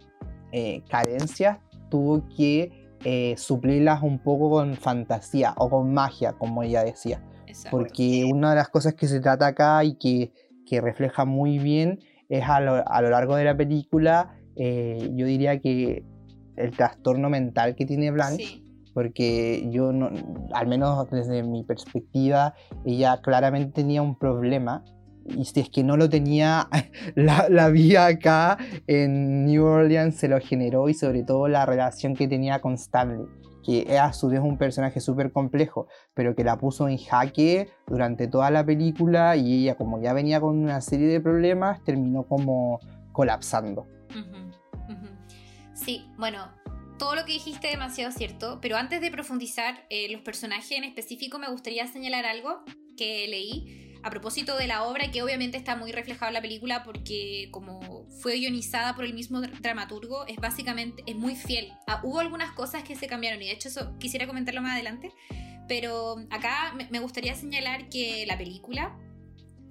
eh, 0.52 0.83
carencias, 0.88 1.59
tuvo 1.90 2.28
que 2.37 2.88
eh, 3.04 3.35
suplirlas 3.37 4.02
un 4.02 4.18
poco 4.18 4.50
con 4.50 4.74
fantasía 4.74 5.54
o 5.57 5.68
con 5.68 5.92
magia, 5.92 6.33
como 6.35 6.62
ella 6.62 6.85
decía. 6.85 7.22
Porque 7.70 8.24
una 8.24 8.50
de 8.50 8.57
las 8.57 8.68
cosas 8.68 8.94
que 8.94 9.07
se 9.07 9.20
trata 9.20 9.46
acá 9.46 9.85
y 9.85 9.94
que, 9.94 10.33
que 10.66 10.80
refleja 10.80 11.24
muy 11.24 11.59
bien 11.59 12.00
es 12.28 12.42
a 12.48 12.61
lo, 12.61 12.83
a 12.88 13.00
lo 13.00 13.11
largo 13.11 13.37
de 13.37 13.44
la 13.44 13.57
película, 13.57 14.35
eh, 14.57 15.11
yo 15.14 15.26
diría 15.26 15.61
que 15.61 16.04
el 16.57 16.70
trastorno 16.72 17.30
mental 17.30 17.76
que 17.76 17.87
tiene 17.87 18.11
Blanche 18.11 18.64
porque 18.94 19.68
yo, 19.70 19.92
no, 19.92 20.09
al 20.54 20.68
menos 20.68 21.11
desde 21.11 21.42
mi 21.42 21.64
perspectiva, 21.64 22.54
ella 22.87 23.20
claramente 23.20 23.72
tenía 23.72 24.00
un 24.00 24.16
problema 24.16 24.85
y 25.27 25.45
si 25.45 25.61
es 25.61 25.71
que 25.71 25.83
no 25.83 25.97
lo 25.97 26.09
tenía, 26.09 26.69
la, 27.15 27.49
la, 27.49 27.69
vida 27.69 28.07
acá 28.07 28.59
en 28.87 29.47
New 29.47 29.65
Orleans 29.65 30.17
se 30.17 30.29
lo 30.29 30.41
generó 30.41 30.89
y 30.89 30.95
sobre 30.95 31.23
todo 31.23 31.49
la 31.49 31.67
relación 31.67 32.15
que 32.15 32.29
tenía 32.29 32.61
con 32.61 32.75
Stanley, 32.75 33.27
que 33.65 33.99
a 33.99 34.13
su 34.13 34.29
vez 34.29 34.41
un 34.41 34.59
personaje 34.59 35.01
súper 35.01 35.33
complejo, 35.33 35.89
pero 36.13 36.35
que 36.35 36.45
la 36.45 36.59
puso 36.59 36.89
en 36.89 36.99
jaque 36.99 37.69
durante 37.87 38.29
toda 38.29 38.51
la 38.51 38.65
película 38.65 39.37
y 39.37 39.63
ella 39.63 39.77
como 39.77 40.01
ya 40.01 40.13
venía 40.13 40.41
con 40.41 40.59
una 40.59 40.81
serie 40.81 41.07
de 41.07 41.21
problemas, 41.21 41.83
terminó 41.85 42.25
como 42.25 42.81
colapsando. 43.13 43.87
Sí, 45.73 46.07
bueno, 46.17 46.51
todo 46.99 47.15
lo 47.17 47.25
que 47.25 47.33
dijiste 47.33 47.69
demasiado 47.69 48.13
cierto, 48.13 48.59
pero 48.61 48.77
antes 48.77 49.01
de 49.01 49.11
profundizar 49.11 49.87
en 49.91 50.13
los 50.13 50.21
personajes 50.23 50.71
en 50.73 50.85
específico 50.85 51.39
me 51.39 51.51
gustaría 51.51 51.87
señalar 51.87 52.27
algo 52.27 52.63
que 52.97 53.27
leí 53.29 53.84
a 54.05 54.11
propósito 54.11 54.57
de 54.59 54.67
la 54.67 54.85
obra 54.85 55.11
que 55.11 55.23
obviamente 55.23 55.57
está 55.57 55.77
muy 55.77 55.90
reflejado 55.90 56.29
en 56.29 56.35
la 56.35 56.43
película 56.43 56.85
porque 56.85 57.49
como 57.51 58.07
fue 58.21 58.37
guionizada 58.37 58.95
por 58.95 59.07
el 59.07 59.14
mismo 59.14 59.40
dramaturgo 59.40 60.27
es 60.27 60.37
básicamente 60.37 61.03
es 61.07 61.17
muy 61.17 61.35
fiel. 61.35 61.73
Ah, 61.87 62.01
hubo 62.05 62.21
algunas 62.21 62.53
cosas 62.53 62.83
que 62.85 62.97
se 62.97 63.07
cambiaron 63.07 63.40
y 63.40 63.47
de 63.47 63.53
hecho 63.53 63.69
eso 63.69 63.99
quisiera 63.99 64.27
comentarlo 64.27 64.61
más 64.61 64.75
adelante, 64.75 65.11
pero 65.69 66.17
acá 66.31 66.75
me 66.90 66.99
gustaría 66.99 67.35
señalar 67.35 67.88
que 67.88 68.27
la 68.27 68.37
película 68.37 68.95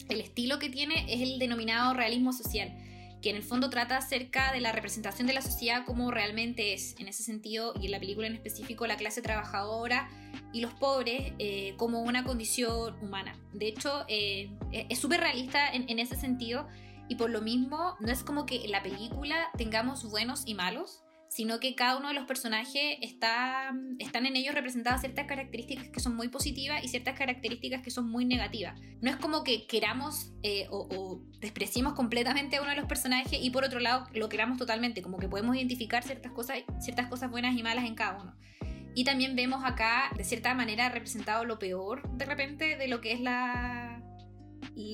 el 0.10 0.19
estilo 0.19 0.60
que 0.60 0.69
tiene 0.69 1.06
es 1.13 1.22
el 1.22 1.39
denominado 1.39 1.93
realismo 1.93 2.34
social 2.34 2.76
que 3.23 3.29
en 3.29 3.38
el 3.38 3.43
fondo 3.43 3.69
trata 3.69 3.97
acerca 3.97 4.51
de 4.51 4.59
la 4.59 4.73
representación 4.73 5.25
de 5.25 5.33
la 5.33 5.41
sociedad 5.41 5.86
como 5.86 6.12
realmente 6.12 6.73
es, 6.73 6.99
en 6.99 7.07
ese 7.07 7.23
sentido, 7.23 7.73
y 7.81 7.86
en 7.86 7.91
la 7.91 7.99
película 7.99 8.27
en 8.27 8.33
específico, 8.33 8.86
la 8.86 8.97
clase 8.97 9.21
trabajadora 9.21 10.09
y 10.51 10.59
los 10.59 10.73
pobres 10.73 11.31
eh, 11.39 11.73
como 11.77 12.01
una 12.01 12.25
condición 12.25 12.95
humana. 13.01 13.39
De 13.53 13.69
hecho, 13.69 14.03
eh, 14.09 14.51
es 14.71 14.99
súper 14.99 15.21
realista 15.21 15.69
en, 15.69 15.89
en 15.89 15.99
ese 15.99 16.17
sentido, 16.17 16.67
y 17.07 17.15
por 17.15 17.29
lo 17.29 17.41
mismo, 17.41 17.95
no 18.01 18.12
es 18.12 18.23
como 18.23 18.45
que 18.45 18.65
en 18.65 18.71
la 18.71 18.83
película 18.83 19.49
tengamos 19.57 20.09
buenos 20.09 20.43
y 20.45 20.53
malos, 20.53 21.01
sino 21.34 21.60
que 21.60 21.74
cada 21.74 21.98
uno 21.98 22.10
de 22.10 22.13
los 22.13 22.26
personajes 22.26 22.98
está, 23.02 23.74
están 23.98 24.28
en 24.28 24.36
ellos 24.36 24.54
representadas 24.54 25.02
ciertas 25.02 25.26
características 25.26 25.89
que 25.89 26.00
son 26.00 26.15
muy 26.15 26.28
positivas 26.28 26.84
y 26.84 26.89
ciertas 26.89 27.17
características 27.17 27.82
que 27.82 27.89
son 27.89 28.08
muy 28.08 28.24
negativas. 28.24 28.80
No 29.02 29.10
es 29.10 29.15
como 29.15 29.43
que 29.43 29.65
queramos 29.65 30.32
eh, 30.43 30.67
o, 30.69 31.24
despreciemos 31.39 31.93
completamente 31.93 32.58
a 32.58 32.62
uno 32.62 32.69
de 32.69 32.76
los 32.76 32.86
personajes 32.86 33.39
y 33.41 33.50
por 33.50 33.63
otro 33.63 33.80
lado 33.80 34.06
lo 34.13 34.30
queramos 34.30 34.60
totalmente, 34.60 35.02
como 35.02 35.17
que 35.17 35.28
podemos 35.28 35.56
identificar 35.56 36.04
ciertas 36.04 36.32
cosas, 36.34 36.60
ciertas 36.80 37.08
cosas 37.08 37.32
buenas 37.32 37.58
y 37.58 37.63
malas 37.63 37.86
en 37.86 37.96
cada 37.96 38.22
uno. 38.22 38.36
Y 38.93 39.04
también 39.04 39.36
vemos 39.36 39.63
acá, 39.65 40.12
de 40.15 40.24
cierta 40.24 40.54
manera, 40.54 40.89
representado 40.89 41.46
lo 41.46 41.58
peor 41.58 42.08
de 42.15 42.26
repente 42.26 42.78
de 42.78 42.88
lo 42.88 43.02
que 43.02 43.12
es 43.12 43.19
la, 43.19 43.92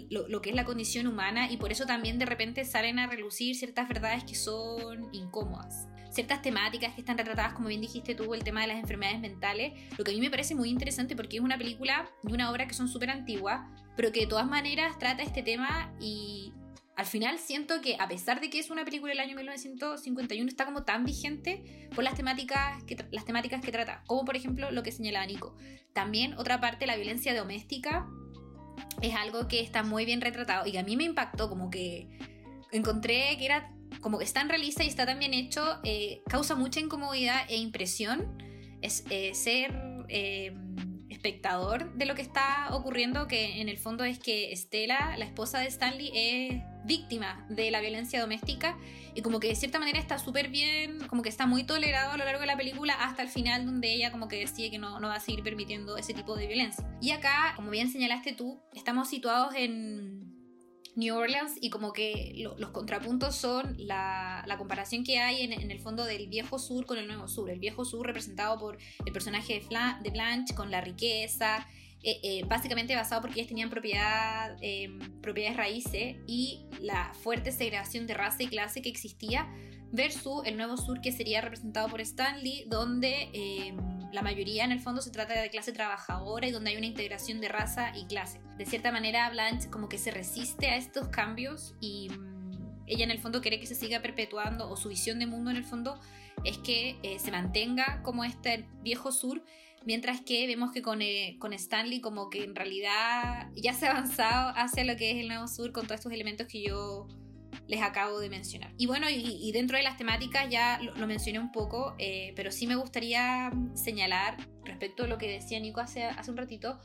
lo, 0.09 0.41
que 0.41 0.49
es 0.49 0.55
la 0.55 0.65
condición 0.65 1.07
humana 1.07 1.51
y 1.51 1.57
por 1.57 1.71
eso 1.71 1.85
también 1.85 2.19
de 2.19 2.25
repente 2.25 2.65
salen 2.65 2.99
a 2.99 3.07
relucir 3.07 3.55
ciertas 3.55 3.87
verdades 3.87 4.23
que 4.23 4.35
son 4.35 5.09
incómodas 5.13 5.87
ciertas 6.11 6.41
temáticas 6.41 6.95
que 6.95 7.01
están 7.01 7.19
retratadas, 7.19 7.53
como 7.53 7.67
bien 7.67 7.81
dijiste 7.81 8.15
tú, 8.15 8.33
el 8.33 8.43
tema 8.43 8.61
de 8.61 8.67
las 8.67 8.79
enfermedades 8.79 9.19
mentales, 9.19 9.73
lo 9.95 10.03
que 10.03 10.09
a 10.09 10.13
mí 10.13 10.19
me 10.19 10.31
parece 10.31 10.55
muy 10.55 10.69
interesante 10.69 11.15
porque 11.15 11.37
es 11.37 11.43
una 11.43 11.55
película 11.55 12.09
y 12.23 12.33
una 12.33 12.49
obra 12.49 12.67
que 12.67 12.73
son 12.73 12.87
súper 12.87 13.11
antiguas, 13.11 13.61
pero 13.95 14.11
que 14.11 14.21
de 14.21 14.27
todas 14.27 14.47
maneras 14.47 14.97
trata 14.97 15.21
este 15.21 15.43
tema 15.43 15.93
y 15.99 16.51
al 16.99 17.05
final 17.05 17.39
siento 17.39 17.79
que 17.79 17.95
a 17.97 18.09
pesar 18.09 18.41
de 18.41 18.49
que 18.49 18.59
es 18.59 18.69
una 18.69 18.83
película 18.83 19.13
del 19.13 19.21
año 19.21 19.35
1951 19.37 20.49
está 20.49 20.65
como 20.65 20.83
tan 20.83 21.05
vigente 21.05 21.87
por 21.95 22.03
las 22.03 22.15
temáticas 22.15 22.83
que, 22.83 22.97
las 23.11 23.23
temáticas 23.23 23.61
que 23.61 23.71
trata, 23.71 24.03
como 24.05 24.25
por 24.25 24.35
ejemplo 24.35 24.69
lo 24.71 24.83
que 24.83 24.91
señalaba 24.91 25.25
Nico. 25.25 25.55
También 25.93 26.33
otra 26.33 26.59
parte, 26.59 26.87
la 26.87 26.97
violencia 26.97 27.33
doméstica, 27.33 28.05
es 29.01 29.15
algo 29.15 29.47
que 29.47 29.61
está 29.61 29.83
muy 29.83 30.05
bien 30.05 30.21
retratado 30.21 30.67
y 30.67 30.77
a 30.77 30.83
mí 30.83 30.95
me 30.97 31.03
impactó 31.03 31.49
como 31.49 31.69
que 31.69 32.07
encontré 32.71 33.37
que 33.37 33.45
era 33.45 33.71
como 34.01 34.17
que 34.17 34.23
es 34.25 34.33
tan 34.33 34.49
realista 34.49 34.83
y 34.83 34.87
está 34.87 35.05
tan 35.05 35.19
bien 35.19 35.33
hecho, 35.33 35.79
eh, 35.83 36.21
causa 36.29 36.55
mucha 36.55 36.79
incomodidad 36.79 37.41
e 37.49 37.57
impresión 37.57 38.37
es 38.81 39.03
eh, 39.09 39.33
ser 39.33 39.73
eh, 40.07 40.55
espectador 41.09 41.93
de 41.95 42.05
lo 42.05 42.15
que 42.15 42.21
está 42.21 42.69
ocurriendo, 42.71 43.27
que 43.27 43.61
en 43.61 43.67
el 43.67 43.77
fondo 43.77 44.03
es 44.03 44.19
que 44.19 44.51
Estela, 44.51 45.17
la 45.17 45.25
esposa 45.25 45.59
de 45.59 45.67
Stanley, 45.67 46.11
es 46.13 46.63
víctima 46.85 47.45
de 47.49 47.71
la 47.71 47.81
violencia 47.81 48.21
doméstica 48.21 48.77
y 49.13 49.21
como 49.21 49.39
que 49.39 49.49
de 49.49 49.55
cierta 49.55 49.79
manera 49.79 49.99
está 49.99 50.17
súper 50.17 50.49
bien, 50.49 50.99
como 51.07 51.21
que 51.21 51.29
está 51.29 51.45
muy 51.45 51.63
tolerado 51.63 52.11
a 52.11 52.17
lo 52.17 52.25
largo 52.25 52.41
de 52.41 52.47
la 52.47 52.57
película 52.57 52.93
hasta 52.93 53.21
el 53.21 53.29
final 53.29 53.65
donde 53.65 53.93
ella 53.93 54.11
como 54.11 54.27
que 54.27 54.37
decide 54.37 54.71
que 54.71 54.79
no, 54.79 54.99
no 54.99 55.07
va 55.07 55.15
a 55.15 55.19
seguir 55.19 55.43
permitiendo 55.43 55.97
ese 55.97 56.13
tipo 56.13 56.35
de 56.35 56.47
violencia. 56.47 56.85
Y 57.01 57.11
acá, 57.11 57.53
como 57.55 57.71
bien 57.71 57.91
señalaste 57.91 58.33
tú, 58.33 58.59
estamos 58.73 59.09
situados 59.09 59.53
en 59.55 60.29
New 60.99 61.15
Orleans 61.15 61.53
y 61.61 61.69
como 61.69 61.93
que 61.93 62.33
los 62.35 62.69
contrapuntos 62.71 63.35
son 63.35 63.75
la, 63.77 64.43
comparación 64.57 65.03
que 65.03 65.19
hay 65.19 65.43
en, 65.43 65.71
el 65.71 65.79
fondo 65.79 66.03
del 66.03 66.27
viejo 66.27 66.59
sur 66.59 66.85
con 66.85 66.97
el 66.97 67.07
nuevo 67.07 67.27
sur. 67.27 67.49
El 67.49 67.59
viejo 67.59 67.85
sur 67.85 68.05
representado 68.05 68.59
por 68.59 68.77
el 69.05 69.13
personaje 69.13 69.61
de, 69.61 70.09
Blanche 70.11 70.53
con 70.53 70.71
la 70.71 70.81
riqueza, 70.81 71.65
eh, 72.01 72.19
eh, 72.23 72.43
básicamente 72.47 72.95
basado 72.95 73.21
porque 73.21 73.39
ellas 73.39 73.49
tenían 73.49 73.69
propiedad, 73.69 74.55
em, 74.61 74.99
propiedades 75.21 75.57
raíces 75.57 76.15
y 76.27 76.65
la 76.79 77.13
fuerte 77.13 77.51
segregación 77.51 78.07
de 78.07 78.13
raza 78.13 78.43
y 78.43 78.47
clase 78.47 78.81
que 78.81 78.89
existía 78.89 79.49
versus 79.91 80.45
el 80.45 80.55
nuevo 80.55 80.77
sur 80.77 81.01
que 81.01 81.11
sería 81.11 81.41
representado 81.41 81.89
por 81.89 81.99
Stanley, 81.99 82.65
donde 82.67 83.29
em, 83.33 83.77
la 84.13 84.21
mayoría 84.21 84.63
en 84.63 84.71
el 84.71 84.79
fondo 84.79 85.01
se 85.01 85.11
trata 85.11 85.33
de 85.39 85.49
clase 85.49 85.73
trabajadora 85.73 86.47
y 86.47 86.51
donde 86.51 86.71
hay 86.71 86.77
una 86.77 86.85
integración 86.85 87.41
de 87.41 87.49
raza 87.49 87.91
y 87.95 88.05
clase. 88.05 88.39
De 88.57 88.65
cierta 88.65 88.91
manera, 88.91 89.29
Blanche 89.29 89.69
como 89.69 89.89
que 89.89 89.97
se 89.97 90.11
resiste 90.11 90.67
a 90.67 90.77
estos 90.77 91.09
cambios 91.09 91.75
y 91.81 92.09
mm, 92.09 92.83
ella 92.87 93.03
en 93.03 93.11
el 93.11 93.19
fondo 93.19 93.41
quiere 93.41 93.59
que 93.59 93.67
se 93.67 93.75
siga 93.75 94.01
perpetuando 94.01 94.69
o 94.69 94.77
su 94.77 94.89
visión 94.89 95.19
de 95.19 95.25
mundo 95.25 95.51
en 95.51 95.57
el 95.57 95.65
fondo 95.65 95.99
es 96.43 96.57
que 96.59 96.97
eh, 97.03 97.19
se 97.19 97.31
mantenga 97.31 98.01
como 98.03 98.23
este 98.23 98.67
viejo 98.81 99.11
sur, 99.11 99.43
mientras 99.85 100.21
que 100.21 100.47
vemos 100.47 100.71
que 100.71 100.81
con, 100.81 101.01
eh, 101.01 101.37
con 101.39 101.53
Stanley 101.53 102.01
como 102.01 102.29
que 102.29 102.43
en 102.43 102.55
realidad 102.55 103.49
ya 103.55 103.73
se 103.73 103.87
ha 103.87 103.91
avanzado 103.91 104.53
hacia 104.55 104.83
lo 104.83 104.95
que 104.95 105.11
es 105.11 105.17
el 105.17 105.27
nuevo 105.27 105.47
sur 105.47 105.71
con 105.71 105.85
todos 105.85 105.99
estos 105.99 106.13
elementos 106.13 106.47
que 106.47 106.61
yo 106.61 107.07
les 107.67 107.81
acabo 107.81 108.19
de 108.19 108.29
mencionar. 108.29 108.73
Y 108.77 108.87
bueno, 108.87 109.07
y, 109.09 109.51
dentro 109.51 109.77
de 109.77 109.83
las 109.83 109.97
temáticas 109.97 110.49
ya 110.49 110.79
lo, 110.81 111.07
mencioné 111.07 111.39
un 111.39 111.51
poco, 111.51 111.95
eh, 111.99 112.33
pero 112.35 112.51
sí 112.51 112.67
me 112.67 112.75
gustaría 112.75 113.51
señalar 113.75 114.37
respecto 114.63 115.03
a 115.03 115.07
lo 115.07 115.17
que 115.17 115.29
decía 115.29 115.59
Nico 115.59 115.79
hace, 115.79 116.03
hace 116.03 116.31
un 116.31 116.37
ratito, 116.37 116.79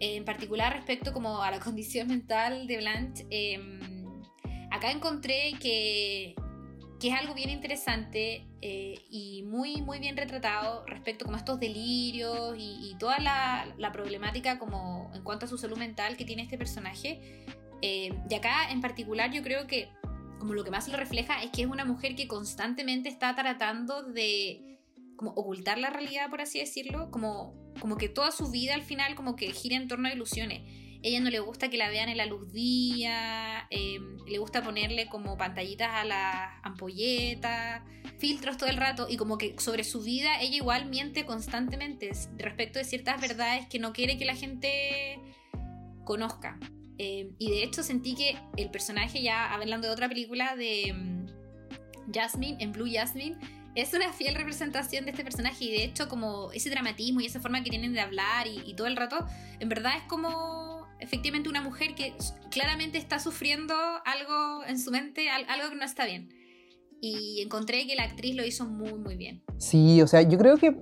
en 0.00 0.24
particular 0.24 0.72
respecto 0.72 1.12
como 1.12 1.42
a 1.42 1.50
la 1.50 1.60
condición 1.66 2.08
mental 2.08 2.66
de 2.66 2.76
Blanche, 2.78 3.26
em, 3.30 3.80
acá 4.70 4.90
encontré 4.90 5.52
que, 5.60 6.34
que, 7.00 7.08
es 7.08 7.14
algo 7.14 7.34
bien 7.34 7.50
interesante 7.50 8.46
eh, 8.62 8.98
y 9.10 9.42
muy, 9.44 9.82
muy 9.82 9.98
bien 9.98 10.16
retratado 10.16 10.84
respecto 10.86 11.24
como 11.24 11.36
a 11.36 11.40
estos 11.40 11.60
delirios 11.60 12.56
y, 12.58 12.94
toda 12.98 13.18
la, 13.18 13.74
la, 13.78 13.92
problemática 13.92 14.58
como 14.58 15.10
en 15.14 15.22
cuanto 15.22 15.46
a 15.46 15.48
su 15.48 15.58
salud 15.58 15.76
mental 15.76 16.16
que 16.16 16.24
tiene 16.24 16.42
este 16.42 16.56
personaje. 16.58 17.44
Eh, 17.82 18.10
y 18.28 18.34
acá 18.34 18.70
en 18.70 18.80
particular 18.80 19.30
yo 19.30 19.42
creo 19.42 19.66
que 19.66 19.90
como 20.38 20.54
lo 20.54 20.64
que 20.64 20.70
más 20.70 20.88
lo 20.88 20.96
refleja 20.96 21.42
es 21.42 21.50
que 21.50 21.62
es 21.62 21.68
una 21.68 21.84
mujer 21.84 22.14
que 22.16 22.26
constantemente 22.26 23.08
está 23.08 23.34
tratando 23.34 24.02
de 24.02 24.78
como 25.16 25.30
ocultar 25.32 25.78
la 25.78 25.90
realidad, 25.90 26.30
por 26.30 26.40
así 26.40 26.58
decirlo, 26.58 27.10
como, 27.10 27.54
como 27.80 27.96
que 27.96 28.08
toda 28.08 28.30
su 28.32 28.50
vida 28.50 28.74
al 28.74 28.82
final 28.82 29.14
como 29.14 29.34
que 29.34 29.50
gira 29.52 29.76
en 29.76 29.88
torno 29.88 30.08
a 30.08 30.12
ilusiones. 30.12 30.62
Ella 31.02 31.20
no 31.20 31.30
le 31.30 31.40
gusta 31.40 31.68
que 31.68 31.76
la 31.76 31.88
vean 31.88 32.08
en 32.08 32.16
la 32.16 32.26
luz 32.26 32.52
día, 32.52 33.66
em, 33.70 34.18
le 34.26 34.38
gusta 34.38 34.62
ponerle 34.62 35.08
como 35.08 35.36
pantallitas 35.36 35.90
a 35.92 36.04
las 36.04 36.50
ampolletas, 36.62 37.82
filtros 38.18 38.56
todo 38.56 38.68
el 38.68 38.76
rato 38.76 39.06
y 39.08 39.16
como 39.16 39.38
que 39.38 39.54
sobre 39.58 39.84
su 39.84 40.02
vida 40.02 40.40
ella 40.40 40.56
igual 40.56 40.86
miente 40.86 41.26
constantemente 41.26 42.10
respecto 42.36 42.78
de 42.78 42.84
ciertas 42.84 43.20
verdades 43.20 43.66
que 43.66 43.78
no 43.78 43.92
quiere 43.92 44.18
que 44.18 44.24
la 44.24 44.34
gente 44.34 45.20
conozca. 46.04 46.58
Em, 46.98 47.34
y 47.38 47.50
de 47.50 47.62
hecho 47.62 47.82
sentí 47.82 48.14
que 48.14 48.38
el 48.56 48.70
personaje, 48.70 49.22
ya 49.22 49.52
hablando 49.52 49.86
de 49.86 49.92
otra 49.92 50.08
película 50.08 50.56
de 50.56 50.92
um, 50.92 51.26
Jasmine, 52.12 52.56
en 52.60 52.72
Blue 52.72 52.88
Jasmine, 52.90 53.36
es 53.74 53.92
una 53.92 54.10
fiel 54.12 54.34
representación 54.34 55.04
de 55.04 55.10
este 55.10 55.22
personaje 55.22 55.66
y 55.66 55.70
de 55.70 55.84
hecho 55.84 56.08
como 56.08 56.50
ese 56.52 56.70
dramatismo 56.70 57.20
y 57.20 57.26
esa 57.26 57.40
forma 57.40 57.62
que 57.62 57.68
tienen 57.68 57.92
de 57.92 58.00
hablar 58.00 58.46
y, 58.46 58.74
todo 58.74 58.86
el 58.86 58.96
rato, 58.96 59.26
en 59.60 59.68
verdad 59.68 59.92
es 59.98 60.04
como 60.04 60.75
efectivamente 61.00 61.48
una 61.48 61.62
mujer 61.62 61.94
que 61.94 62.14
claramente 62.50 62.98
está 62.98 63.18
sufriendo 63.18 63.74
algo 64.04 64.64
en 64.66 64.78
su 64.78 64.90
mente, 64.90 65.28
algo 65.30 65.70
que 65.70 65.76
no 65.76 65.84
está 65.84 66.06
bien. 66.06 66.30
Y 67.00 67.42
encontré 67.42 67.86
que 67.86 67.94
la 67.94 68.04
actriz 68.04 68.34
lo 68.34 68.44
hizo 68.44 68.64
muy, 68.66 68.94
muy 68.94 69.16
bien. 69.16 69.42
Sí, 69.58 70.00
o 70.00 70.06
sea, 70.06 70.22
yo 70.22 70.38
creo 70.38 70.56
que 70.56 70.76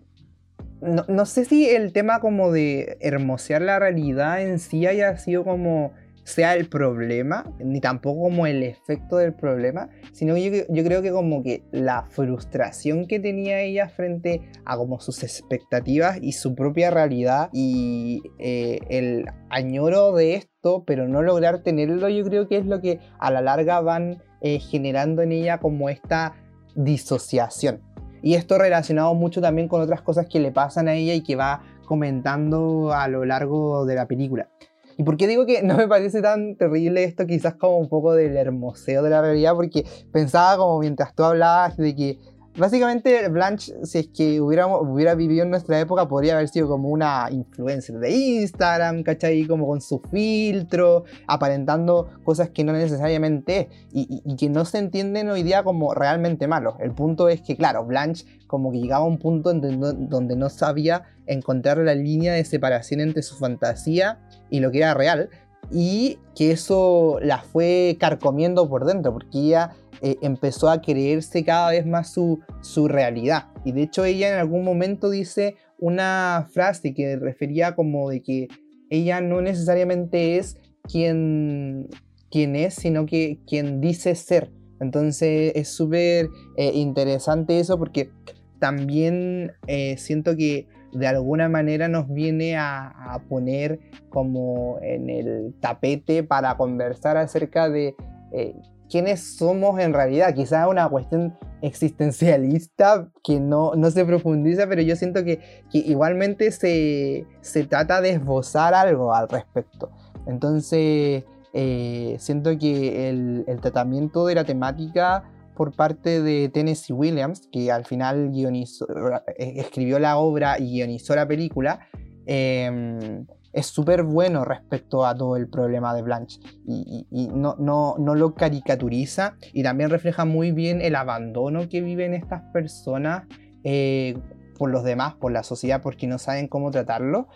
no, 0.80 1.04
no, 1.08 1.26
sé 1.26 1.44
si 1.44 1.68
el 1.68 1.92
tema 1.92 2.20
como 2.20 2.52
de 2.52 2.98
hermosear 3.00 3.62
la 3.62 3.78
realidad 3.78 4.42
en 4.42 4.58
sí 4.58 4.86
haya 4.86 5.16
sido 5.16 5.44
como 5.44 5.92
sea 6.25 6.55
el 6.55 6.68
problema, 6.68 7.45
ni 7.59 7.81
tampoco 7.81 8.22
como 8.22 8.47
el 8.47 8.62
efecto 8.62 9.18
del 9.18 9.35
problema, 9.35 9.91
sino 10.12 10.37
yo, 10.37 10.51
yo 10.68 10.85
creo 10.85 11.03
que 11.03 11.12
como 11.12 11.43
que 11.43 11.62
la 11.70 12.07
frustración 12.11 13.07
que 13.07 13.20
tenía 13.20 13.61
ella 13.61 13.89
frente 13.89 14.41
a 14.64 14.77
como 14.77 15.01
sus 15.01 15.22
expectativas 15.22 16.18
y 16.20 16.33
su 16.33 16.55
propia 16.55 16.91
realidad 16.91 17.51
y 17.53 18.22
eh, 18.39 18.81
el 18.89 19.27
añoro 19.51 20.12
de 20.12 20.35
esto, 20.35 20.85
pero 20.87 21.07
no 21.07 21.22
lograr 21.22 21.62
tenerlo, 21.62 22.09
yo 22.09 22.25
creo 22.25 22.49
que 22.49 22.57
es 22.57 22.66
lo 22.66 22.81
que 22.81 23.01
a 23.18 23.31
la 23.31 23.43
larga 23.43 23.81
van 23.81 24.22
eh, 24.41 24.59
generando 24.59 25.22
en 25.22 25.33
ella 25.33 25.59
como 25.59 25.89
esta 25.91 26.35
disociación. 26.75 27.83
Y 28.22 28.37
esto 28.37 28.57
relacionado 28.57 29.14
mucho 29.14 29.43
también 29.43 29.68
con 29.68 29.83
otras 29.83 30.01
cosas 30.01 30.27
que 30.27 30.41
le 30.41 30.51
pasan 30.51 30.89
a 30.89 30.95
ella 30.95 31.12
y 31.12 31.22
que 31.22 31.37
va 31.37 31.62
comentando 31.85 32.95
a 32.95 33.07
lo 33.09 33.27
largo 33.27 33.85
de 33.85 33.95
la 33.95 34.07
película. 34.07 34.49
¿Y 34.97 35.03
por 35.03 35.16
qué 35.16 35.26
digo 35.26 35.47
que 35.47 35.62
no 35.62 35.76
me 35.76 35.88
parece 35.88 36.22
tan 36.22 36.57
terrible 36.57 37.05
esto? 37.05 37.26
Quizás 37.26 37.55
como 37.55 37.78
un 37.78 37.88
poco 37.88 38.14
del 38.14 38.36
hermoseo 38.36 39.03
de 39.03 39.11
la 39.11 39.20
realidad, 39.20 39.55
porque 39.55 39.84
pensaba 40.12 40.57
como 40.57 40.78
mientras 40.78 41.14
tú 41.14 41.24
hablabas 41.24 41.76
de 41.76 41.95
que 41.95 42.18
Básicamente, 42.57 43.28
Blanche, 43.28 43.74
si 43.82 43.98
es 43.98 44.09
que 44.09 44.40
hubiéramos, 44.40 44.82
hubiera 44.82 45.16
vivido 45.16 45.42
en 45.42 45.50
nuestra 45.50 45.80
época, 45.80 46.07
podría 46.07 46.34
haber 46.34 46.48
sido 46.48 46.68
como 46.68 46.88
una 46.88 47.26
influencer 47.32 47.98
de 47.98 48.11
Instagram, 48.11 49.02
¿cachai? 49.02 49.44
Como 49.46 49.66
con 49.66 49.80
su 49.80 50.00
filtro, 50.11 51.05
aparentando 51.26 52.11
cosas 52.22 52.50
que 52.50 52.62
no 52.62 52.72
necesariamente 52.72 53.59
es 53.59 53.66
y, 53.92 54.22
y, 54.24 54.36
que 54.36 54.48
no 54.48 54.64
se 54.64 54.78
entienden 54.78 55.30
hoy 55.30 55.42
día 55.42 55.64
como 55.64 55.94
realmente 55.94 56.46
malos. 56.46 56.74
El 56.78 56.92
punto 56.92 57.28
es 57.28 57.42
que, 57.42 57.57
claro, 57.57 57.84
Blanche 57.84 58.24
como 58.46 58.70
que 58.70 58.78
llegaba 58.78 59.05
a 59.05 59.09
un 59.09 59.18
punto 59.18 59.52
donde 59.52 60.36
no 60.36 60.48
sabía 60.48 61.02
encontrar 61.26 61.78
la 61.78 61.96
línea 61.96 62.34
de 62.34 62.44
separación 62.44 63.00
entre 63.00 63.22
su 63.22 63.34
fantasía 63.36 64.20
y 64.48 64.61
lo 64.61 64.70
que 64.70 64.78
era 64.78 64.94
real 64.94 65.28
y 65.70 66.18
que 66.34 66.50
eso 66.50 67.18
la 67.22 67.38
fue 67.38 67.96
carcomiendo 67.98 68.68
por 68.68 68.84
dentro, 68.84 69.12
porque 69.12 69.38
ella 69.38 69.70
eh, 70.02 70.16
empezó 70.22 70.68
a 70.68 70.80
creerse 70.80 71.44
cada 71.44 71.70
vez 71.70 71.86
más 71.86 72.12
su, 72.12 72.40
su 72.60 72.88
realidad. 72.88 73.48
Y 73.64 73.72
de 73.72 73.82
hecho 73.82 74.04
ella 74.04 74.28
en 74.28 74.38
algún 74.38 74.64
momento 74.64 75.10
dice 75.10 75.56
una 75.78 76.48
frase 76.52 76.94
que 76.94 77.16
refería 77.16 77.74
como 77.74 78.10
de 78.10 78.22
que 78.22 78.48
ella 78.90 79.20
no 79.20 79.40
necesariamente 79.40 80.36
es 80.36 80.56
quien, 80.82 81.88
quien 82.30 82.56
es, 82.56 82.74
sino 82.74 83.06
que 83.06 83.40
quien 83.46 83.80
dice 83.80 84.14
ser. 84.14 84.50
Entonces 84.80 85.52
es 85.54 85.68
súper 85.68 86.28
eh, 86.56 86.72
interesante 86.74 87.58
eso 87.58 87.78
porque 87.78 88.10
también 88.58 89.52
eh, 89.66 89.96
siento 89.98 90.36
que 90.36 90.66
de 90.95 91.07
alguna 91.07 91.49
manera 91.49 91.88
nos 91.88 92.09
viene 92.09 92.57
a, 92.57 93.20
poner 93.28 93.80
como 94.09 94.78
en 94.82 95.11
el 95.11 95.55
tapete 95.61 96.22
para 96.22 96.57
conversar 96.57 97.16
acerca 97.16 97.68
de 97.68 97.95
eh, 98.32 98.55
quiénes 98.88 99.36
somos 99.36 99.78
en 99.80 99.92
realidad. 99.92 100.34
Quizás 100.34 100.68
una 100.68 100.88
cuestión 100.88 101.36
existencialista 101.62 103.09
que 103.22 103.40
no, 103.40 103.74
no 103.74 103.90
se 103.90 104.05
profundiza, 104.05 104.68
pero 104.68 104.82
yo 104.82 104.97
siento 104.97 105.24
que, 105.24 105.40
igualmente 105.72 106.51
se, 106.51 107.26
se, 107.40 107.64
trata 107.64 108.01
de 108.01 108.11
esbozar 108.11 108.74
algo 108.74 109.14
al 109.14 109.28
respecto. 109.28 109.90
Entonces, 110.26 111.24
eh, 111.53 112.16
siento 112.18 112.57
que 112.59 113.09
el, 113.09 113.45
el 113.47 113.61
tratamiento 113.61 114.26
de 114.26 114.34
la 114.34 114.45
temática 114.45 115.24
por 115.55 115.74
parte 115.74 116.22
de 116.22 116.48
Tennessee 116.48 116.92
Williams, 116.92 117.48
que 117.52 117.70
al 117.70 117.84
final 117.84 118.32
eh, 118.34 119.55
escribió 119.57 119.98
la 119.98 120.16
obra 120.16 120.59
y 120.59 120.72
guionizó 120.72 121.14
la 121.14 121.26
película, 121.26 121.80
em, 122.26 123.26
es 123.52 123.66
súper 123.66 124.02
bueno 124.02 124.44
respecto 124.44 125.07
a 125.07 125.14
todo 125.14 125.36
el 125.36 125.48
problema 125.48 125.94
de 125.94 126.02
Blanche. 126.02 126.40
Y, 126.66 127.28
no, 127.32 127.55
no, 127.59 127.94
no, 127.98 128.14
lo 128.14 128.34
caricaturiza 128.34 129.36
y 129.52 129.62
también 129.62 129.90
refleja 129.90 130.24
muy 130.24 130.50
bien 130.50 130.82
el 130.82 130.96
abandono 130.96 131.68
que 131.68 131.80
viven 131.80 132.14
estas 132.14 132.42
personas 132.52 133.24
eh, 133.62 134.18
por 134.59 134.70
los 134.70 134.82
demás, 134.82 135.14
por 135.14 135.32
la 135.32 135.42
sociedad, 135.44 135.80
porque 135.82 136.07
no 136.07 136.18
saben 136.18 136.48
cómo 136.48 136.70
tratarlo 136.70 137.28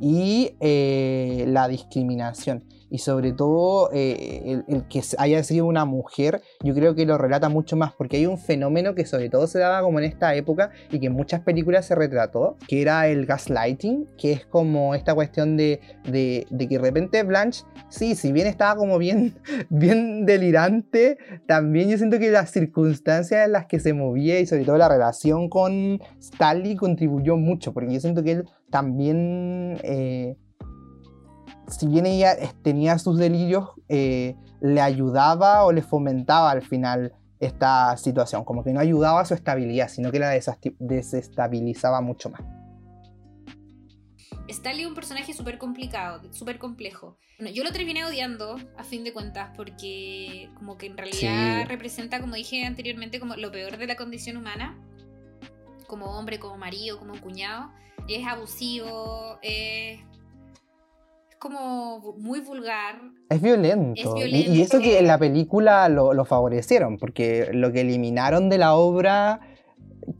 y 0.00 0.56
eh, 0.60 1.44
la 1.48 1.68
discriminación 1.68 2.64
y 2.90 2.98
sobre 2.98 3.32
todo 3.32 3.90
eh, 3.92 4.62
el, 4.68 4.86
que 4.88 5.02
haya 5.18 5.42
sido 5.42 5.66
una 5.66 5.84
mujer, 5.84 6.42
yo 6.62 6.74
creo 6.74 6.94
que 6.94 7.06
lo 7.06 7.18
relata 7.18 7.48
mucho 7.48 7.76
más 7.76 7.92
porque 7.92 8.18
hay 8.18 8.26
un 8.26 8.38
fenómeno 8.38 8.94
que 8.94 9.06
sobre 9.06 9.28
todo 9.28 9.46
se 9.46 9.58
daba 9.58 9.82
como 9.82 9.98
en 9.98 10.04
esta 10.04 10.34
época 10.34 10.70
y 10.90 11.00
que 11.00 11.06
en 11.06 11.12
muchas 11.12 11.40
películas 11.40 11.86
se 11.86 11.94
retrató, 11.94 12.56
que 12.68 12.82
era 12.82 13.08
el 13.08 13.26
gaslighting, 13.26 14.06
que 14.16 14.32
es 14.32 14.46
como 14.46 14.94
esta 14.94 15.14
cuestión 15.14 15.56
de, 15.56 15.80
de, 16.04 16.46
que 16.50 16.66
de 16.66 16.78
repente 16.78 17.22
Blanche, 17.22 17.64
sí, 17.88 18.14
si 18.14 18.32
bien 18.32 18.46
estaba 18.46 18.76
como 18.76 18.98
bien, 18.98 19.34
bien 19.70 20.26
delirante, 20.26 21.18
también 21.46 21.88
yo 21.88 21.98
siento 21.98 22.18
que 22.18 22.30
las 22.30 22.50
circunstancias 22.50 23.46
en 23.46 23.52
las 23.52 23.66
que 23.66 23.80
se 23.80 23.92
movía 23.92 24.38
y 24.40 24.46
sobre 24.46 24.64
todo 24.64 24.78
la 24.78 24.88
relación 24.88 25.48
con 25.48 26.00
Stanley 26.20 26.76
contribuyó 26.76 27.36
mucho, 27.36 27.72
porque 27.72 27.94
yo 27.94 28.00
siento 28.00 28.22
que 28.22 28.32
él 28.32 28.44
también... 28.70 29.78
Eh, 29.82 30.36
si 31.68 31.86
bien 31.86 32.06
ella 32.06 32.36
tenía 32.62 32.98
sus 32.98 33.18
delirios, 33.18 33.70
eh, 33.88 34.36
le 34.60 34.80
ayudaba 34.80 35.64
o 35.64 35.72
le 35.72 35.82
fomentaba 35.82 36.50
al 36.50 36.62
final 36.62 37.12
esta 37.40 37.96
situación, 37.96 38.44
como 38.44 38.64
que 38.64 38.72
no 38.72 38.80
ayudaba 38.80 39.20
a 39.20 39.24
su 39.24 39.34
estabilidad, 39.34 39.88
sino 39.88 40.10
que 40.10 40.18
la 40.18 40.30
desestabilizaba 40.30 42.00
mucho 42.00 42.30
más. 42.30 42.42
Stanley 44.48 44.82
es 44.82 44.88
un 44.88 44.94
personaje 44.94 45.32
súper 45.32 45.58
complicado, 45.58 46.32
súper 46.32 46.58
complejo. 46.58 47.18
yo 47.52 47.64
lo 47.64 47.72
terminé 47.72 48.04
odiando, 48.04 48.56
a 48.76 48.84
fin 48.84 49.02
de 49.02 49.12
cuentas, 49.12 49.50
porque 49.56 50.50
como 50.54 50.78
que 50.78 50.86
en 50.86 50.96
realidad 50.96 51.66
representa, 51.66 52.20
como 52.20 52.36
dije 52.36 52.64
anteriormente, 52.64 53.18
como 53.18 53.34
lo 53.34 53.50
peor 53.50 53.76
de 53.76 53.86
la 53.86 53.96
condición 53.96 54.36
humana, 54.36 54.78
como 55.88 56.06
hombre, 56.16 56.38
como 56.38 56.56
marido, 56.56 56.98
como 56.98 57.20
cuñado. 57.20 57.70
Es 58.08 58.24
abusivo, 58.26 59.38
es 59.42 60.00
como 61.48 62.14
muy 62.18 62.40
vulgar. 62.40 63.00
Es 63.28 63.40
violento. 63.40 64.16
Y, 64.26 64.60
eso 64.60 64.78
que 64.78 64.98
en 64.98 65.06
la 65.06 65.18
película 65.18 65.88
lo, 65.88 66.12
lo, 66.14 66.24
favorecieron, 66.24 66.98
porque 66.98 67.50
lo 67.52 67.72
que 67.72 67.80
eliminaron 67.80 68.48
de 68.48 68.58
la 68.58 68.74
obra, 68.74 69.40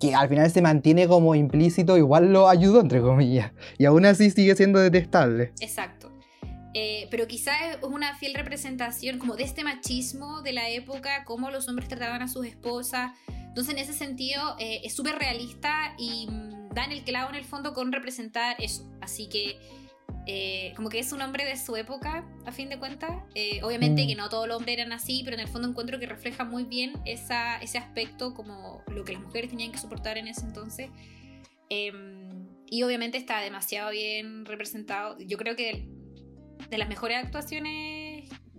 que 0.00 0.14
al 0.14 0.28
final 0.28 0.50
se 0.50 0.62
mantiene 0.62 1.06
como 1.06 1.34
implícito, 1.34 1.96
igual 1.96 2.32
lo 2.32 2.48
ayudó, 2.48 2.80
entre 2.80 3.00
comillas. 3.00 3.52
Y 3.78 3.84
aún 3.84 4.04
así 4.06 4.30
sigue 4.30 4.54
siendo 4.54 4.78
detestable. 4.80 5.52
Exacto. 5.60 6.12
Eh, 6.78 7.08
pero 7.10 7.26
quizás 7.26 7.56
es 7.70 7.82
una 7.82 8.14
fiel 8.18 8.34
representación 8.34 9.18
como 9.18 9.34
de 9.34 9.44
este 9.44 9.64
machismo 9.64 10.42
de 10.42 10.52
la 10.52 10.68
época, 10.68 11.24
cómo 11.24 11.50
los 11.50 11.68
hombres 11.68 11.88
trataban 11.88 12.20
a 12.20 12.28
sus 12.28 12.44
esposas. 12.44 13.12
Entonces, 13.28 13.72
en 13.72 13.80
ese 13.80 13.94
sentido, 13.94 14.56
eh, 14.58 14.82
es 14.84 14.94
súper 14.94 15.14
realista 15.14 15.94
y 15.96 16.26
mm, 16.28 16.74
dan 16.74 16.92
el 16.92 17.02
clavo 17.02 17.30
en 17.30 17.36
el 17.36 17.46
fondo 17.46 17.72
con 17.72 17.92
representar 17.92 18.56
eso. 18.58 18.86
Así 19.00 19.26
que 19.30 19.56
eh, 20.26 20.72
como 20.74 20.88
que 20.88 20.98
es 20.98 21.12
un 21.12 21.22
hombre 21.22 21.44
de 21.44 21.56
su 21.56 21.76
época, 21.76 22.28
a 22.44 22.52
fin 22.52 22.68
de 22.68 22.78
cuentas. 22.78 23.12
Eh, 23.34 23.60
obviamente 23.62 24.04
mm. 24.04 24.08
que 24.08 24.14
no 24.16 24.28
todos 24.28 24.48
los 24.48 24.56
hombres 24.56 24.76
eran 24.78 24.92
así, 24.92 25.22
pero 25.24 25.36
en 25.36 25.40
el 25.40 25.48
fondo 25.48 25.68
encuentro 25.68 26.00
que 26.00 26.06
refleja 26.06 26.44
muy 26.44 26.64
bien 26.64 26.94
esa, 27.04 27.58
ese 27.58 27.78
aspecto, 27.78 28.34
como 28.34 28.82
lo 28.88 29.04
que 29.04 29.12
las 29.12 29.22
mujeres 29.22 29.50
tenían 29.50 29.70
que 29.70 29.78
soportar 29.78 30.18
en 30.18 30.28
ese 30.28 30.42
entonces. 30.44 30.90
Em, 31.68 32.48
y 32.66 32.82
obviamente 32.82 33.18
está 33.18 33.40
demasiado 33.40 33.90
bien 33.90 34.44
representado. 34.44 35.16
Yo 35.18 35.36
creo 35.38 35.54
que 35.54 35.88
de 36.70 36.78
las 36.78 36.88
mejores 36.88 37.18
actuaciones 37.24 38.05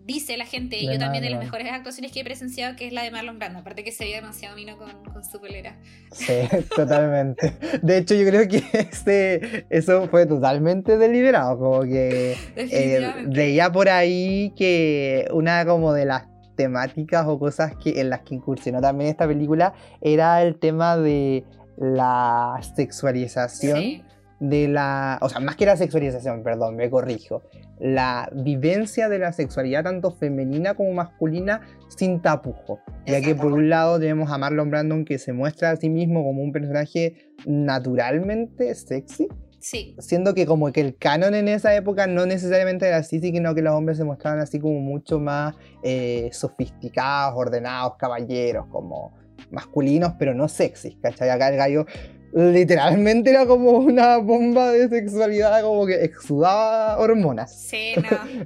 dice 0.07 0.37
la 0.37 0.45
gente, 0.45 0.81
yo 0.83 0.97
también 0.97 1.21
de 1.21 1.29
las 1.29 1.39
mejores 1.39 1.69
actuaciones 1.69 2.13
que 2.13 2.21
he 2.21 2.23
presenciado, 2.23 2.77
que 2.77 2.87
es 2.87 2.93
la 2.93 3.03
de 3.03 3.11
Marlon 3.11 3.37
Brando, 3.37 3.59
aparte 3.59 3.83
que 3.83 3.91
se 3.91 4.05
veía 4.05 4.21
demasiado 4.21 4.55
mino 4.55 4.77
con, 4.77 4.89
con 5.03 5.23
su 5.25 5.39
polera. 5.39 5.75
Sí, 6.13 6.33
totalmente. 6.75 7.53
De 7.81 7.97
hecho, 7.97 8.15
yo 8.15 8.25
creo 8.25 8.47
que 8.47 8.63
este, 8.73 9.65
eso 9.69 10.07
fue 10.07 10.25
totalmente 10.25 10.97
deliberado, 10.97 11.59
como 11.59 11.81
que 11.81 12.37
eh, 12.55 13.25
veía 13.27 13.69
por 13.69 13.89
ahí 13.89 14.53
que 14.55 15.27
una 15.33 15.65
como 15.65 15.91
de 15.91 16.05
las 16.05 16.23
temáticas 16.55 17.27
o 17.27 17.37
cosas 17.37 17.75
que, 17.75 17.99
en 17.99 18.09
las 18.09 18.21
que 18.21 18.35
incursionó 18.35 18.79
también 18.79 19.09
esta 19.09 19.27
película 19.27 19.73
era 19.99 20.41
el 20.41 20.57
tema 20.57 20.95
de 20.95 21.43
la 21.77 22.59
sexualización 22.75 24.03
de 24.39 24.67
la, 24.67 25.19
o 25.21 25.29
sea, 25.29 25.39
más 25.41 25.55
que 25.55 25.65
la 25.65 25.75
sexualización, 25.75 26.43
perdón, 26.43 26.75
me 26.75 26.89
corrijo, 26.89 27.43
la 27.80 28.30
vivencia 28.34 29.09
de 29.09 29.19
la 29.19 29.32
sexualidad 29.32 29.84
tanto 29.84 30.11
femenina 30.11 30.73
como 30.73 30.93
masculina 30.93 31.61
sin 31.89 32.21
tapujo, 32.21 32.80
ya 33.05 33.21
que 33.21 33.36
por 33.36 33.53
un 33.53 33.69
lado 33.69 33.99
tenemos 33.99 34.32
a 34.32 34.38
Marlon 34.38 34.69
Brandon 34.69 35.05
que 35.05 35.19
se 35.19 35.34
muestra 35.34 35.71
a 35.71 35.75
sí 35.75 35.89
mismo 35.89 36.23
como 36.23 36.41
un 36.41 36.51
personaje 36.51 37.34
naturalmente 37.45 38.73
sexy, 38.75 39.28
Sí. 39.59 39.95
Siendo 39.99 40.34
que 40.34 40.45
como 40.45 40.71
que 40.71 40.82
el 40.82 40.97
canon 40.97 41.34
en 41.34 41.47
esa 41.47 41.75
época 41.75 42.07
no 42.07 42.25
necesariamente 42.25 42.88
era 42.88 42.97
así, 42.97 43.19
sino 43.19 43.55
que 43.55 43.61
los 43.61 43.73
hombres 43.73 43.97
se 43.97 44.03
mostraban 44.03 44.39
así 44.39 44.59
como 44.59 44.80
mucho 44.80 45.19
más 45.19 45.55
eh, 45.84 46.30
sofisticados, 46.32 47.34
ordenados, 47.36 47.95
caballeros, 47.97 48.67
como 48.67 49.17
masculinos, 49.51 50.13
pero 50.19 50.34
no 50.34 50.47
sexys, 50.47 50.95
¿cachai? 51.01 51.30
Acá 51.30 51.49
el 51.49 51.57
gallo 51.57 51.86
literalmente 52.34 53.30
era 53.30 53.45
como 53.45 53.71
una 53.71 54.17
bomba 54.17 54.71
de 54.71 54.89
sexualidad, 54.89 55.61
como 55.61 55.86
que 55.86 56.03
exudaba 56.03 56.97
hormonas. 56.97 57.53
Sí, 57.53 57.93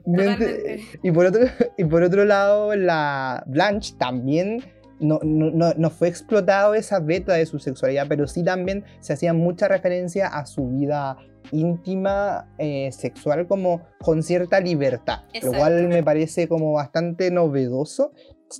no. 0.06 0.22
y, 1.04 1.12
por 1.12 1.26
otro, 1.26 1.42
y 1.78 1.84
por 1.86 2.04
otro 2.04 2.26
lado, 2.26 2.76
la 2.76 3.44
Blanche 3.48 3.96
también 3.98 4.64
no, 5.00 5.20
no, 5.24 5.74
no, 5.76 5.90
fue 5.90 6.08
explotado 6.08 6.76
esa 6.76 7.00
beta 7.00 7.34
de 7.34 7.46
su 7.46 7.58
sexualidad, 7.58 8.06
pero 8.08 8.28
sí 8.28 8.44
también 8.44 8.86
se 9.00 9.14
hacía 9.14 9.34
mucha 9.34 9.68
referencia 9.68 10.28
a 10.28 10.46
su 10.46 10.68
vida 10.68 11.18
íntima 11.52 12.48
eh, 12.60 12.92
sexual 12.92 13.48
como 13.48 13.82
con 14.00 14.22
cierta 14.22 14.60
libertad, 14.60 15.22
lo 15.42 15.54
cual 15.54 15.88
me 15.88 16.04
parece 16.04 16.48
como 16.48 16.74
bastante 16.74 17.32
novedoso 17.32 18.14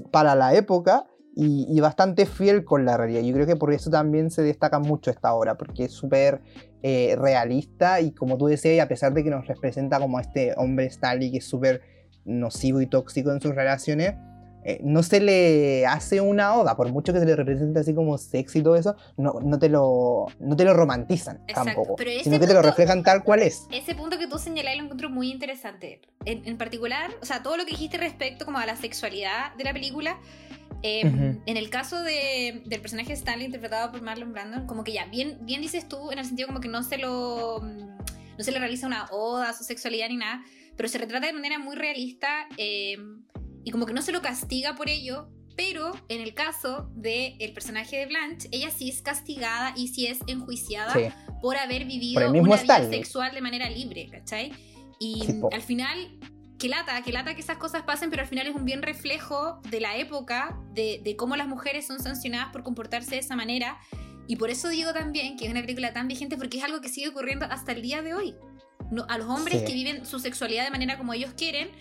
para 0.10 0.36
la 0.36 0.56
época 0.56 1.06
y, 1.36 1.80
bastante 1.80 2.26
fiel 2.26 2.66
con 2.66 2.86
la 2.86 2.98
realidad. 2.98 3.22
Yo 3.22 3.34
creo 3.34 3.48
que 3.48 3.56
por 3.56 3.74
eso 3.74 3.90
también 3.90 4.32
se 4.32 4.42
destaca 4.42 4.80
mucho 4.80 5.12
esta 5.12 5.34
obra, 5.34 5.58
porque 5.58 5.86
es 5.86 5.92
súper 5.92 6.42
eh, 6.84 7.16
realista 7.18 8.02
y 8.02 8.12
como 8.12 8.38
tú 8.38 8.48
decías, 8.48 8.84
a 8.84 8.88
pesar 8.88 9.14
de 9.14 9.24
que 9.24 9.30
nos 9.30 9.48
representa 9.48 10.00
como 10.00 10.20
este 10.20 10.54
hombre 10.58 10.88
Stanley 10.88 11.32
que 11.32 11.38
es 11.38 11.46
súper 11.46 11.82
nocivo 12.26 12.82
y 12.82 12.88
tóxico 12.88 13.32
en 13.32 13.40
sus 13.40 13.56
relaciones, 13.56 14.16
eh, 14.64 14.80
no 14.84 15.02
se 15.02 15.20
le 15.20 15.88
hace 15.88 16.22
una 16.22 16.56
oda, 16.56 16.76
por 16.76 16.92
mucho 16.92 17.14
que 17.14 17.20
se 17.20 17.26
le 17.26 17.36
represente 17.36 17.80
así 17.80 17.96
como 17.96 18.18
sexy 18.20 18.60
y 18.60 18.62
todo 18.62 18.76
eso, 18.76 18.96
no, 19.18 19.40
no, 19.44 19.58
te, 19.58 19.70
lo, 19.70 20.28
no 20.40 20.56
te 20.56 20.66
lo 20.66 20.76
romantizan 20.76 21.44
tampoco, 21.52 21.96
sino 22.24 22.40
que 22.40 22.46
te 22.46 22.54
lo 22.54 22.62
reflejan 22.62 23.02
tal 23.02 23.24
cual 23.24 23.42
es. 23.42 23.68
Ese 23.72 23.96
punto 23.96 24.20
que 24.20 24.28
tú 24.28 24.38
señalás 24.38 24.78
lo 24.78 24.84
encuentro 24.84 25.10
muy 25.10 25.32
interesante. 25.32 26.02
En, 26.26 26.48
en 26.48 26.58
particular, 26.60 27.10
o 27.22 27.26
sea, 27.26 27.42
todo 27.42 27.58
lo 27.58 27.66
que 27.66 27.72
dijiste 27.72 27.98
respecto 27.98 28.46
como 28.46 28.60
a 28.60 28.68
la 28.68 28.76
sexualidad 28.76 29.56
de 29.56 29.64
la 29.64 29.74
película, 29.74 30.20
Em, 30.84 31.42
en 31.46 31.58
el 31.58 31.70
caso 31.70 32.02
de, 32.02 32.64
del 32.66 32.82
personaje 32.82 33.14
Stanley 33.14 33.46
interpretado 33.46 33.92
por 33.92 34.02
Marlon 34.02 34.34
Brandon, 34.34 34.66
como 34.66 34.84
que 34.84 34.94
ya, 34.94 35.06
bien, 35.06 35.38
bien 35.42 35.62
dices 35.62 35.88
tú, 35.88 36.12
en 36.12 36.20
el 36.20 36.26
sentido 36.26 36.48
como 36.48 36.60
que 36.60 36.68
no 36.68 36.82
se 36.84 36.98
lo 36.98 37.60
mm, 37.62 37.92
no 38.38 38.44
se 38.44 38.52
le 38.52 38.60
realiza 38.60 38.88
una 38.88 39.08
oda 39.12 39.50
a 39.50 39.54
su 39.54 39.64
sexualidad 39.64 40.10
ni 40.10 40.18
nada, 40.18 40.44
pero 40.76 40.90
se 40.90 40.98
retrata 40.98 41.28
de 41.28 41.34
manera 41.34 41.60
muy 41.60 41.76
realista 41.76 42.48
em, 42.58 43.24
y 43.64 43.72
como 43.72 43.86
que 43.86 43.94
no 43.94 44.02
se 44.02 44.12
lo 44.12 44.22
castiga 44.22 44.76
por 44.76 44.90
ello, 44.90 45.30
pero 45.56 45.92
en 46.10 46.22
el 46.22 46.34
caso 46.34 46.90
del 46.96 47.36
el 47.40 47.54
personaje 47.54 47.98
de 47.98 48.08
Blanche, 48.08 48.50
ella 48.52 48.72
sí 48.72 48.90
es 48.90 49.04
castigada 49.04 49.74
y 49.76 49.90
sí 49.90 50.08
es 50.08 50.20
enjuiciada 50.26 50.96
por 51.42 51.58
haber 51.58 51.86
vivido 51.86 52.32
una 52.32 52.42
vida 52.42 52.90
sexual 52.90 53.34
de 53.36 53.42
manera 53.42 53.70
libre, 53.70 54.08
¿cachai? 54.10 54.52
Y 55.00 55.42
al 55.52 55.62
final 55.62 56.18
que 56.62 56.70
lata, 56.70 57.02
que 57.02 57.12
lata 57.12 57.34
que 57.34 57.42
esas 57.42 57.58
cosas 57.58 57.82
pasen, 57.82 58.12
pero 58.12 58.22
al 58.22 58.28
final 58.28 58.46
es 58.46 58.54
un 58.54 58.66
bien 58.66 58.84
reflejo 58.84 59.60
de 59.72 59.80
la 59.80 59.98
época, 59.98 60.56
de, 60.76 61.16
cómo 61.18 61.36
las 61.36 61.48
mujeres 61.48 61.88
son 61.88 62.00
sancionadas 62.00 62.52
por 62.52 62.62
comportarse 62.62 63.16
de 63.16 63.18
esa 63.18 63.36
manera. 63.36 63.80
Y 64.28 64.36
por 64.36 64.52
eso 64.52 64.70
digo 64.70 64.94
también 64.94 65.38
que 65.38 65.46
es 65.46 65.52
una 65.52 65.62
película 65.62 65.92
tan 65.92 66.08
vigente 66.08 66.38
porque 66.38 66.60
es 66.60 66.64
algo 66.64 66.80
que 66.80 66.88
sigue 66.88 67.10
ocurriendo 67.10 67.48
hasta 67.48 67.72
el 67.72 67.82
día 67.82 68.04
de 68.04 68.14
hoy. 68.14 68.36
No, 68.92 69.08
a 69.10 69.18
los 69.18 69.28
hombres 69.28 69.64
que 69.64 69.74
viven 69.74 70.06
su 70.06 70.20
sexualidad 70.20 70.64
de 70.64 70.70
manera 70.70 71.00
como 71.00 71.16
ellos 71.16 71.34
quieren, 71.36 71.72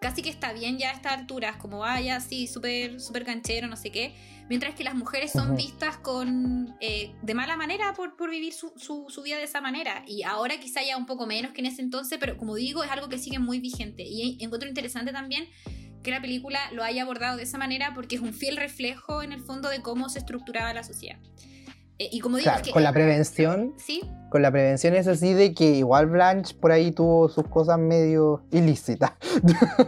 casi 0.00 0.22
que 0.22 0.30
está 0.30 0.54
bien 0.54 0.78
ya 0.78 0.88
a 0.88 0.94
estas 0.94 1.18
alturas, 1.18 1.56
como 1.56 1.80
vaya, 1.80 2.16
así, 2.16 2.46
súper, 2.46 2.98
súper 2.98 3.26
canchero, 3.26 3.68
no 3.68 3.76
sé 3.76 3.92
qué 3.92 4.14
mientras 4.50 4.74
que 4.74 4.82
las 4.82 4.96
mujeres 4.96 5.30
son 5.30 5.54
vistas 5.54 5.96
con 5.96 6.76
eh, 6.80 7.14
de 7.22 7.34
mala 7.34 7.56
manera 7.56 7.94
por, 7.94 8.16
por 8.16 8.30
vivir 8.30 8.52
su, 8.52 8.72
su, 8.76 9.22
vida 9.22 9.36
de 9.36 9.44
esa 9.44 9.60
manera. 9.60 10.02
Y 10.08 10.24
ahora 10.24 10.58
quizá 10.58 10.82
ya 10.82 10.96
un 10.96 11.06
poco 11.06 11.24
menos 11.24 11.52
que 11.52 11.60
en 11.60 11.66
ese 11.66 11.82
entonces, 11.82 12.18
pero 12.18 12.36
como 12.36 12.56
digo, 12.56 12.82
es 12.82 12.90
algo 12.90 13.08
que 13.08 13.16
sigue 13.16 13.38
muy 13.38 13.60
vigente. 13.60 14.02
Y 14.02 14.42
encuentro 14.42 14.68
interesante 14.68 15.12
también 15.12 15.48
que 16.02 16.10
la 16.10 16.20
película 16.20 16.58
lo 16.72 16.82
haya 16.82 17.02
abordado 17.02 17.36
de 17.36 17.44
esa 17.44 17.58
manera 17.58 17.94
porque 17.94 18.16
es 18.16 18.22
un 18.22 18.34
fiel 18.34 18.56
reflejo 18.56 19.22
en 19.22 19.32
el 19.32 19.40
fondo 19.40 19.68
de 19.68 19.82
cómo 19.82 20.08
se 20.08 20.18
estructuraba 20.18 20.74
la 20.74 20.82
sociedad. 20.82 21.20
Eh, 22.00 22.08
y 22.10 22.18
como 22.18 22.36
digo, 22.36 22.50
con 22.72 22.82
la 22.82 22.92
prevención. 22.92 23.74
Sí. 23.78 24.02
Con 24.30 24.42
la 24.42 24.50
prevención 24.50 24.94
es 24.94 25.06
así 25.06 25.34
de 25.34 25.52
que 25.52 25.76
igual 25.76 26.06
Blanche 26.06 26.54
por 26.54 26.72
ahí 26.72 26.92
tuvo 26.92 27.28
sus 27.28 27.46
cosas 27.48 27.78
medio 27.78 28.42
ilícitas. 28.52 29.12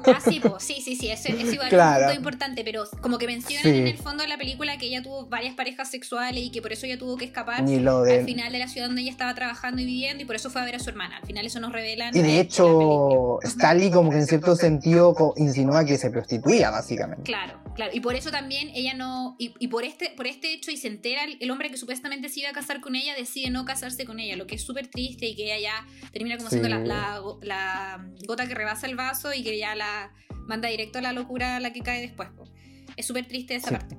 Ah, 0.04 0.20
sí, 0.20 0.40
sí, 0.58 0.80
sí, 0.82 0.96
sí, 0.96 1.10
eso, 1.10 1.28
es 1.28 1.52
igual 1.52 1.72
un 1.72 1.96
punto 1.98 2.14
importante, 2.14 2.64
pero 2.64 2.84
como 3.00 3.18
que 3.18 3.26
mencionan 3.26 3.66
en 3.72 3.86
el 3.86 3.96
fondo 3.96 4.22
de 4.22 4.28
la 4.28 4.36
película 4.36 4.76
que 4.78 4.86
ella 4.86 5.02
tuvo 5.02 5.26
varias 5.26 5.54
parejas 5.54 5.90
sexuales 5.90 6.42
y 6.44 6.50
que 6.50 6.60
por 6.60 6.72
eso 6.72 6.86
ella 6.86 6.98
tuvo 6.98 7.16
que 7.16 7.24
escapar 7.24 7.60
al 7.60 8.24
final 8.24 8.52
de 8.52 8.58
la 8.58 8.68
ciudad 8.68 8.86
donde 8.86 9.02
ella 9.02 9.10
estaba 9.10 9.34
trabajando 9.34 9.80
y 9.80 9.84
viviendo 9.84 10.22
y 10.22 10.26
por 10.26 10.36
eso 10.36 10.50
fue 10.50 10.60
a 10.60 10.64
ver 10.64 10.76
a 10.76 10.78
su 10.78 10.90
hermana. 10.90 11.18
Al 11.18 11.26
final 11.26 11.46
eso 11.46 11.60
nos 11.60 11.72
revelan. 11.72 12.16
Y 12.16 12.20
de 12.20 12.40
hecho, 12.40 13.38
Stanley 13.42 13.90
como 13.90 14.10
que 14.10 14.16
en 14.16 14.26
cierto 14.26 14.56
sentido 14.56 15.14
insinúa 15.36 15.84
que 15.84 15.98
se 15.98 16.10
prostituía, 16.10 16.70
básicamente. 16.70 17.24
Claro, 17.24 17.58
claro. 17.74 17.92
Y 17.94 18.00
por 18.00 18.14
eso 18.14 18.30
también 18.30 18.70
ella 18.74 18.94
no. 18.94 19.36
Y, 19.38 19.68
por, 19.68 19.84
este, 19.84 20.12
por 20.16 20.26
este 20.26 20.52
hecho, 20.52 20.70
y 20.70 20.76
se 20.76 20.88
entera 20.88 21.24
el, 21.24 21.38
el 21.40 21.50
hombre 21.50 21.70
que 21.70 21.76
supuestamente 21.76 22.28
se 22.28 22.40
iba 22.40 22.50
a 22.50 22.52
casar 22.52 22.80
con 22.80 22.94
ella, 22.94 23.14
decide 23.14 23.50
no 23.50 23.64
casarse 23.64 24.04
con 24.04 24.18
ella, 24.18 24.31
lo 24.36 24.46
que 24.46 24.56
es 24.56 24.62
súper 24.64 24.88
triste 24.88 25.26
y 25.26 25.34
que 25.34 25.44
ella 25.44 25.58
ya 25.58 26.10
termina 26.12 26.36
como 26.36 26.50
siendo 26.50 26.68
la, 26.68 28.04
gota 28.26 28.46
que 28.46 28.54
rebasa 28.54 28.86
el 28.86 28.96
vaso 28.96 29.32
y 29.32 29.42
que 29.42 29.58
ya 29.58 29.74
la 29.74 30.12
manda 30.46 30.68
directo 30.68 30.98
a 30.98 31.02
la 31.02 31.12
locura 31.12 31.56
a 31.56 31.60
la 31.60 31.72
que 31.72 31.80
cae 31.80 32.00
después. 32.00 32.28
Es 32.96 33.06
súper 33.06 33.26
triste 33.26 33.54
esa 33.54 33.70
parte. 33.70 33.96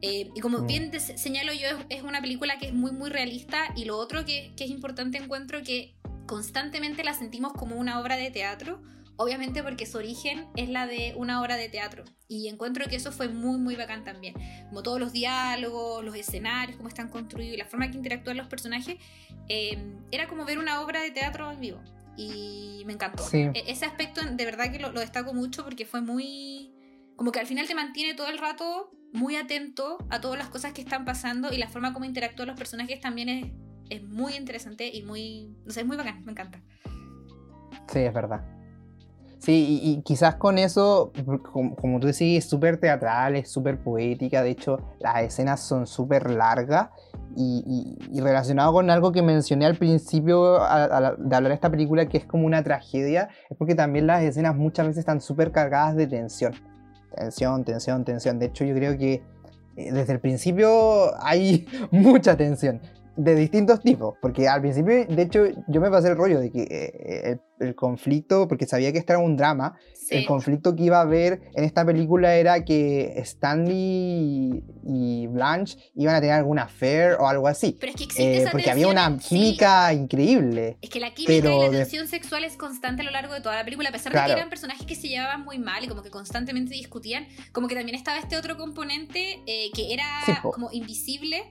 Eh, 0.00 0.30
y 0.34 0.40
como 0.40 0.58
mm. 0.58 0.66
bien 0.66 1.00
señalo 1.00 1.52
yo, 1.52 1.66
es, 1.88 2.02
una 2.02 2.20
película 2.20 2.58
que 2.58 2.68
es 2.68 2.74
muy, 2.74 2.92
muy 2.92 3.10
realista 3.10 3.72
y 3.74 3.84
lo 3.84 3.96
otro 3.96 4.24
que, 4.24 4.52
que 4.56 4.64
es 4.64 4.70
importante 4.70 5.18
encuentro 5.18 5.62
que 5.62 5.96
constantemente 6.26 7.02
la 7.02 7.14
sentimos 7.14 7.52
como 7.54 7.74
una 7.76 8.00
obra 8.00 8.16
de 8.16 8.30
teatro 8.30 8.80
obviamente 9.18 9.62
porque 9.62 9.84
su 9.84 9.98
origen 9.98 10.46
es 10.56 10.68
la 10.70 10.86
de 10.86 11.12
una 11.16 11.42
obra 11.42 11.56
de 11.56 11.68
teatro. 11.68 12.04
Y 12.28 12.48
encuentro 12.48 12.86
que 12.86 12.96
eso 12.96 13.12
fue 13.12 13.28
muy, 13.28 13.58
muy 13.58 13.74
bacán 13.74 14.04
también. 14.04 14.34
Como 14.68 14.82
todos 14.82 14.98
los 14.98 15.12
diálogos, 15.12 16.04
los 16.04 16.14
escenarios, 16.14 16.76
cómo 16.76 16.88
están 16.88 17.08
construidos 17.08 17.54
y 17.54 17.58
la 17.58 17.66
forma 17.66 17.90
que 17.90 17.96
interactúan 17.96 18.36
los 18.36 18.46
personajes, 18.46 18.96
eh, 19.48 19.76
era 20.12 20.28
como 20.28 20.44
ver 20.44 20.58
una 20.58 20.80
obra 20.80 21.02
de 21.02 21.10
teatro 21.10 21.50
en 21.50 21.60
vivo. 21.60 21.80
Y 22.16 22.84
me 22.86 22.92
encantó. 22.92 23.24
E, 23.32 23.52
ese 23.66 23.86
aspecto 23.86 24.20
de 24.22 24.44
verdad 24.44 24.70
que 24.70 24.78
lo, 24.78 24.92
lo 24.92 25.00
destaco 25.00 25.34
mucho 25.34 25.64
porque 25.64 25.84
fue 25.84 26.00
muy... 26.00 26.72
Como 27.16 27.32
que 27.32 27.40
al 27.40 27.46
final 27.46 27.66
te 27.66 27.74
mantiene 27.74 28.14
todo 28.14 28.28
el 28.28 28.38
rato 28.38 28.92
muy 29.12 29.34
atento 29.34 29.98
a 30.10 30.20
todas 30.20 30.38
las 30.38 30.48
cosas 30.48 30.72
que 30.72 30.80
están 30.80 31.04
pasando 31.04 31.52
y 31.52 31.56
la 31.56 31.68
forma 31.68 31.92
como 31.92 32.04
interactúan 32.04 32.48
los 32.48 32.56
personajes 32.56 33.00
también 33.00 33.28
es, 33.28 33.46
es 33.90 34.02
muy 34.04 34.34
interesante 34.34 34.86
y 34.86 35.02
muy... 35.02 35.56
No 35.64 35.72
sé, 35.72 35.80
es 35.80 35.86
muy 35.86 35.96
bacán, 35.96 36.24
me 36.24 36.30
encanta. 36.30 36.62
Sí, 37.88 37.98
es 37.98 38.14
verdad. 38.14 38.57
Sí, 39.38 39.80
y, 39.82 40.02
quizás 40.02 40.34
con 40.34 40.58
eso, 40.58 41.12
como, 41.52 42.00
tú 42.00 42.08
decís, 42.08 42.44
es 42.44 42.50
súper 42.50 42.78
teatral, 42.78 43.36
es 43.36 43.50
súper 43.50 43.78
poética, 43.78 44.42
de 44.42 44.50
hecho 44.50 44.78
las 44.98 45.22
escenas 45.22 45.60
son 45.60 45.86
súper 45.86 46.30
largas 46.30 46.88
y, 47.36 47.96
relacionado 48.20 48.72
con 48.72 48.90
algo 48.90 49.12
que 49.12 49.22
mencioné 49.22 49.66
al 49.66 49.76
principio 49.76 50.54
de 50.54 51.36
hablar 51.36 51.48
de 51.48 51.54
esta 51.54 51.70
película, 51.70 52.06
que 52.06 52.18
es 52.18 52.24
como 52.24 52.46
una 52.46 52.64
tragedia, 52.64 53.28
es 53.48 53.56
porque 53.56 53.76
también 53.76 54.08
las 54.08 54.24
escenas 54.24 54.56
muchas 54.56 54.88
veces 54.88 55.00
están 55.00 55.20
súper 55.20 55.52
cargadas 55.52 55.94
de 55.94 56.08
tensión. 56.08 56.54
Tensión, 57.14 57.64
tensión, 57.64 58.04
tensión. 58.04 58.38
De 58.38 58.46
hecho 58.46 58.64
yo 58.64 58.74
creo 58.74 58.98
que 58.98 59.22
eh, 59.76 59.92
desde 59.92 60.14
el 60.14 60.20
principio 60.20 61.16
hay 61.22 61.66
mucha 61.92 62.36
tensión 62.36 62.80
de 63.18 63.34
distintos 63.34 63.80
tipos, 63.80 64.14
porque 64.22 64.48
al 64.48 64.60
principio, 64.60 65.04
de 65.04 65.22
hecho, 65.22 65.44
yo 65.66 65.80
me 65.80 65.90
pasé 65.90 66.08
el 66.08 66.16
rollo 66.16 66.38
de 66.38 66.52
que 66.52 66.62
eh, 66.62 67.38
el, 67.58 67.74
conflicto, 67.74 68.46
porque 68.46 68.64
sabía 68.64 68.92
que 68.92 68.98
esto 68.98 69.14
era 69.14 69.18
un 69.18 69.36
drama, 69.36 69.76
el 70.10 70.24
conflicto 70.24 70.76
que 70.76 70.84
iba 70.84 70.98
a 70.98 71.00
haber 71.02 71.42
en 71.54 71.64
esta 71.64 71.84
película 71.84 72.36
era 72.36 72.64
que 72.64 73.14
Stanley 73.16 74.62
y 74.84 75.26
Blanche 75.26 75.76
iban 75.96 76.14
a 76.14 76.20
tener 76.20 76.36
alguna 76.36 76.62
affair 76.62 77.16
o 77.18 77.26
algo 77.26 77.48
así. 77.48 77.76
Pero 77.80 77.90
es 77.90 77.96
que 77.96 78.04
existe 78.04 78.42
eh, 78.44 78.48
Porque 78.52 78.70
había 78.70 78.86
una 78.86 79.18
química 79.18 79.92
increíble. 79.92 80.78
Es 80.80 80.88
que 80.88 81.00
la 81.00 81.12
química 81.12 81.48
y 81.48 81.58
la 81.58 81.70
tensión 81.70 82.06
sexual 82.06 82.44
es 82.44 82.56
constante 82.56 83.02
a 83.02 83.04
lo 83.04 83.10
largo 83.10 83.34
de 83.34 83.40
toda 83.40 83.56
la 83.56 83.64
película, 83.64 83.88
a 83.88 83.92
pesar 83.92 84.12
de 84.12 84.24
que 84.24 84.32
eran 84.32 84.48
personajes 84.48 84.86
que 84.86 84.94
se 84.94 85.08
llevaban 85.08 85.44
muy 85.44 85.58
mal 85.58 85.82
y 85.82 85.88
como 85.88 86.02
que 86.02 86.10
constantemente 86.10 86.74
discutían, 86.74 87.26
como 87.50 87.66
que 87.66 87.74
también 87.74 87.96
estaba 87.96 88.18
este 88.18 88.36
otro 88.36 88.56
componente 88.56 89.40
eh, 89.46 89.70
que 89.74 89.92
era 89.92 90.06
como 90.52 90.70
invisible 90.70 91.42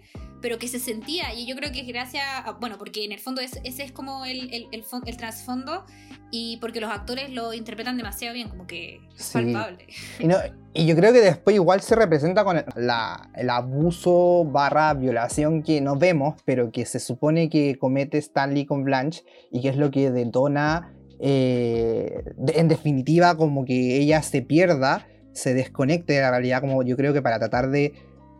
pero 0.41 0.57
que 0.57 0.67
se 0.67 0.79
sentía. 0.79 1.33
Y 1.33 1.45
yo 1.45 1.55
creo 1.55 1.71
que 1.71 1.83
gracias 1.83 2.23
a, 2.45 2.51
bueno, 2.53 2.77
porque 2.77 3.05
en 3.05 3.11
el 3.11 3.19
fondo 3.19 3.41
ese 3.41 3.61
es 3.63 3.91
como 3.91 4.25
el, 4.25 4.53
el, 4.53 4.67
el, 4.71 5.17
trasfondo 5.17 5.85
y 6.31 6.57
porque 6.57 6.81
los 6.81 6.91
actores 6.91 7.31
lo 7.31 7.53
interpretan 7.53 7.97
demasiado 7.97 8.33
bien, 8.33 8.49
como 8.49 8.67
que 8.67 8.99
es 9.17 9.31
palpable. 9.31 9.87
Y, 10.19 10.27
no, 10.27 10.37
y, 10.73 10.85
yo 10.85 10.95
creo 10.95 11.13
que 11.13 11.21
después 11.21 11.55
igual 11.55 11.81
se 11.81 11.95
representa 11.95 12.43
con 12.43 12.63
la, 12.75 13.29
el 13.35 13.49
abuso 13.49 14.45
barra 14.45 14.93
violación 14.93 15.63
que 15.63 15.81
no 15.81 15.95
vemos, 15.95 16.35
pero 16.45 16.71
que 16.71 16.85
se 16.85 16.99
supone 16.99 17.49
que 17.49 17.77
comete 17.77 18.17
Stanley 18.17 18.65
con 18.65 18.83
Blanche 18.83 19.23
y 19.51 19.61
que 19.61 19.69
es 19.69 19.77
lo 19.77 19.91
que 19.91 20.11
detona, 20.11 20.93
eh, 21.19 22.23
en 22.53 22.67
definitiva, 22.67 23.35
como 23.35 23.65
que 23.65 23.97
ella 23.97 24.21
se 24.21 24.41
pierda, 24.41 25.07
se 25.33 25.53
desconecte 25.53 26.13
de 26.13 26.21
la 26.21 26.31
realidad, 26.31 26.61
como 26.61 26.83
yo 26.83 26.95
creo 26.97 27.13
que 27.13 27.21
para 27.21 27.39
tratar 27.39 27.69
de 27.69 27.93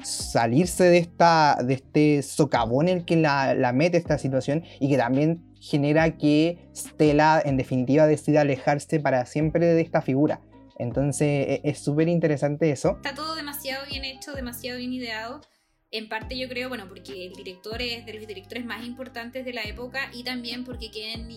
salirse 0.03 0.85
de, 0.85 0.97
esta, 0.97 1.57
de 1.63 1.73
este 1.75 2.21
socavón 2.21 2.87
en 2.87 2.99
el 2.99 3.05
que 3.05 3.15
la, 3.15 3.71
mete 3.73 3.97
esta 3.97 4.17
situación 4.17 4.63
y 4.79 4.89
que 4.89 4.97
también 4.97 5.43
genera 5.59 6.17
que 6.17 6.69
Stella 6.75 7.41
en 7.43 7.57
definitiva 7.57 8.07
decida 8.07 8.41
alejarse 8.41 8.99
para 8.99 9.25
siempre 9.25 9.65
de 9.65 9.81
esta 9.81 10.01
figura. 10.01 10.41
Entonces 10.77 11.27
e, 11.27 11.61
es 11.63 11.79
súper 11.79 12.07
interesante 12.07 12.71
eso. 12.71 12.97
Está 12.97 13.15
todo 13.15 13.35
demasiado 13.35 13.85
bien 13.89 14.05
hecho, 14.05 14.33
demasiado 14.33 14.77
bien 14.77 14.93
ideado. 14.93 15.41
En 15.89 16.09
parte 16.09 16.37
yo 16.37 16.47
creo, 16.49 16.69
bueno, 16.69 16.87
porque 16.87 17.27
el 17.27 17.33
director 17.33 17.81
es 17.81 18.05
de 18.05 18.13
los 18.13 18.27
directores 18.27 18.65
más 18.65 18.85
importantes 18.85 19.45
de 19.45 19.53
la 19.53 19.63
época 19.63 20.09
y 20.13 20.23
también 20.23 20.65
porque 20.65 20.91
quien 20.91 21.27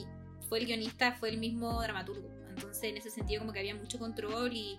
fue 0.49 0.59
el 0.59 0.67
guionista 0.67 1.13
fue 1.13 1.31
el 1.31 1.39
mismo 1.39 1.81
dramaturgo. 1.81 2.29
Entonces 2.49 2.85
en 2.85 2.97
ese 2.97 3.11
sentido 3.11 3.41
como 3.41 3.53
que 3.53 3.61
había 3.61 3.75
mucho 3.75 3.99
control 3.99 4.53
y 4.53 4.79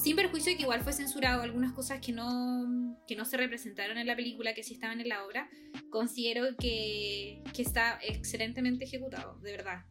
sin 0.00 0.16
perjuicio 0.16 0.52
de 0.52 0.56
que 0.56 0.62
igual 0.62 0.80
fue 0.80 0.92
censurado 0.94 1.42
algunas 1.42 1.72
cosas 1.72 2.00
que 2.00 2.12
no, 2.12 2.96
que 3.06 3.16
no 3.16 3.26
se 3.26 3.36
representaron 3.36 3.98
en 3.98 4.06
la 4.06 4.16
película, 4.16 4.54
que 4.54 4.62
sí 4.62 4.74
estaban 4.74 5.00
en 5.00 5.08
la 5.08 5.24
obra, 5.26 5.48
considero 5.90 6.56
que, 6.58 7.42
que 7.54 7.62
está 7.62 7.98
excelentemente 8.02 8.84
ejecutado, 8.84 9.38
de 9.40 9.52
verdad. 9.52 9.84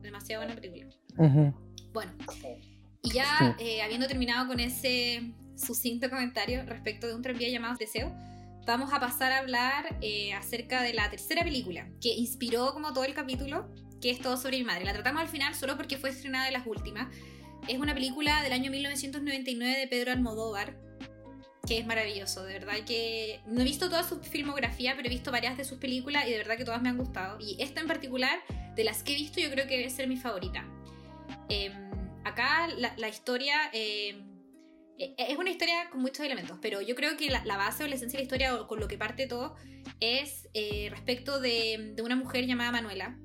Demasiado 0.00 0.44
buena 0.44 0.58
película. 0.58 0.86
Bueno, 1.92 2.12
y 3.02 3.10
ya 3.12 3.54
eh, 3.58 3.82
habiendo 3.82 4.06
terminado 4.06 4.46
con 4.46 4.60
ese 4.60 5.34
sucinto 5.56 6.08
comentario 6.08 6.64
respecto 6.64 7.06
de 7.06 7.14
un 7.14 7.20
tranvía 7.20 7.50
llamado 7.50 7.76
Deseo, 7.78 8.10
vamos 8.66 8.94
a 8.94 9.00
pasar 9.00 9.32
a 9.32 9.38
hablar 9.38 9.98
eh, 10.00 10.32
acerca 10.32 10.82
de 10.82 10.94
la 10.94 11.10
tercera 11.10 11.42
película, 11.42 11.86
que 12.00 12.14
inspiró 12.14 12.72
como 12.72 12.94
todo 12.94 13.04
el 13.04 13.12
capítulo, 13.12 13.68
que 14.00 14.10
es 14.10 14.20
Todo 14.20 14.38
sobre 14.38 14.56
mi 14.56 14.64
madre. 14.64 14.86
La 14.86 14.94
tratamos 14.94 15.20
al 15.20 15.28
final 15.28 15.54
solo 15.54 15.76
porque 15.76 15.98
fue 15.98 16.08
estrenada 16.08 16.46
de 16.46 16.52
las 16.52 16.66
últimas 16.66 17.08
es 17.68 17.78
una 17.78 17.94
película 17.94 18.42
del 18.42 18.52
año 18.52 18.70
1999 18.70 19.78
de 19.78 19.86
Pedro 19.86 20.12
Almodóvar, 20.12 20.76
que 21.66 21.78
es 21.78 21.86
maravilloso, 21.86 22.44
de 22.44 22.54
verdad 22.54 22.74
que 22.86 23.40
no 23.46 23.60
he 23.60 23.64
visto 23.64 23.88
toda 23.88 24.02
su 24.02 24.20
filmografía, 24.20 24.94
pero 24.96 25.08
he 25.08 25.10
visto 25.10 25.30
varias 25.30 25.56
de 25.56 25.64
sus 25.64 25.78
películas 25.78 26.26
y 26.26 26.30
de 26.30 26.38
verdad 26.38 26.56
que 26.56 26.64
todas 26.64 26.82
me 26.82 26.88
han 26.88 26.98
gustado. 26.98 27.38
Y 27.40 27.56
esta 27.62 27.80
en 27.80 27.86
particular, 27.86 28.40
de 28.74 28.84
las 28.84 29.02
que 29.02 29.12
he 29.12 29.16
visto, 29.16 29.40
yo 29.40 29.50
creo 29.50 29.66
que 29.66 29.76
debe 29.76 29.90
ser 29.90 30.08
mi 30.08 30.16
favorita. 30.16 30.66
Em, 31.48 31.72
acá 32.24 32.68
la, 32.68 33.08
historia 33.08 33.54
em, 33.72 34.24
e, 34.98 35.14
es 35.16 35.38
una 35.38 35.50
historia 35.50 35.90
con 35.90 36.00
muchos 36.00 36.24
elementos, 36.24 36.58
pero 36.60 36.80
yo 36.80 36.94
creo 36.94 37.16
que 37.16 37.30
la, 37.30 37.56
base 37.56 37.84
o 37.84 37.86
la 37.86 37.94
esencia 37.94 38.16
de 38.18 38.24
la 38.24 38.26
historia, 38.26 38.54
o 38.54 38.66
con 38.66 38.80
lo 38.80 38.88
que 38.88 38.98
parte 38.98 39.26
todo, 39.26 39.54
es 40.00 40.48
eh, 40.54 40.88
respecto 40.90 41.40
de 41.40 41.94
una 42.02 42.16
mujer 42.16 42.46
llamada 42.46 42.72
Manuela, 42.72 43.16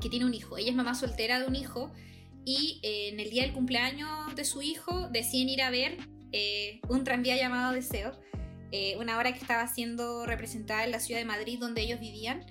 que 0.00 0.08
tiene 0.08 0.24
un 0.24 0.34
hijo. 0.34 0.58
Ella 0.58 0.70
es 0.70 0.76
mamá 0.76 0.94
soltera 0.94 1.40
de 1.40 1.46
un 1.46 1.54
hijo 1.54 1.92
y 2.44 2.80
eh, 2.82 3.08
en 3.08 3.20
el 3.20 3.30
día 3.30 3.42
del 3.42 3.52
cumpleaños 3.52 4.34
de 4.34 4.44
su 4.44 4.62
hijo 4.62 5.08
deciden 5.08 5.48
ir 5.48 5.62
a 5.62 5.70
ver 5.70 5.96
eh, 6.32 6.80
un 6.88 7.04
tranvía 7.04 7.36
llamado 7.36 7.72
Deseo, 7.72 8.12
eh, 8.72 8.96
una 8.98 9.16
obra 9.16 9.32
que 9.32 9.38
estaba 9.38 9.66
siendo 9.68 10.26
representada 10.26 10.84
en 10.84 10.90
la 10.90 11.00
ciudad 11.00 11.20
de 11.20 11.26
Madrid 11.26 11.58
donde 11.58 11.82
ellos 11.82 12.00
vivían 12.00 12.44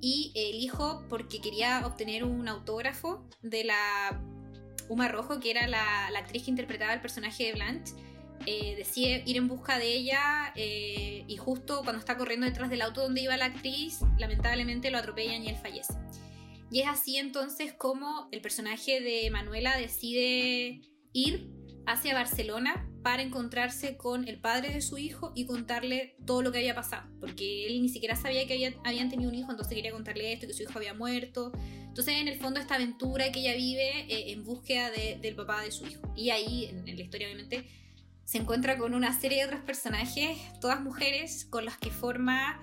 y 0.00 0.32
el 0.34 0.56
hijo 0.56 1.04
porque 1.08 1.40
quería 1.40 1.86
obtener 1.86 2.24
un 2.24 2.46
autógrafo 2.48 3.26
de 3.42 3.64
la 3.64 4.20
Uma 4.88 5.08
Rojo, 5.08 5.40
que 5.40 5.50
era 5.50 5.66
la, 5.66 6.08
actriz 6.08 6.44
que 6.44 6.50
interpretaba 6.50 6.92
el 6.92 7.00
personaje 7.00 7.44
de 7.44 7.52
Blanche, 7.52 7.94
decide 8.76 9.22
ir 9.26 9.36
en 9.36 9.48
busca 9.48 9.78
de 9.78 9.92
ella 9.92 10.52
y 10.56 11.36
justo 11.36 11.82
cuando 11.82 12.00
está 12.00 12.16
corriendo 12.16 12.46
detrás 12.46 12.70
del 12.70 12.80
auto 12.82 13.02
donde 13.02 13.22
iba 13.22 13.36
la 13.36 13.46
actriz, 13.46 14.00
lamentablemente 14.18 14.90
lo 14.90 14.98
atropellan 14.98 15.42
y 15.42 15.48
él 15.48 15.56
fallece. 15.56 15.94
Y 16.70 16.80
es 16.80 16.88
así 16.88 17.16
entonces 17.16 17.72
como 17.72 18.28
el 18.30 18.40
personaje 18.40 19.00
de 19.00 19.30
Manuela 19.30 19.76
decide 19.76 20.82
ir 21.12 21.50
hacia 21.86 22.14
Barcelona 22.14 22.86
para 23.02 23.22
encontrarse 23.22 23.96
con 23.96 24.28
el 24.28 24.38
padre 24.38 24.74
de 24.74 24.82
su 24.82 24.98
hijo 24.98 25.32
y 25.34 25.46
contarle 25.46 26.16
todo 26.26 26.42
lo 26.42 26.52
que 26.52 26.58
había 26.58 26.74
pasado, 26.74 27.08
porque 27.20 27.66
él 27.66 27.80
ni 27.80 27.88
siquiera 27.88 28.14
sabía 28.14 28.46
que 28.46 28.74
habían 28.84 29.08
tenido 29.08 29.30
un 29.30 29.34
hijo, 29.34 29.50
entonces 29.50 29.74
quería 29.74 29.92
contarle 29.92 30.34
esto, 30.34 30.46
que 30.46 30.52
su 30.52 30.64
hijo 30.64 30.76
había 30.76 30.92
muerto. 30.92 31.52
Entonces, 31.86 32.16
en 32.16 32.28
el 32.28 32.38
fondo, 32.38 32.60
esta 32.60 32.74
aventura 32.74 33.32
que 33.32 33.40
ella 33.40 33.54
vive 33.54 34.00
eh, 34.00 34.32
en 34.32 34.44
búsqueda 34.44 34.90
del 34.90 35.34
papá 35.34 35.62
de 35.62 35.72
su 35.72 35.86
hijo. 35.86 36.12
Y 36.14 36.30
ahí, 36.30 36.66
en, 36.66 36.84
la 36.84 37.02
historia, 37.02 37.28
obviamente, 37.28 37.66
se 38.24 38.36
encuentra 38.36 38.76
con 38.76 38.92
una 38.92 39.18
serie 39.18 39.38
de 39.38 39.44
otros 39.46 39.62
personajes, 39.62 40.36
todas 40.60 40.82
mujeres, 40.82 41.46
con 41.46 41.64
las 41.64 41.78
que 41.78 41.90
forma 41.90 42.60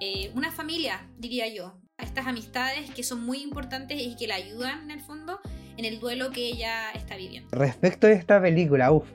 eh, 0.00 0.30
una 0.36 0.52
familia, 0.52 1.10
diría 1.18 1.52
yo 1.52 1.80
estas 2.02 2.26
amistades 2.26 2.90
que 2.90 3.02
son 3.02 3.24
muy 3.24 3.42
importantes 3.42 4.00
y 4.00 4.16
que 4.16 4.26
la 4.26 4.36
ayudan 4.36 4.84
en 4.84 4.90
el 4.90 5.00
fondo 5.00 5.40
en 5.76 5.84
el 5.84 5.98
duelo 5.98 6.30
que 6.30 6.46
ella 6.46 6.90
está 6.94 7.16
viviendo. 7.16 7.48
Respecto 7.52 8.06
a 8.06 8.10
esta 8.10 8.40
película, 8.40 8.92
uff, 8.92 9.08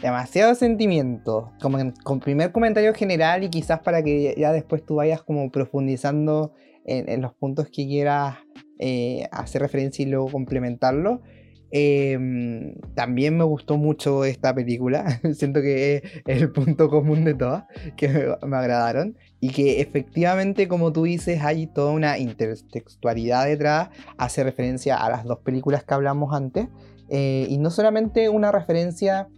demasiado 0.00 0.54
sentimiento. 0.54 1.52
Como 1.60 1.78
con 2.02 2.20
primer 2.20 2.52
comentario 2.52 2.92
general 2.94 3.42
y 3.42 3.48
quizás 3.48 3.80
para 3.80 4.02
que 4.02 4.34
ya 4.36 4.52
después 4.52 4.84
tú 4.84 4.96
vayas 4.96 5.22
como 5.22 5.50
profundizando 5.50 6.52
en, 6.84 7.22
los 7.22 7.32
puntos 7.32 7.68
que 7.68 7.86
quieras 7.86 8.36
eh, 8.78 9.26
hacer 9.32 9.62
referencia 9.62 10.02
y 10.02 10.10
luego 10.10 10.28
complementarlo. 10.28 11.22
Em, 11.70 12.76
también 12.94 13.36
me 13.36 13.42
gustó 13.42 13.76
mucho 13.76 14.24
esta 14.24 14.54
película. 14.54 15.20
Siento 15.34 15.60
que 15.60 15.96
es 15.96 16.42
el 16.42 16.52
punto 16.52 16.88
común 16.88 17.24
de 17.24 17.34
todas 17.34 17.64
que 17.96 18.08
me, 18.46 18.56
agradaron. 18.56 19.16
Y 19.44 19.50
que 19.50 19.82
efectivamente, 19.82 20.68
como 20.68 20.90
tú 20.90 21.02
dices, 21.02 21.42
hay 21.42 21.66
toda 21.66 21.92
una 21.92 22.16
intertextualidad 22.16 23.44
detrás. 23.44 23.90
Hace 24.16 24.42
referencia 24.42 24.96
a 24.96 25.10
las 25.10 25.24
dos 25.24 25.40
películas 25.40 25.84
que 25.84 25.92
hablamos 25.92 26.34
antes. 26.34 26.68
Eh, 27.10 27.46
y 27.50 27.58
no 27.58 27.68
solamente 27.68 28.30
una 28.30 28.50
referencia 28.52 29.28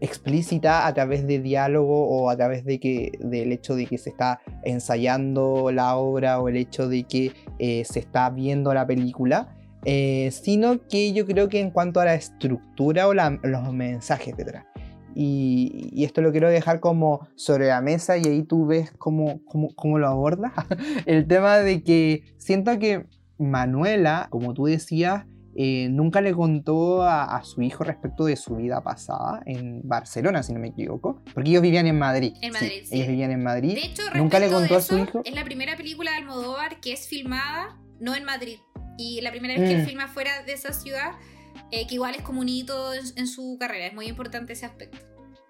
explícita 0.00 0.88
a 0.88 0.92
través 0.92 1.24
de 1.24 1.38
diálogo 1.38 2.08
o 2.08 2.30
a 2.30 2.36
través 2.36 2.64
de 2.64 2.80
que, 2.80 3.12
del 3.20 3.52
hecho 3.52 3.76
de 3.76 3.86
que 3.86 3.96
se 3.96 4.10
está 4.10 4.40
ensayando 4.64 5.70
la 5.70 5.96
obra 5.96 6.40
o 6.40 6.48
el 6.48 6.56
hecho 6.56 6.88
de 6.88 7.04
que 7.04 7.30
eh, 7.60 7.84
se 7.84 8.00
está 8.00 8.28
viendo 8.30 8.74
la 8.74 8.88
película, 8.88 9.56
eh, 9.84 10.30
sino 10.32 10.84
que 10.88 11.12
yo 11.12 11.26
creo 11.26 11.48
que 11.48 11.60
en 11.60 11.70
cuanto 11.70 12.00
a 12.00 12.06
la 12.06 12.16
estructura 12.16 13.06
o 13.06 13.14
los 13.14 13.72
mensajes 13.72 14.36
detrás. 14.36 14.64
Y, 15.18 15.88
y, 15.92 16.04
esto 16.04 16.20
lo 16.20 16.30
quiero 16.30 16.50
dejar 16.50 16.78
como 16.78 17.26
sobre 17.36 17.68
la 17.68 17.80
mesa 17.80 18.18
y 18.18 18.26
ahí 18.26 18.42
tú 18.42 18.66
ves 18.66 18.92
cómo, 18.98 19.40
cómo, 19.46 19.74
cómo 19.74 19.98
lo 19.98 20.08
aborda. 20.08 20.52
El 21.06 21.26
tema 21.26 21.56
de 21.56 21.82
que 21.82 22.22
siento 22.36 22.78
que 22.78 23.06
Manuela, 23.38 24.28
como 24.30 24.52
tú 24.52 24.66
decías, 24.66 25.24
eh, 25.58 25.88
nunca 25.90 26.20
le 26.20 26.34
contó 26.34 27.02
a, 27.02 27.42
su 27.42 27.62
hijo 27.62 27.82
respecto 27.82 28.26
de 28.26 28.36
su 28.36 28.56
vida 28.56 28.82
pasada 28.82 29.40
en 29.46 29.80
Barcelona, 29.88 30.42
si 30.42 30.52
no 30.52 30.60
me 30.60 30.68
equivoco, 30.68 31.22
porque 31.32 31.48
ellos 31.48 31.62
vivían 31.62 31.86
en 31.86 31.98
Madrid. 31.98 32.34
En 32.42 32.52
Madrid, 32.52 32.82
sí, 32.84 32.96
Ellos 32.96 33.08
vivían 33.08 33.30
en 33.30 33.42
Madrid. 33.42 33.74
De 33.74 33.86
hecho, 33.86 34.02
nunca 34.14 34.38
le 34.38 34.50
contó 34.50 34.76
a 34.76 34.82
su 34.82 34.98
hijo. 34.98 35.22
Es 35.24 35.34
la 35.34 35.44
primera 35.44 35.74
película 35.78 36.10
de 36.10 36.18
Almodóvar 36.18 36.78
que 36.80 36.92
es 36.92 37.08
filmada 37.08 37.78
no 38.00 38.14
en 38.14 38.24
Madrid. 38.24 38.58
Y 38.98 39.22
la 39.22 39.30
primera 39.30 39.54
vez 39.54 39.68
que 39.68 39.76
él 39.76 39.82
mm. 39.82 39.86
filma 39.86 40.08
fuera 40.08 40.42
de 40.42 40.52
esa 40.52 40.74
ciudad, 40.74 41.12
eh, 41.70 41.86
que 41.86 41.94
igual 41.94 42.14
es 42.14 42.22
como 42.22 42.40
un 42.40 42.48
hito 42.48 42.92
en 42.94 43.26
su 43.26 43.56
carrera. 43.58 43.86
Es 43.86 43.94
muy 43.94 44.06
importante 44.06 44.52
ese 44.52 44.66
aspecto. 44.66 44.98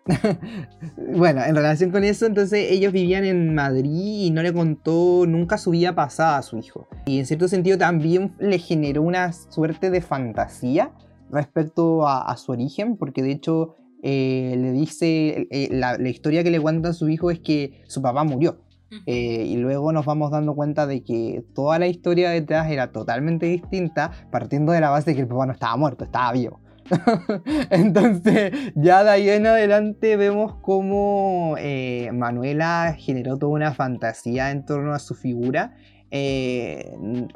bueno, 0.96 1.42
en 1.44 1.54
relación 1.54 1.90
con 1.90 2.04
eso, 2.04 2.26
entonces 2.26 2.70
ellos 2.70 2.92
vivían 2.92 3.24
en 3.24 3.54
Madrid 3.54 4.26
y 4.26 4.30
no 4.30 4.42
le 4.42 4.52
contó 4.52 5.24
nunca 5.26 5.58
su 5.58 5.70
vida 5.70 5.94
pasada 5.94 6.38
a 6.38 6.42
su 6.42 6.58
hijo. 6.58 6.88
Y 7.06 7.18
en 7.18 7.26
cierto 7.26 7.48
sentido 7.48 7.78
también 7.78 8.34
le 8.38 8.58
generó 8.58 9.02
una 9.02 9.32
suerte 9.32 9.90
de 9.90 10.00
fantasía 10.00 10.92
respecto 11.30 12.06
a, 12.06 12.36
su 12.36 12.52
origen, 12.52 12.96
porque 12.96 13.22
de 13.22 13.32
hecho 13.32 13.74
eh, 14.02 14.54
le 14.56 14.72
dice, 14.72 15.48
eh, 15.50 15.68
la, 15.72 15.96
historia 16.08 16.44
que 16.44 16.50
le 16.50 16.60
cuenta 16.60 16.90
a 16.90 16.92
su 16.92 17.08
hijo 17.08 17.30
es 17.30 17.40
que 17.40 17.82
su 17.88 18.00
papá 18.00 18.22
murió. 18.22 18.60
Eh, 19.06 19.44
y 19.46 19.56
luego 19.56 19.92
nos 19.92 20.06
vamos 20.06 20.30
dando 20.30 20.54
cuenta 20.54 20.86
de 20.86 21.02
que 21.02 21.44
toda 21.54 21.78
la 21.78 21.88
historia 21.88 22.30
detrás 22.30 22.70
era 22.70 22.92
totalmente 22.92 23.46
distinta, 23.46 24.12
partiendo 24.30 24.72
de 24.72 24.80
la 24.80 24.90
base 24.90 25.10
de 25.10 25.16
que 25.16 25.22
el 25.22 25.28
papá 25.28 25.46
no 25.46 25.52
estaba 25.52 25.76
muerto, 25.76 26.04
estaba 26.04 26.32
vivo. 26.32 26.60
Entonces, 27.70 28.52
ya 28.74 29.04
de 29.04 29.10
ahí 29.10 29.28
en 29.28 29.46
adelante 29.46 30.16
vemos 30.16 30.56
cómo 30.62 31.56
eh, 31.58 32.10
Manuela 32.12 32.94
generó 32.98 33.36
toda 33.36 33.52
una 33.52 33.74
fantasía 33.74 34.50
en 34.50 34.64
torno 34.64 34.92
a 34.92 34.98
su 34.98 35.14
figura, 35.14 35.74
eh, 36.10 36.92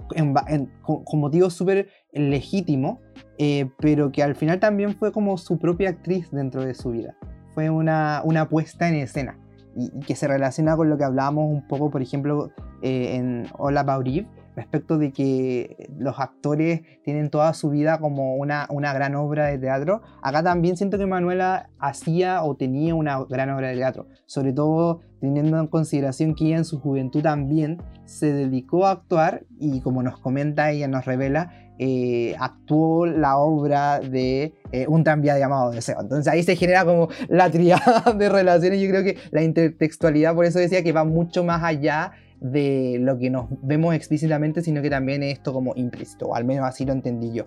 con, 0.09 1.21
motivo 1.21 1.51
súper 1.51 1.89
legítimo, 2.13 3.01
eh, 3.39 3.69
pero 3.79 4.13
que 4.13 4.23
al 4.23 4.37
final 4.37 4.61
también 4.61 4.95
fue 4.95 5.13
como 5.13 5.37
su 5.39 5.59
propia 5.59 5.91
actriz 5.91 6.31
dentro 6.31 6.65
de 6.65 6.75
su 6.75 6.91
vida. 6.91 7.17
Fue 7.55 7.71
una, 7.71 8.23
una 8.25 8.49
puesta 8.49 8.89
en 8.89 8.97
escena. 8.97 9.39
Y, 9.81 9.91
que 10.01 10.15
se 10.15 10.29
relaciona 10.29 10.77
con 10.77 10.91
lo 10.91 10.99
que 10.99 11.05
hablábamos 11.05 11.51
un 11.51 11.67
poco, 11.67 11.91
por 11.91 12.03
ejemplo, 12.03 12.51
en 12.83 13.47
Hola 13.59 13.83
Bauriv, 13.83 14.27
respecto 14.57 14.99
de 14.99 15.13
que 15.13 15.89
los 15.99 16.19
actores 16.19 16.83
tienen 17.03 17.31
toda 17.31 17.55
su 17.55 17.71
vida 17.71 17.99
como 17.99 18.37
una, 18.37 18.67
una 18.71 18.93
gran 18.93 19.15
obra 19.15 19.47
de 19.47 19.59
teatro. 19.59 20.03
Acá 20.23 20.43
también 20.43 20.77
siento 20.77 20.99
que 20.99 21.07
Manuela 21.07 21.71
hacía 21.79 22.43
o 22.43 22.57
tenía 22.57 22.95
una 22.95 23.25
gran 23.25 23.51
obra 23.51 23.69
de 23.69 23.77
teatro, 23.77 24.07
sobre 24.27 24.53
todo 24.53 25.01
teniendo 25.21 25.59
en 25.59 25.67
consideración 25.67 26.35
que 26.35 26.47
ella 26.47 26.59
en 26.59 26.65
su 26.65 26.81
juventud 26.81 27.23
también 27.23 27.83
se 28.05 28.33
dedicó 28.33 28.87
a 28.87 28.93
actuar 28.93 29.45
y 29.59 29.81
como 29.81 30.03
nos 30.03 30.19
comenta, 30.19 30.71
ella 30.71 30.89
nos 30.89 31.05
revela, 31.05 31.53
eh, 31.83 32.37
actuó 32.39 33.07
la 33.07 33.39
obra 33.39 34.01
de 34.01 34.53
eh, 34.71 34.87
un 34.87 35.03
tranvía 35.03 35.39
llamado 35.39 35.71
Deseo. 35.71 35.99
Entonces 35.99 36.31
ahí 36.31 36.43
se 36.43 36.55
genera 36.55 36.85
como 36.85 37.09
la 37.31 37.51
triada 37.51 38.13
de 38.19 38.29
relaciones. 38.29 38.83
Yo 38.83 38.91
creo 38.91 39.03
que 39.03 39.17
la 39.31 39.43
intertextualidad, 39.43 40.35
por 40.35 40.45
eso 40.45 40.59
decía 40.59 40.85
que 40.85 40.93
va 40.93 41.05
mucho 41.05 41.43
más 41.43 41.63
allá 41.65 42.13
de 42.39 42.99
lo 43.01 43.19
que 43.19 43.31
nos 43.31 43.47
vemos 43.63 43.95
explícitamente, 43.95 44.61
sino 44.61 44.83
que 44.83 44.91
también 44.91 45.23
es 45.23 45.39
esto 45.39 45.55
como 45.55 45.73
implícito, 45.75 46.27
o 46.27 46.35
al 46.35 46.45
menos 46.45 46.67
así 46.67 46.85
lo 46.85 46.93
entendí 46.93 47.33
yo. 47.33 47.47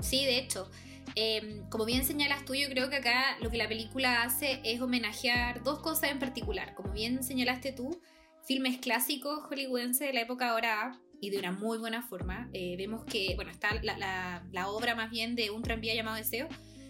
Sí, 0.00 0.26
de 0.26 0.38
hecho. 0.38 0.70
Em, 1.14 1.66
como 1.70 1.86
bien 1.86 2.04
señalas 2.04 2.44
tú, 2.44 2.54
yo 2.54 2.68
creo 2.68 2.90
que 2.90 2.96
acá 2.96 3.38
lo 3.40 3.50
que 3.50 3.56
la 3.56 3.66
película 3.66 4.24
hace 4.24 4.60
es 4.62 4.82
homenajear 4.82 5.62
dos 5.62 5.78
cosas 5.78 6.10
en 6.10 6.18
particular. 6.18 6.74
Como 6.74 6.92
bien 6.92 7.22
señalaste 7.22 7.72
tú, 7.72 7.98
filmes 8.44 8.76
clásicos 8.76 9.42
hollywoodenses 9.44 10.06
de 10.06 10.12
la 10.12 10.20
época 10.20 10.50
ahora 10.50 11.00
y 11.20 11.30
de 11.30 11.38
una 11.38 11.52
muy 11.52 11.78
buena 11.78 12.02
forma. 12.02 12.48
Eh, 12.52 12.76
vemos 12.76 13.04
que, 13.04 13.34
bueno, 13.36 13.50
está 13.50 13.74
la, 13.82 14.42
la, 14.50 14.68
obra 14.68 14.94
más 14.94 15.10
bien 15.10 15.34
de 15.34 15.50
un 15.50 15.62
tranvía 15.62 15.94
llamado 15.94 16.16
Deseo, 16.16 16.48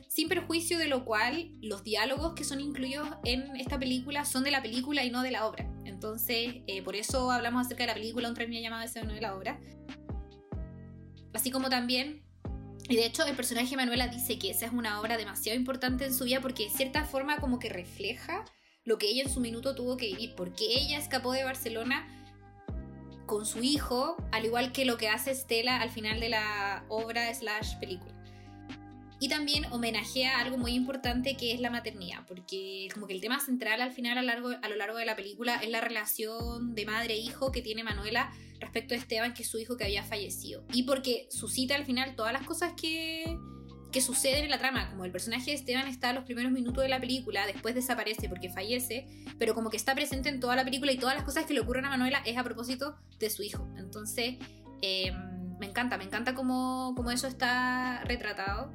sin 0.09 0.29
perjuicio 0.29 0.79
de 0.79 0.89
lo 0.89 1.05
cual 1.05 1.51
los 1.61 1.85
diálogos 1.85 2.35
que 2.35 2.45
son 2.45 2.61
incluidos 2.61 3.09
en 3.25 3.57
esta 3.57 3.79
película 3.79 4.25
son 4.25 4.45
de 4.45 4.51
la 4.51 4.63
película 4.63 5.05
y 5.05 5.11
no 5.11 5.23
de 5.23 5.31
la 5.31 5.47
obra. 5.47 5.71
Entonces, 5.85 6.63
eh, 6.67 6.83
por 6.83 6.97
eso 6.97 7.31
hablamos 7.31 7.67
acerca 7.67 7.85
de 7.85 7.89
la 7.89 7.95
película 7.95 8.29
Un 8.29 8.35
tranvía 8.35 8.61
llamado 8.61 8.83
Deseo, 8.83 9.05
no 9.05 9.15
de 9.15 9.21
la 9.21 9.35
obra. 9.35 9.61
Así 11.33 11.51
como 11.51 11.69
también 11.69 12.23
y 12.89 12.97
de 12.97 13.05
hecho 13.05 13.25
el 13.27 13.37
personaje 13.37 13.77
Manuela 13.77 14.09
dice 14.09 14.39
que 14.39 14.51
esa 14.51 14.65
es 14.65 14.73
una 14.73 14.99
obra 15.01 15.19
demasiado 15.19 15.59
importante 15.59 16.07
en 16.07 16.15
su 16.15 16.25
vida 16.25 16.41
porque 16.41 16.65
de 16.65 16.71
cierta 16.71 17.05
forma 17.05 17.37
como 17.37 17.59
que 17.59 17.69
refleja 17.69 18.47
lo 18.85 18.97
que 18.97 19.09
ella 19.09 19.25
en 19.25 19.31
su 19.31 19.41
minuto 19.41 19.75
tuvo 19.75 19.99
que 19.99 20.07
vivir, 20.07 20.35
porque 20.35 20.65
ella 20.65 20.97
escapó 20.97 21.33
de 21.33 21.45
Barcelona 21.45 22.18
con 23.29 23.47
su 23.47 23.63
hijo, 23.63 24.17
al 24.33 24.45
igual 24.45 24.73
que 24.73 24.85
lo 24.85 24.97
que 24.97 25.09
hace 25.09 25.31
Estela 25.31 25.81
al 25.81 25.91
final 25.91 26.19
de 26.19 26.31
la 26.31 26.85
obra 26.89 27.33
slash 27.33 27.77
película. 27.79 28.13
Y 29.21 29.29
también 29.29 29.65
homenajea 29.73 30.41
algo 30.41 30.57
muy 30.57 30.73
importante 30.73 31.37
que 31.37 31.53
es 31.53 31.61
la 31.61 31.71
maternidad, 31.71 32.25
porque 32.27 32.89
como 32.95 33.07
que 33.07 33.15
el 33.15 33.21
tema 33.21 33.39
central 33.41 33.83
al 33.83 33.93
final 33.93 34.19
a, 34.19 34.23
lo 34.23 34.77
largo 34.77 34.99
de 34.99 35.05
la 35.05 35.17
película 35.17 35.57
es 35.57 35.71
la 35.71 35.81
relación 35.81 36.75
de 36.75 36.87
madre-hijo 36.87 37.49
e 37.49 37.53
que 37.53 37.63
tiene 37.63 37.85
Manuela 37.85 38.33
respecto 38.61 38.95
a 38.95 38.97
Esteban, 38.97 39.35
que 39.35 39.43
es 39.43 39.49
su 39.49 39.59
hijo 39.59 39.77
que 39.77 39.85
había 39.85 40.05
fallecido. 40.05 40.65
Y 40.73 40.85
porque 40.85 41.29
suscita 41.31 41.75
al 41.75 41.85
final 41.85 42.17
todas 42.17 42.33
las 42.33 42.47
cosas 42.47 42.73
que, 42.81 43.37
que 43.93 44.01
suceden 44.01 44.45
en 44.45 44.51
la 44.51 44.59
trama, 44.59 44.91
como 44.91 45.05
el 45.05 45.13
personaje 45.13 45.47
de 45.47 45.57
Esteban 45.57 45.89
está 45.89 46.11
en 46.11 46.17
los 46.17 46.25
primeros 46.25 46.53
minutos 46.53 46.83
de 46.83 46.89
la 46.89 47.01
película, 47.01 47.47
después 47.47 47.75
desaparece 47.75 48.29
porque 48.29 48.51
fallece, 48.51 49.07
pero 49.39 49.55
como 49.55 49.71
que 49.71 49.77
está 49.77 49.95
presente 49.95 50.29
en 50.29 50.41
toda 50.41 50.57
la 50.57 50.65
película 50.65 50.93
y 50.93 50.99
todas 50.99 51.15
las 51.15 51.25
cosas 51.25 51.47
que 51.47 51.55
le 51.55 51.61
ocurren 51.61 51.87
a 51.87 51.91
Manuela 51.91 52.23
es 52.27 52.37
a 52.37 52.45
propósito 52.45 52.97
de 53.19 53.31
su 53.31 53.43
hijo. 53.43 53.67
Entonces, 53.79 54.37
em, 54.83 55.57
me 55.59 55.67
encanta, 55.67 55.97
me 55.97 56.05
encanta 56.05 56.35
cómo, 56.35 56.93
cómo 56.97 57.11
eso 57.11 57.27
está 57.27 58.03
retratado. 58.05 58.73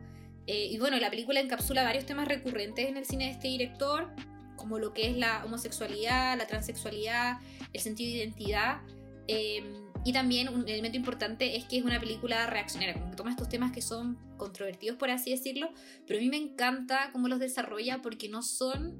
Eh, 0.47 0.67
y 0.71 0.77
bueno, 0.79 0.97
la 0.97 1.09
película 1.09 1.39
encapsula 1.39 1.83
varios 1.83 2.05
temas 2.05 2.27
recurrentes 2.27 2.89
en 2.89 2.97
el 2.97 3.05
cine 3.05 3.25
de 3.25 3.31
este 3.31 3.47
director, 3.47 4.11
como 4.57 4.79
lo 4.79 4.93
que 4.93 5.09
es 5.09 5.17
la 5.17 5.45
homosexualidad, 5.45 6.37
la 6.37 6.47
transexualidad, 6.47 7.39
el 7.71 7.81
sentido 7.81 8.11
de 8.11 8.17
identidad. 8.17 8.81
Em, 9.27 9.82
y 10.05 10.13
también 10.13 10.49
un 10.49 10.67
elemento 10.67 10.97
importante 10.97 11.55
es 11.55 11.65
que 11.65 11.77
es 11.77 11.83
una 11.83 11.99
película 11.99 12.45
reaccionaria, 12.47 12.93
como 12.93 13.09
que 13.09 13.15
toma 13.15 13.31
estos 13.31 13.49
temas 13.49 13.71
que 13.71 13.81
son 13.81 14.17
controvertidos, 14.37 14.97
por 14.97 15.09
así 15.09 15.31
decirlo, 15.31 15.69
pero 16.07 16.19
a 16.19 16.21
mí 16.21 16.29
me 16.29 16.37
encanta 16.37 17.09
cómo 17.11 17.27
los 17.27 17.39
desarrolla 17.39 18.01
porque 18.01 18.29
no 18.29 18.41
son 18.41 18.97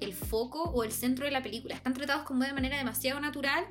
el 0.00 0.12
foco 0.12 0.62
o 0.62 0.84
el 0.84 0.92
centro 0.92 1.24
de 1.24 1.30
la 1.30 1.42
película. 1.42 1.74
Están 1.74 1.94
tratados 1.94 2.24
como 2.24 2.44
de 2.44 2.52
manera 2.52 2.76
demasiado 2.76 3.20
natural 3.20 3.64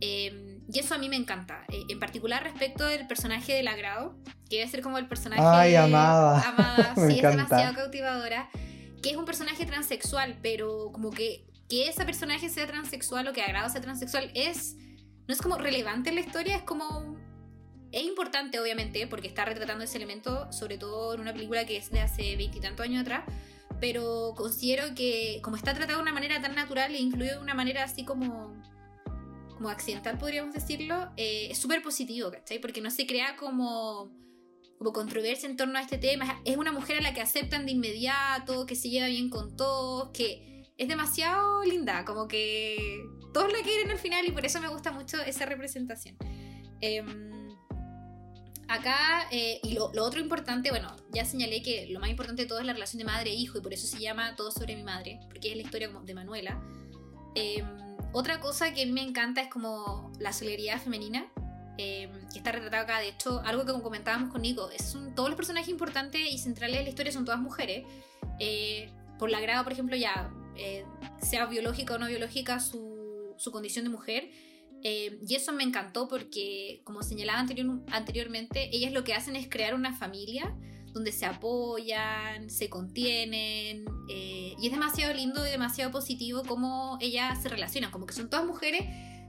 em, 0.00 0.60
y 0.70 0.78
eso 0.78 0.94
a 0.94 0.98
mí 0.98 1.08
me 1.08 1.16
encanta. 1.16 1.64
Eh, 1.68 1.82
en 1.88 1.98
particular 1.98 2.42
respecto 2.42 2.86
del 2.86 3.06
personaje 3.06 3.54
del 3.54 3.68
agrado, 3.68 4.16
que 4.50 4.58
debe 4.58 4.70
ser 4.70 4.82
como 4.82 4.98
el 4.98 5.08
personaje... 5.08 5.42
Ay, 5.42 5.74
amada. 5.74 6.42
Amada, 6.48 6.94
sí, 7.08 7.16
es 7.16 7.22
demasiado 7.22 7.74
cautivadora. 7.74 8.50
Que 9.02 9.10
es 9.10 9.16
un 9.16 9.24
personaje 9.24 9.64
transexual, 9.66 10.38
pero 10.42 10.90
como 10.92 11.10
que 11.10 11.46
que 11.72 11.88
ese 11.88 12.04
personaje 12.04 12.50
sea 12.50 12.66
transexual 12.66 13.26
o 13.28 13.32
que 13.32 13.40
agrado 13.40 13.70
sea 13.70 13.80
transexual 13.80 14.30
es... 14.34 14.76
No 15.28 15.34
es 15.34 15.40
como 15.40 15.56
relevante 15.56 16.10
en 16.10 16.16
la 16.16 16.20
historia, 16.20 16.56
es 16.56 16.62
como 16.62 17.16
es 17.92 18.02
importante, 18.04 18.58
obviamente, 18.58 19.06
porque 19.06 19.28
está 19.28 19.44
retratando 19.44 19.84
ese 19.84 19.98
elemento, 19.98 20.50
sobre 20.50 20.78
todo 20.78 21.14
en 21.14 21.20
una 21.20 21.32
película 21.32 21.66
que 21.66 21.76
es 21.76 21.90
de 21.90 22.00
hace 22.00 22.36
veintitantos 22.36 22.84
años 22.84 23.02
atrás, 23.02 23.24
pero 23.80 24.32
considero 24.34 24.94
que 24.94 25.40
como 25.42 25.56
está 25.56 25.74
tratado 25.74 25.98
de 25.98 26.02
una 26.02 26.12
manera 26.12 26.40
tan 26.40 26.54
natural 26.54 26.94
e 26.94 26.98
incluido 26.98 27.36
de 27.36 27.42
una 27.42 27.54
manera 27.54 27.84
así 27.84 28.04
como 28.04 28.54
como 29.62 29.68
accidental, 29.68 30.18
podríamos 30.18 30.52
decirlo, 30.52 31.12
eh, 31.16 31.48
es 31.50 31.58
súper 31.58 31.82
positivo, 31.82 32.32
¿cachai? 32.32 32.58
Porque 32.58 32.80
no 32.80 32.90
se 32.90 33.06
crea 33.06 33.36
como, 33.36 34.10
como 34.76 34.92
controversia 34.92 35.48
en 35.48 35.56
torno 35.56 35.78
a 35.78 35.82
este 35.82 35.98
tema. 35.98 36.40
Es 36.44 36.56
una 36.56 36.72
mujer 36.72 36.98
a 36.98 37.00
la 37.00 37.14
que 37.14 37.20
aceptan 37.20 37.64
de 37.64 37.70
inmediato, 37.70 38.66
que 38.66 38.74
se 38.74 38.90
lleva 38.90 39.06
bien 39.06 39.30
con 39.30 39.56
todos, 39.56 40.10
que 40.10 40.72
es 40.76 40.88
demasiado 40.88 41.62
linda, 41.62 42.04
como 42.04 42.26
que 42.26 43.04
todos 43.32 43.52
la 43.52 43.62
quieren 43.62 43.90
al 43.90 43.98
final 43.98 44.26
y 44.26 44.30
por 44.30 44.44
eso 44.44 44.60
me 44.60 44.68
gusta 44.68 44.92
mucho 44.92 45.20
esa 45.22 45.46
representación. 45.46 46.16
Em, 46.80 47.32
acá, 48.68 49.28
eh, 49.30 49.60
y 49.62 49.74
lo, 49.74 49.86
otro 49.86 50.20
importante, 50.20 50.70
bueno, 50.70 50.94
ya 51.10 51.24
señalé 51.24 51.62
que 51.62 51.86
lo 51.88 52.00
más 52.00 52.10
importante 52.10 52.42
de 52.42 52.48
todo 52.48 52.60
es 52.60 52.66
la 52.66 52.72
relación 52.72 52.98
de 52.98 53.04
madre 53.04 53.30
e 53.30 53.34
hijo, 53.34 53.58
y 53.58 53.60
por 53.60 53.72
eso 53.72 53.86
se 53.86 53.98
llama 53.98 54.34
Todo 54.36 54.50
sobre 54.50 54.76
mi 54.76 54.82
madre, 54.82 55.20
porque 55.28 55.50
es 55.50 55.56
la 55.56 55.62
historia 55.62 55.88
de 55.88 56.14
Manuela. 56.14 56.60
Em, 57.34 57.66
otra 58.12 58.40
cosa 58.40 58.72
que 58.72 58.82
a 58.82 58.86
mí 58.86 58.92
me 58.92 59.02
encanta 59.02 59.40
es 59.42 59.48
como 59.48 60.12
la 60.18 60.32
solidaridad 60.32 60.80
femenina, 60.80 61.30
em, 61.78 62.10
que 62.32 62.38
está 62.38 62.52
retratada 62.52 62.82
acá. 62.82 62.98
De 62.98 63.08
hecho, 63.08 63.40
algo 63.44 63.64
que 63.64 63.72
comentábamos 63.82 64.30
con 64.30 64.42
Nico, 64.42 64.70
es 64.70 64.96
todos 65.14 65.28
los 65.28 65.36
personajes 65.36 65.68
importantes 65.68 66.20
y 66.30 66.38
centrales 66.38 66.78
de 66.78 66.84
la 66.84 66.90
historia 66.90 67.12
son 67.12 67.24
todas 67.24 67.40
mujeres. 67.40 67.84
Eh, 68.38 68.90
por 69.18 69.30
la 69.30 69.40
grada, 69.40 69.62
por 69.62 69.72
ejemplo, 69.72 69.96
ya, 69.96 70.30
eh, 70.56 70.84
sea 71.20 71.46
biológica 71.46 71.94
o 71.94 71.98
no 71.98 72.06
biológica 72.08 72.60
su, 72.60 72.91
su 73.42 73.50
condición 73.50 73.84
de 73.84 73.90
mujer 73.90 74.30
Eh, 74.84 75.20
y 75.28 75.36
eso 75.36 75.52
me 75.52 75.62
encantó 75.62 76.08
porque, 76.08 76.80
como 76.82 77.04
señalaba 77.04 77.38
anteriormente, 77.38 78.68
ellas 78.72 78.92
lo 78.92 79.04
que 79.04 79.14
hacen 79.14 79.36
es 79.36 79.48
crear 79.48 79.74
una 79.74 79.94
familia 79.96 80.56
donde 80.92 81.12
se 81.12 81.24
apoyan, 81.24 82.50
se 82.50 82.68
contienen, 82.68 83.84
eh, 84.10 84.56
y 84.60 84.66
es 84.66 84.72
demasiado 84.72 85.14
lindo 85.14 85.46
y 85.46 85.50
demasiado 85.50 85.92
positivo 85.92 86.42
cómo 86.46 86.98
ellas 87.00 87.40
se 87.40 87.48
relacionan, 87.48 87.92
como 87.92 88.06
que 88.06 88.12
son 88.12 88.28
todas 88.28 88.44
mujeres 88.44 88.82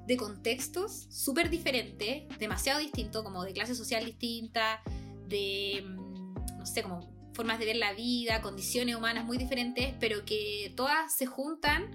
de 0.07 0.18
contextos 0.18 1.05
súper 1.09 1.51
diferentes, 1.51 2.24
demasiado 2.39 2.80
distintos, 2.80 3.24
como 3.24 3.43
de 3.43 3.53
clase 3.53 3.76
social 3.76 4.03
distinta, 4.05 4.82
de, 5.28 5.86
mm, 5.86 6.57
no 6.57 6.66
sé, 6.66 6.82
como 6.82 7.14
formas 7.34 7.59
de 7.59 7.66
ver 7.66 7.78
la 7.78 7.93
vida, 7.93 8.41
condiciones 8.41 8.95
humanas 8.95 9.24
muy 9.24 9.38
diferentes, 9.38 9.93
pero 9.99 10.26
que 10.26 10.74
todas 10.76 11.16
se 11.16 11.26
juntan, 11.26 11.91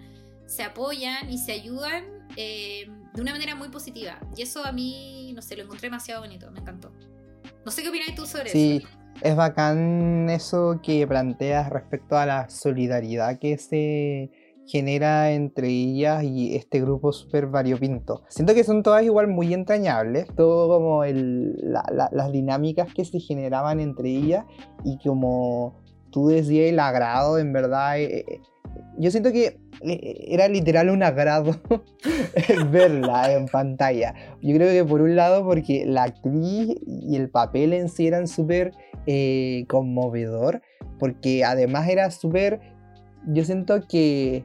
se 0.49 0.63
apoyan 0.63 1.31
y 1.31 1.39
se 1.39 1.53
ayudan 1.53 2.05
eh, 2.37 2.87
de 3.15 3.23
una 3.23 3.33
manera 3.33 3.55
muy 3.55 3.69
positiva. 3.69 4.19
Y 4.37 4.43
eso 4.43 4.65
a 4.65 4.73
mí, 4.73 5.33
no 5.35 5.43
sé, 5.43 5.57
lo 5.57 5.63
encontré 5.63 5.87
demasiado 5.89 6.23
bonito, 6.23 6.51
me 6.51 6.61
encantó. 6.61 6.93
No 7.65 7.71
sé 7.71 7.83
qué 7.83 7.91
opinas 7.91 8.15
tú 8.17 8.27
sobre 8.27 8.51
sí. 8.51 8.83
Es 9.23 9.37
bacán 9.37 10.31
eso 10.31 10.81
que 10.83 11.07
planteas 11.07 11.71
respecto 11.71 12.17
a 12.17 12.25
la 12.25 12.49
solidaridad 12.49 13.39
que 13.39 13.59
se 13.59 14.31
genera 14.67 15.33
entre 15.33 15.69
ellas 15.69 16.23
y 16.23 16.55
este 16.55 16.81
grupo 16.81 17.13
súper 17.13 17.49
variopinto. 17.49 18.23
Siento 18.29 18.55
que 18.55 18.65
son 18.65 18.83
todas 18.83 19.03
igual 19.03 19.27
muy 19.27 19.53
entrañables, 19.55 20.29
todo 20.37 20.69
como 20.69 21.05
las 21.05 22.33
dinámicas 22.33 22.93
que 22.95 23.05
se 23.05 23.19
generaban 23.19 23.81
entre 23.81 24.11
ellas 24.11 24.45
y 24.85 24.99
como 24.99 25.83
tú 26.11 26.29
decías 26.29 26.71
el 26.71 26.81
agrado, 26.81 27.39
en 27.39 27.53
verdad, 27.53 27.99
eh, 27.99 28.25
eh, 28.29 28.41
yo 28.99 29.11
siento 29.11 29.33
que 29.33 29.61
eh, 29.83 30.27
era 30.29 30.49
literal 30.49 30.91
un 30.91 31.03
agrado 31.03 31.61
verla 32.71 33.33
en 33.33 33.47
pantalla. 33.47 34.14
Yo 34.43 34.55
creo 34.57 34.71
que 34.71 34.89
por 34.89 35.01
un 35.01 35.16
lado 35.16 35.45
porque 35.45 35.85
la 35.87 36.05
actriz 36.05 36.77
y 36.87 37.16
el 37.16 37.31
papel 37.31 37.73
en 37.73 37.89
sí 37.89 38.07
eran 38.07 38.29
súper 38.29 38.73
conmovedor, 39.69 40.61
porque 40.99 41.43
además 41.43 41.89
era 41.89 42.11
súper, 42.11 42.61
yo 43.27 43.43
siento 43.43 43.81
que 43.89 44.45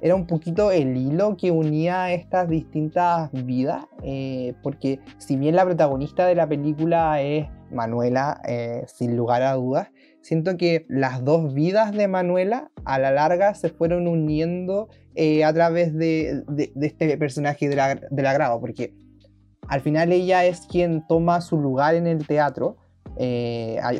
era 0.00 0.14
un 0.14 0.26
poquito 0.26 0.70
el 0.70 0.96
hilo 0.96 1.36
que 1.36 1.50
unía 1.50 2.12
estas 2.12 2.48
distintas 2.48 3.30
vidas, 3.32 3.84
eh, 4.02 4.54
porque 4.62 5.00
si 5.18 5.36
bien 5.36 5.56
la 5.56 5.64
protagonista 5.64 6.26
de 6.26 6.34
la 6.34 6.48
película 6.48 7.20
es 7.20 7.48
Manuela, 7.70 8.40
eh, 8.48 8.84
sin 8.86 9.16
lugar 9.16 9.42
a 9.42 9.54
dudas, 9.54 9.88
siento 10.22 10.56
que 10.56 10.86
las 10.88 11.24
dos 11.24 11.54
vidas 11.54 11.92
de 11.92 12.08
Manuela 12.08 12.70
a 12.84 12.98
la 12.98 13.10
larga 13.10 13.54
se 13.54 13.68
fueron 13.70 14.06
uniendo 14.06 14.88
eh, 15.14 15.44
a 15.44 15.52
través 15.52 15.96
de, 15.96 16.44
este 16.80 17.16
personaje 17.18 17.68
del 17.68 18.26
agrado, 18.26 18.60
porque 18.60 18.94
al 19.68 19.80
final 19.80 20.12
ella 20.12 20.44
es 20.44 20.62
quien 20.62 21.06
toma 21.06 21.40
su 21.40 21.58
lugar 21.58 21.94
en 21.94 22.06
el 22.06 22.26
teatro, 22.26 22.76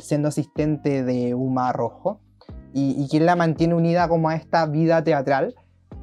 siendo 0.00 0.28
asistente 0.28 1.04
de 1.04 1.34
Uma 1.34 1.72
Rojo, 1.72 2.20
y, 2.72 2.94
y 3.02 3.08
quien 3.08 3.26
la 3.26 3.36
mantiene 3.36 3.74
unida 3.74 4.08
como 4.08 4.28
a 4.28 4.36
esta 4.36 4.66
vida 4.66 5.02
teatral 5.04 5.54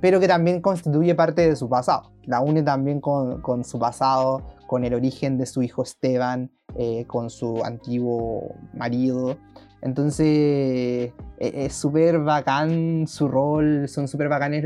pero 0.01 0.19
que 0.19 0.27
también 0.27 0.61
constituye 0.61 1.15
parte 1.15 1.47
de 1.47 1.55
su 1.55 1.69
pasado. 1.69 2.11
La 2.23 2.41
une 2.41 2.63
también 2.63 3.01
con, 3.01 3.41
con 3.41 3.63
su 3.63 3.79
pasado, 3.79 4.43
con 4.67 4.83
el 4.83 4.93
origen 4.93 5.37
de 5.37 5.45
su 5.45 5.61
hijo 5.63 5.83
Esteban, 5.83 6.51
eh, 6.75 7.05
con 7.07 7.29
su 7.29 7.63
antiguo 7.63 8.55
marido. 8.73 9.37
Entonces 9.81 10.25
e, 10.25 11.13
es 11.37 11.73
súper 11.73 12.19
bacán 12.19 13.07
su 13.07 13.27
rol, 13.27 13.87
son 13.87 14.07
súper 14.07 14.29
bacanes 14.29 14.65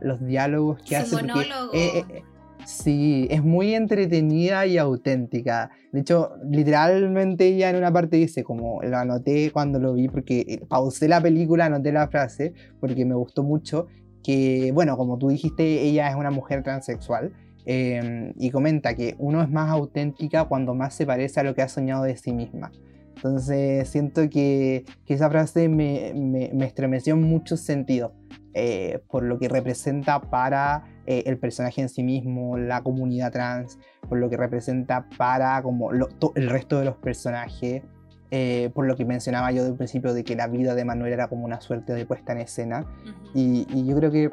los 0.00 0.24
diálogos 0.26 0.82
que 0.82 0.96
hace. 0.96 1.16
Monólogo. 1.16 1.72
Eh, 1.72 2.04
eh, 2.08 2.22
sí, 2.66 3.26
es 3.30 3.42
muy 3.42 3.74
entretenida 3.74 4.66
y 4.66 4.78
auténtica. 4.78 5.70
De 5.92 6.00
hecho, 6.00 6.32
literalmente 6.48 7.46
ella 7.46 7.70
en 7.70 7.76
una 7.76 7.92
parte 7.92 8.16
dice, 8.16 8.44
como 8.44 8.82
lo 8.82 8.96
anoté 8.96 9.50
cuando 9.52 9.78
lo 9.78 9.94
vi, 9.94 10.08
porque 10.08 10.62
pausé 10.68 11.08
la 11.08 11.20
película, 11.20 11.66
anoté 11.66 11.92
la 11.92 12.08
frase, 12.08 12.52
porque 12.80 13.04
me 13.04 13.14
gustó 13.14 13.42
mucho, 13.42 13.86
que, 14.22 14.70
bueno, 14.72 14.96
como 14.96 15.18
tú 15.18 15.28
dijiste, 15.28 15.82
ella 15.82 16.08
es 16.08 16.14
una 16.14 16.30
mujer 16.30 16.62
transexual 16.62 17.32
em, 17.64 18.32
y 18.36 18.50
comenta 18.50 18.94
que 18.94 19.16
uno 19.18 19.42
es 19.42 19.50
más 19.50 19.70
auténtica 19.70 20.44
cuando 20.44 20.74
más 20.74 20.94
se 20.94 21.06
parece 21.06 21.40
a 21.40 21.42
lo 21.42 21.54
que 21.54 21.62
ha 21.62 21.68
soñado 21.68 22.04
de 22.04 22.16
sí 22.16 22.32
misma. 22.32 22.70
Entonces 23.22 23.88
siento 23.88 24.28
que, 24.28 24.84
esa 25.06 25.30
frase 25.30 25.68
me, 25.68 26.12
me, 26.12 26.66
estremeció 26.66 27.14
en 27.14 27.22
muchos 27.22 27.60
sentidos, 27.60 28.10
eh, 28.52 29.00
por 29.08 29.22
lo 29.22 29.38
que 29.38 29.48
representa 29.48 30.20
para 30.20 30.82
eh, 31.06 31.22
el 31.26 31.38
personaje 31.38 31.82
en 31.82 31.88
sí 31.88 32.02
mismo, 32.02 32.58
la 32.58 32.82
comunidad 32.82 33.30
trans, 33.30 33.78
por 34.08 34.18
lo 34.18 34.28
que 34.28 34.36
representa 34.36 35.08
para 35.16 35.62
como 35.62 35.92
el 35.92 36.50
resto 36.50 36.80
de 36.80 36.84
los 36.84 36.96
personajes. 36.96 37.82
Eh, 38.34 38.70
por 38.74 38.86
lo 38.86 38.96
que 38.96 39.04
mencionaba 39.04 39.52
yo 39.52 39.62
del 39.62 39.76
principio 39.76 40.14
de 40.14 40.24
que 40.24 40.34
la 40.34 40.48
vida 40.48 40.74
de 40.74 40.86
Manuel 40.86 41.12
era 41.12 41.28
como 41.28 41.44
una 41.44 41.60
suerte 41.60 41.92
de 41.92 42.06
puesta 42.06 42.32
en 42.32 42.38
escena. 42.38 42.86
y, 43.34 43.84
yo 43.86 43.94
creo 43.94 44.10
que, 44.10 44.30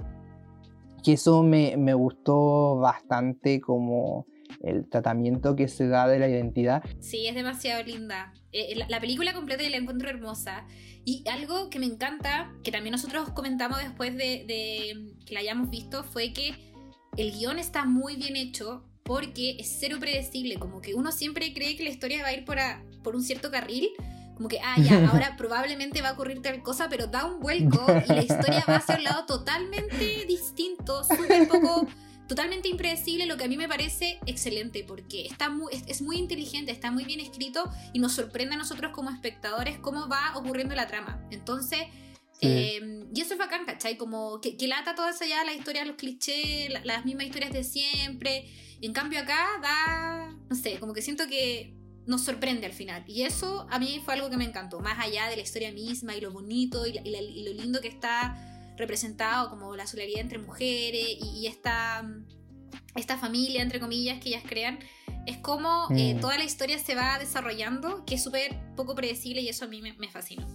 que 1.04 1.14
eso 1.14 1.44
me, 1.44 1.76
me, 1.78 1.94
gustó 1.94 2.78
bastante 2.78 3.60
como 3.60 4.26
el 4.62 4.88
tratamiento 4.89 5.56
que 5.56 5.68
se 5.68 5.88
da 5.88 6.08
de 6.08 6.20
la 6.20 6.28
identidad. 6.28 6.84
Sí, 7.00 7.28
es 7.28 7.36
demasiado 7.36 7.84
linda. 7.84 8.34
Eh, 8.52 8.76
la, 8.88 9.00
película 9.00 9.34
completa 9.34 9.68
la 9.70 9.78
encuentro 9.78 10.10
hermosa. 10.10 10.66
Y 11.06 11.24
algo 11.30 11.70
que 11.70 11.80
me 11.80 11.86
encanta, 11.86 12.52
que 12.64 12.72
también 12.72 12.91
nosotros 12.91 13.30
comentamos 13.30 13.80
después 13.80 14.16
de, 14.16 14.45
de 14.47 15.14
que 15.26 15.34
la 15.34 15.39
hayamos 15.39 15.70
visto, 15.70 16.04
fue 16.04 16.34
que 16.34 16.54
el 17.18 17.32
guion 17.32 17.60
está 17.60 17.86
muy 17.86 18.16
bien 18.16 18.36
hecho 18.36 18.86
porque 19.04 19.58
es 19.60 19.76
cero 19.80 19.97
predecible, 20.00 20.58
como 20.60 20.82
que 20.82 20.93
uno 20.93 21.12
siempre 21.12 21.52
cree 21.52 21.76
que 21.76 21.84
la 21.84 21.89
historia 21.89 22.22
va 22.22 22.30
a 22.30 22.34
ir 22.34 22.45
por, 22.45 22.58
por 23.04 23.16
un 23.16 23.24
cierto 23.24 23.50
carril, 23.50 23.89
como 24.36 24.47
que, 24.47 24.60
ah, 24.60 24.76
ya, 24.80 25.10
ahora 25.12 25.36
probablemente 25.36 26.02
va 26.04 26.10
a 26.10 26.14
ocurrir 26.14 26.43
tal 26.43 26.62
cosa, 26.62 26.88
pero 26.89 27.08
da 27.08 27.26
un 27.26 27.39
vuelco 27.39 27.84
y 28.08 28.08
la 28.08 28.22
historia 28.22 28.64
va 28.70 28.76
hacia 28.76 28.97
un 28.97 29.04
lado 29.04 29.26
totalmente 29.26 30.26
distinto, 30.28 31.04
súper 31.04 31.47
poco, 31.47 31.88
totalmente 32.30 32.70
impredecible, 32.70 33.26
lo 33.26 33.38
que 33.38 33.44
a 33.44 33.48
mí 33.48 33.58
me 33.58 33.68
parece 33.68 34.20
excelente, 34.28 34.86
porque 34.88 35.26
está 35.26 35.50
muy, 35.50 35.74
es, 35.74 36.02
muy 36.02 36.18
inteligente, 36.18 36.72
está 36.72 36.92
muy 36.92 37.04
bien 37.04 37.20
escrito 37.20 37.70
y 37.92 38.00
nos 38.00 38.14
sorprende 38.14 38.54
a 38.54 38.58
nosotros 38.58 38.92
como 38.94 39.10
espectadores 39.10 39.80
cómo 39.80 40.08
va 40.08 40.38
ocurriendo 40.38 40.76
la 40.76 40.88
trama. 40.88 41.28
Entonces... 41.32 41.80
Em, 42.42 43.10
y 43.14 43.20
eso 43.20 43.34
es 43.34 43.38
bacán, 43.38 43.66
¿cachai? 43.66 43.98
Como 43.98 44.40
que, 44.40 44.56
que 44.56 44.66
lata 44.66 44.96
toda 44.96 45.10
esa 45.10 45.26
ya 45.26 45.44
la 45.44 45.54
historia, 45.54 45.84
los 45.84 45.98
clichés, 45.98 46.70
las 46.86 47.04
mismas 47.04 47.26
historias 47.26 47.52
de 47.52 47.66
siempre. 47.66 48.48
En 48.80 48.94
cambio 48.94 49.20
acá 49.20 49.46
da, 49.62 50.34
no 50.50 50.56
sé, 50.56 50.80
como 50.80 50.94
que 50.94 51.02
siento 51.02 51.28
que 51.28 51.76
nos 52.06 52.24
sorprende 52.24 52.66
al 52.66 52.72
final. 52.72 53.04
Y 53.08 53.24
eso 53.24 53.68
a 53.70 53.78
mí 53.78 54.02
fue 54.06 54.14
algo 54.14 54.30
que 54.30 54.38
me 54.38 54.46
encantó, 54.46 54.80
más 54.80 54.98
allá 55.00 55.28
de 55.28 55.36
la 55.36 55.42
historia 55.42 55.74
misma 55.74 56.16
y 56.16 56.22
lo 56.22 56.32
bonito 56.32 56.88
y, 56.88 56.94
lo 56.94 57.54
lindo 57.54 57.82
que 57.82 57.90
está 57.90 58.38
representado 58.80 59.50
como 59.50 59.76
la 59.76 59.86
solidaridad 59.86 60.22
entre 60.22 60.40
mujeres 60.40 61.06
y, 61.22 61.48
esta, 61.48 62.04
esta 62.96 63.18
familia, 63.18 63.62
entre 63.62 63.80
comillas, 63.80 64.20
que 64.20 64.30
ellas 64.30 64.44
crean. 64.48 64.80
Es 65.26 65.38
como 65.38 65.88
eh, 65.96 66.16
mm. 66.16 66.22
toda 66.22 66.38
la 66.38 66.44
historia 66.44 66.80
se 66.80 66.96
va 66.96 67.20
desarrollando, 67.20 68.04
que 68.06 68.16
es 68.16 68.24
súper 68.24 68.60
poco 68.76 68.96
predecible 68.96 69.42
y 69.42 69.50
eso 69.50 69.66
a 69.66 69.68
mí 69.68 69.82
me, 69.82 69.94
me 69.94 70.10
fascina. 70.10 70.48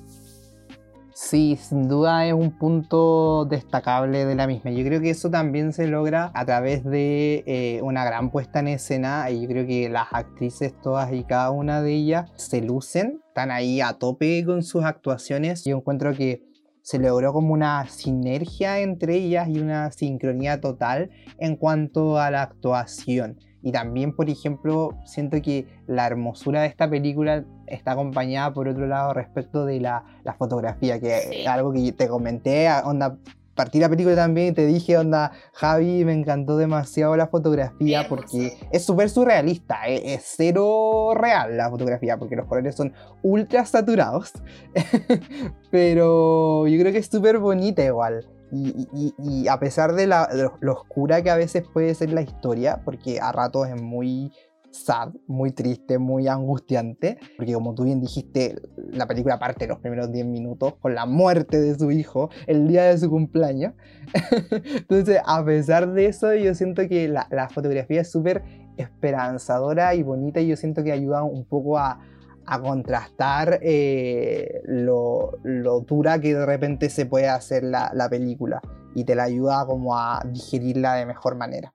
Sí, 1.15 1.57
sin 1.63 1.89
duda 1.89 2.27
es 2.27 2.33
un 2.33 2.59
punto 2.59 3.45
destacable 3.45 4.25
de 4.25 4.35
la 4.35 4.49
misma. 4.49 4.73
Yo 4.73 4.85
creo 4.85 5.01
que 5.01 5.11
eso 5.11 5.31
también 5.31 5.73
se 5.73 5.87
logra 5.87 6.33
a 6.35 6.45
través 6.45 6.83
de 6.83 7.45
eh, 7.47 7.81
una 7.83 8.05
gran 8.05 8.33
puesta 8.33 8.59
en 8.59 8.67
escena 8.67 9.31
y 9.31 9.43
yo 9.43 9.49
creo 9.49 9.65
que 9.65 9.89
las 9.89 10.09
actrices 10.11 10.75
todas 10.83 11.13
y 11.13 11.23
cada 11.23 11.53
una 11.53 11.83
de 11.83 11.93
ellas 11.93 12.33
se 12.35 12.63
lucen, 12.63 13.21
están 13.29 13.53
ahí 13.53 13.81
a 13.81 13.93
tope 13.93 14.45
con 14.45 14.65
sus 14.65 14.83
actuaciones. 14.85 15.65
Yo 15.65 15.77
encuentro 15.77 16.15
que 16.15 16.43
se 16.85 16.99
logró 16.99 17.33
como 17.33 17.55
una 17.55 17.89
sinergia 17.89 18.81
entre 18.81 19.15
ellas 19.15 19.49
y 19.49 19.59
una 19.59 19.91
sincronía 19.91 20.61
total 20.61 21.11
en 21.39 21.57
cuanto 21.57 22.19
a 22.19 22.31
la 22.31 22.43
actuación. 22.43 23.39
Y 23.63 23.73
también, 23.73 24.15
por 24.15 24.29
ejemplo, 24.29 24.91
siento 25.07 25.41
que 25.41 25.67
la 25.87 26.07
hermosura 26.07 26.61
de 26.61 26.67
esta 26.69 26.89
película 26.89 27.47
está 27.67 27.93
acompañada, 27.93 28.53
por 28.53 28.69
otro 28.69 28.87
lado, 28.87 29.15
respecto 29.15 29.65
de 29.65 29.81
la, 29.81 30.05
fotografía, 30.39 31.01
que 31.01 31.41
es 31.41 31.47
algo 31.47 31.73
que 31.73 31.91
te 31.93 32.07
comenté, 32.07 32.69
onda, 32.85 33.17
partí 33.55 33.81
la 33.81 33.89
película 33.89 34.17
también 34.17 34.49
y 34.49 34.53
te 34.53 34.67
dije, 34.67 34.99
onda, 34.99 35.33
Javi, 35.53 36.05
me 36.05 36.13
encantó 36.13 36.57
demasiado 36.57 37.17
la 37.17 37.29
fotografía 37.29 38.09
porque 38.09 38.57
es 38.73 38.85
súper 38.85 39.11
surrealista, 39.11 39.87
es, 39.87 40.03
es, 40.05 40.35
cero 40.37 41.13
real 41.15 41.57
la 41.57 41.71
fotografía 41.71 42.17
porque 42.19 42.37
los 42.37 42.47
colores 42.47 42.75
son 42.75 42.93
ultra 43.23 43.65
saturados, 43.65 44.33
pero 45.71 46.67
yo 46.67 46.79
creo 46.79 46.93
que 46.93 46.99
es 46.99 47.07
súper 47.07 47.39
bonita 47.39 47.85
igual. 47.85 48.27
Y, 48.57 49.49
a 49.49 49.59
pesar 49.59 49.95
de, 49.95 50.07
la, 50.07 50.29
lo, 50.61 50.73
oscura 50.73 51.23
que 51.23 51.31
a 51.31 51.37
veces 51.37 51.65
puede 51.73 51.95
ser 51.95 52.13
la 52.13 52.23
historia, 52.23 52.81
porque 52.85 53.19
a 53.21 53.33
ratos 53.33 53.69
es 53.69 53.81
muy 53.81 54.33
sad, 54.75 55.13
muy 55.27 55.53
triste, 55.53 55.99
muy 55.99 56.29
angustiante, 56.29 57.19
porque 57.37 57.55
como 57.55 57.75
tú 57.75 57.85
bien 57.85 58.01
dijiste, 58.01 58.57
la 58.91 59.07
película 59.07 59.39
parte 59.39 59.67
los 59.67 59.79
primeros 59.79 60.11
10 60.13 60.27
minutos 60.27 60.75
con 60.81 60.95
la 60.95 61.07
muerte 61.07 61.61
de 61.61 61.79
su 61.79 61.91
hijo 61.91 62.31
el 62.47 62.69
día 62.69 62.85
de 62.85 62.99
su 62.99 63.09
cumpleaños. 63.09 63.75
Entonces, 64.51 65.21
a 65.25 65.45
pesar 65.45 65.93
de 65.93 66.07
eso, 66.07 66.35
yo 66.35 66.55
siento 66.55 66.89
que 66.89 67.09
la, 67.09 67.27
la 67.31 67.49
fotografía 67.49 68.01
es 68.01 68.11
súper 68.11 68.43
esperanzadora 68.77 69.95
y 69.95 70.03
bonita 70.03 70.41
y 70.41 70.49
yo 70.49 70.57
siento 70.57 70.83
que 70.83 70.93
ayuda 70.93 71.23
un 71.23 71.45
poco 71.45 71.79
a, 71.79 72.01
a 72.47 72.61
contrastar 72.61 73.61
eh, 73.63 74.61
lo, 74.65 75.39
lo, 75.45 75.81
dura 75.81 76.21
que 76.21 76.35
de 76.35 76.45
repente 76.45 76.91
se 76.91 77.07
puede 77.07 77.29
hacer 77.29 77.63
la, 77.63 77.93
la, 77.95 78.09
película 78.09 78.61
y 78.95 79.05
te 79.05 79.15
la 79.15 79.25
ayuda 79.25 79.65
como 79.67 79.97
a 79.97 80.23
digerirla 80.27 80.95
de 80.95 81.07
mejor 81.07 81.37
manera. 81.37 81.73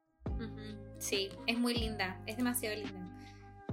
Sí, 0.99 1.29
es 1.47 1.57
muy 1.57 1.73
linda, 1.73 2.21
es 2.25 2.37
demasiado 2.37 2.75
linda. 2.75 3.09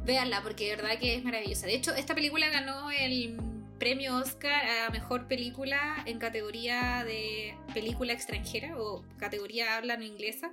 Véanla 0.05 0.43
porque 0.43 0.71
de 0.71 0.77
verdad 0.77 0.99
que 0.99 1.17
es 1.17 1.25
maravillosa. 1.25 1.67
De 1.67 1.75
hecho, 1.75 1.95
esta 1.95 2.15
película 2.15 2.49
ganó 2.49 2.91
el 2.91 3.37
premio 3.79 4.17
Oscar 4.17 4.63
a 4.87 4.91
mejor 4.91 5.27
película 5.27 6.03
en 6.07 6.19
categoría 6.19 7.05
de 7.05 7.55
película 7.75 8.13
extranjera 8.13 8.79
o 8.79 9.05
categoría 9.19 9.77
habla 9.77 9.97
no 9.97 10.05
inglesa. 10.05 10.53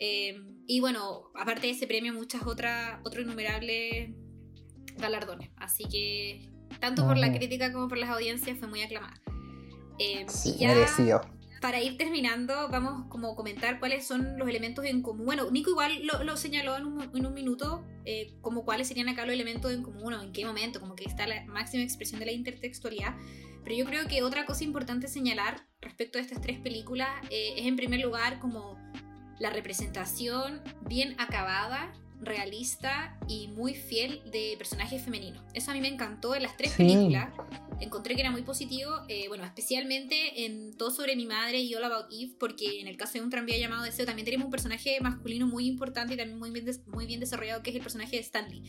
Eh, 0.00 0.40
y 0.66 0.80
bueno, 0.80 1.30
aparte 1.34 1.66
de 1.66 1.74
ese 1.74 1.86
premio, 1.86 2.14
muchas 2.14 2.46
otras, 2.46 2.98
otros 3.04 3.26
innumerables 3.26 4.10
galardones. 4.96 5.50
Así 5.56 5.84
que, 5.84 6.48
tanto 6.80 7.06
por 7.06 7.18
la 7.18 7.32
crítica 7.32 7.72
como 7.72 7.88
por 7.88 7.98
las 7.98 8.08
audiencias, 8.08 8.58
fue 8.58 8.68
muy 8.68 8.82
aclamada. 8.82 9.20
Eh, 9.98 10.24
sí, 10.28 10.56
merecido. 10.60 11.20
Para 11.60 11.82
ir 11.82 11.98
terminando, 11.98 12.68
vamos 12.70 13.06
como 13.08 13.36
comentar 13.36 13.78
cuáles 13.78 14.06
son 14.06 14.38
los 14.38 14.48
elementos 14.48 14.84
en 14.86 15.02
común. 15.02 15.26
Bueno, 15.26 15.50
Nico 15.50 15.70
igual 15.70 15.92
lo, 16.04 16.36
señaló 16.38 16.76
en 16.76 16.86
un, 16.86 17.02
en 17.14 17.26
un 17.26 17.34
minuto, 17.34 17.84
eh, 18.06 18.32
como 18.40 18.64
cuáles 18.64 18.88
serían 18.88 19.10
acá 19.10 19.26
los 19.26 19.34
elementos 19.34 19.70
en 19.70 19.82
común 19.82 20.14
o 20.14 20.22
en 20.22 20.32
qué 20.32 20.46
momento, 20.46 20.80
como 20.80 20.96
que 20.96 21.04
está 21.04 21.26
la 21.26 21.44
máxima 21.44 21.82
expresión 21.82 22.18
de 22.18 22.26
la 22.26 22.32
intertextualidad. 22.32 23.14
Pero 23.62 23.76
yo 23.76 23.84
creo 23.84 24.08
que 24.08 24.22
otra 24.22 24.46
cosa 24.46 24.64
importante 24.64 25.06
señalar 25.06 25.66
respecto 25.82 26.18
a 26.18 26.22
estas 26.22 26.40
tres 26.40 26.58
películas 26.60 27.10
eh, 27.30 27.54
es 27.58 27.66
en 27.66 27.76
primer 27.76 28.00
lugar 28.00 28.38
como 28.38 28.78
la 29.38 29.50
representación 29.50 30.62
bien 30.88 31.14
acabada 31.18 31.92
realista 32.20 33.18
y 33.28 33.48
muy 33.48 33.74
fiel 33.74 34.22
de 34.30 34.54
personajes 34.58 35.02
femeninos. 35.02 35.42
Eso 35.54 35.70
a 35.70 35.74
mí 35.74 35.80
me 35.80 35.88
encantó 35.88 36.34
en 36.34 36.42
las 36.42 36.56
tres 36.56 36.72
películas. 36.72 37.32
Encontré 37.80 38.14
que 38.14 38.20
era 38.20 38.30
muy 38.30 38.42
positivo, 38.42 38.90
eh, 39.08 39.28
bueno, 39.28 39.44
especialmente 39.44 40.44
en 40.44 40.76
Todo 40.76 40.90
sobre 40.90 41.16
mi 41.16 41.26
madre 41.26 41.60
y 41.60 41.74
All 41.74 41.84
About 41.84 42.12
Eve, 42.12 42.34
porque 42.38 42.80
en 42.80 42.88
el 42.88 42.96
caso 42.96 43.14
de 43.14 43.22
un 43.22 43.30
tranvía 43.30 43.58
llamado 43.58 43.84
Deseo 43.84 44.04
también 44.04 44.24
tenemos 44.24 44.44
un 44.44 44.50
personaje 44.50 44.98
masculino 45.00 45.46
muy 45.46 45.66
importante 45.66 46.14
y 46.14 46.16
también 46.16 46.38
muy 46.38 46.50
bien, 46.50 46.66
muy 46.86 47.06
bien 47.06 47.20
desarrollado, 47.20 47.62
que 47.62 47.70
es 47.70 47.76
el 47.76 47.82
personaje 47.82 48.16
de 48.16 48.22
Stanley. 48.22 48.62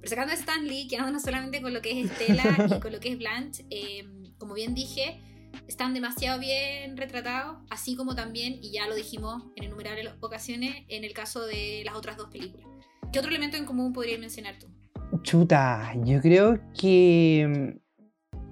Pero 0.00 0.10
sacando 0.10 0.32
a 0.32 0.36
Stanley, 0.36 0.86
quedándonos 0.86 1.22
solamente 1.22 1.62
con 1.62 1.72
lo 1.72 1.80
que 1.80 1.98
es 1.98 2.10
Estela 2.10 2.44
y 2.76 2.80
con 2.80 2.92
lo 2.92 3.00
que 3.00 3.10
es 3.10 3.18
Blanche, 3.18 3.64
eh, 3.70 4.06
como 4.38 4.54
bien 4.54 4.74
dije, 4.74 5.20
están 5.66 5.94
demasiado 5.94 6.38
bien 6.38 6.96
retratados, 6.96 7.58
así 7.70 7.96
como 7.96 8.14
también, 8.14 8.58
y 8.62 8.72
ya 8.72 8.86
lo 8.86 8.94
dijimos 8.94 9.44
en 9.56 9.64
innumerables 9.64 10.12
ocasiones, 10.20 10.84
en 10.88 11.04
el 11.04 11.12
caso 11.12 11.44
de 11.46 11.82
las 11.84 11.94
otras 11.94 12.16
dos 12.16 12.28
películas. 12.30 12.66
¿Qué 13.12 13.18
otro 13.18 13.30
elemento 13.30 13.56
en 13.56 13.64
común 13.64 13.92
podrías 13.92 14.20
mencionar 14.20 14.54
tú? 14.58 14.66
Chuta, 15.22 15.94
yo 16.04 16.20
creo 16.20 16.58
que 16.78 17.74
mm, 17.74 17.88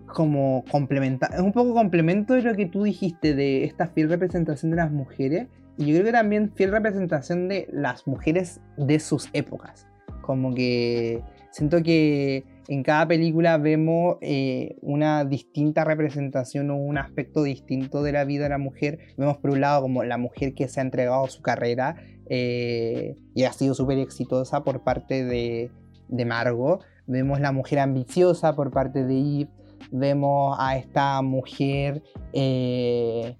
como 0.06 0.64
complementa, 0.70 1.26
es 1.26 1.40
un 1.40 1.52
poco 1.52 1.74
complemento 1.74 2.34
de 2.34 2.42
lo 2.42 2.54
que 2.54 2.66
tú 2.66 2.84
dijiste 2.84 3.34
de 3.34 3.64
esta 3.64 3.88
fiel 3.88 4.08
representación 4.08 4.70
de 4.70 4.78
las 4.78 4.90
mujeres 4.90 5.48
y 5.76 5.86
yo 5.86 5.92
creo 5.92 6.06
que 6.06 6.12
también 6.12 6.52
fiel 6.54 6.70
representación 6.70 7.48
de 7.48 7.68
las 7.70 8.06
mujeres 8.06 8.60
de 8.78 8.98
sus 8.98 9.28
épocas. 9.34 9.86
Como 10.22 10.54
que 10.54 11.22
siento 11.50 11.82
que 11.82 12.44
en 12.68 12.82
cada 12.82 13.06
película 13.06 13.58
vemos 13.58 14.16
eh, 14.22 14.76
una 14.80 15.24
distinta 15.24 15.84
representación 15.84 16.70
o 16.70 16.76
un 16.76 16.98
aspecto 16.98 17.42
distinto 17.42 18.02
de 18.02 18.12
la 18.12 18.24
vida 18.24 18.44
de 18.44 18.50
la 18.50 18.58
mujer. 18.58 18.98
Vemos 19.16 19.36
por 19.36 19.50
un 19.50 19.60
lado 19.60 19.82
como 19.82 20.02
la 20.02 20.18
mujer 20.18 20.54
que 20.54 20.66
se 20.66 20.80
ha 20.80 20.82
entregado 20.82 21.28
su 21.28 21.42
carrera 21.42 21.96
eh, 22.28 23.16
y 23.34 23.44
ha 23.44 23.52
sido 23.52 23.74
súper 23.74 23.98
exitosa 23.98 24.64
por 24.64 24.82
parte 24.82 25.24
de, 25.24 25.70
de 26.08 26.24
Margot. 26.24 26.82
Vemos 27.06 27.40
la 27.40 27.52
mujer 27.52 27.78
ambiciosa 27.78 28.54
por 28.54 28.70
parte 28.70 29.04
de 29.04 29.18
Eve. 29.18 29.50
Vemos 29.92 30.56
a 30.58 30.76
esta 30.76 31.22
mujer 31.22 32.02
eh, 32.32 33.36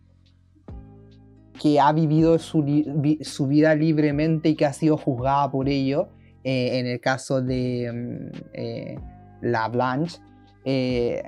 que 1.60 1.80
ha 1.80 1.92
vivido 1.92 2.38
su, 2.38 2.62
vida 2.62 3.74
libremente 3.74 4.50
y 4.50 4.54
que 4.54 4.66
ha 4.66 4.72
sido 4.72 4.96
juzgada 4.96 5.50
por 5.50 5.68
ello. 5.68 6.08
en 6.44 6.86
el 6.86 7.00
caso 7.00 7.42
de 7.42 7.90
mm, 7.92 9.16
la 9.40 9.68
Blanche. 9.68 10.20
Eh, 10.64 11.22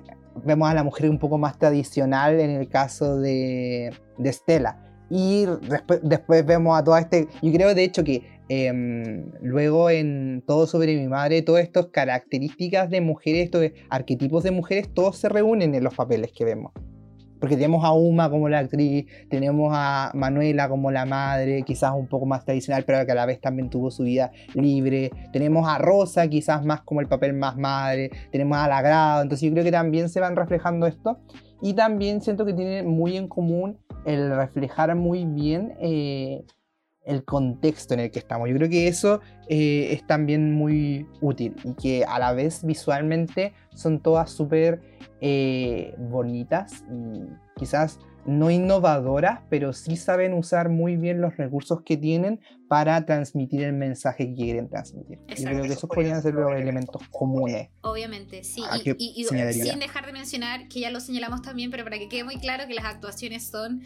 vemos 0.45 0.69
a 0.69 0.75
la 0.75 0.85
mujer 0.85 1.09
un 1.09 1.19
poco 1.19 1.39
más 1.39 1.59
tradicional 1.59 2.41
en 2.41 2.51
el 2.51 2.69
caso 2.69 3.19
de, 3.19 3.95
de 4.19 4.33
Stella. 4.33 4.77
Y 5.11 5.47
después, 5.69 6.01
después 6.03 6.45
vemos 6.45 6.79
a 6.79 6.85
toda 6.85 7.01
este... 7.01 7.29
Yo 7.43 7.53
creo 7.53 7.75
de 7.75 7.85
hecho 7.85 8.05
que 8.05 8.23
em, 8.49 9.31
luego 9.41 9.91
en 9.91 10.43
Todo 10.47 10.67
sobre 10.67 10.97
mi 10.97 11.09
madre, 11.09 11.43
todas 11.43 11.63
estas 11.63 11.87
características 11.87 12.91
de 12.91 13.01
mujeres, 13.01 13.47
estos 13.47 13.65
arquetipos 13.91 14.43
de 14.43 14.51
mujeres, 14.51 14.93
todos 14.93 15.17
se 15.17 15.29
reúnen 15.29 15.75
en 15.75 15.85
los 15.85 15.95
papeles 15.95 16.33
que 16.33 16.45
vemos. 16.45 16.73
Porque 17.41 17.55
tenemos 17.55 17.85
a 17.85 17.93
Uma 17.93 18.29
como 18.31 18.49
la 18.49 18.59
actriz, 18.59 19.07
tenemos 19.31 19.71
a 19.73 20.11
Manuela 20.15 20.69
como 20.69 20.91
la 20.91 21.07
madre, 21.07 21.63
quizás 21.63 21.93
un 21.95 22.09
poco 22.09 22.27
más 22.27 22.45
tradicional, 22.45 22.85
pero 22.85 23.05
que 23.07 23.13
a 23.13 23.15
la 23.15 23.27
vez 23.27 23.41
también 23.41 23.71
tuvo 23.71 23.91
su 23.91 24.03
vida 24.03 24.33
libre. 24.55 25.13
Tenemos 25.33 25.69
a 25.69 25.79
Rosa, 25.79 26.27
quizás 26.29 26.65
más 26.65 26.83
como 26.83 27.01
el 27.01 27.07
papel 27.07 27.35
más 27.35 27.57
madre. 27.57 28.11
Tenemos 28.33 28.59
a 28.59 28.67
Lagrado, 28.67 29.23
entonces 29.23 29.47
yo 29.47 29.53
creo 29.53 29.65
que 29.65 29.71
también 29.71 30.09
se 30.09 30.19
van 30.21 30.35
reflejando 30.35 30.87
esto. 30.87 31.19
Y 31.63 31.75
también 31.75 32.21
siento 32.21 32.45
que 32.45 32.55
tiene 32.55 32.83
muy 32.83 33.17
en 33.17 33.29
común 33.29 33.79
el 34.09 34.35
reflejar 34.35 34.95
muy 34.97 35.27
bien 35.27 35.75
eh, 35.81 36.43
el 37.05 37.25
contexto 37.25 37.95
en 37.95 38.01
el 38.01 38.11
que 38.11 38.19
estamos. 38.19 38.49
Yo 38.49 38.57
creo 38.57 38.71
que 38.71 38.89
eso 38.89 39.21
eh, 39.49 39.89
es 39.93 40.07
también 40.07 40.55
muy 40.55 41.07
útil 41.21 41.55
y 41.63 41.75
que 41.75 42.05
a 42.05 42.19
la 42.19 42.33
vez 42.33 42.65
visualmente 42.65 43.53
son 43.75 44.01
todas 44.01 44.31
súper 44.31 44.81
eh, 45.21 45.95
bonitas 45.99 46.85
y 46.91 47.23
quizás 47.57 47.99
no 48.29 48.51
innovadoras, 48.51 49.41
pero 49.49 49.72
sí 49.72 49.97
saben 49.97 50.35
usar 50.35 50.68
muy 50.68 50.97
bien 50.97 51.22
los 51.22 51.39
recursos 51.39 51.81
que 51.81 51.97
tienen 51.97 52.41
para 52.68 53.07
transmitir 53.07 53.62
el 53.62 53.72
mensaje 53.72 54.29
que 54.29 54.35
quieren 54.35 54.68
transmitir. 54.68 55.18
Yo 55.29 55.45
creo 55.45 55.62
que 55.62 55.72
esos 55.72 55.89
podrían 55.89 56.20
ser 56.20 56.35
los 56.35 56.53
elementos 56.53 57.01
comunes. 57.09 57.70
Obviamente, 57.81 58.45
sí. 58.45 58.62
Y, 58.85 59.14
y 59.16 59.24
sin 59.24 59.79
dejar 59.79 60.05
de 60.05 60.12
mencionar, 60.12 60.68
que 60.68 60.81
ya 60.81 60.91
lo 60.91 61.01
señalamos 61.01 61.41
también, 61.41 61.70
pero 61.70 61.85
para 61.85 61.99
que 61.99 62.11
quede 62.11 62.22
muy 62.22 62.37
claro 62.37 62.66
que 62.66 62.74
las 62.74 62.85
actuaciones 62.85 63.47
son 63.47 63.83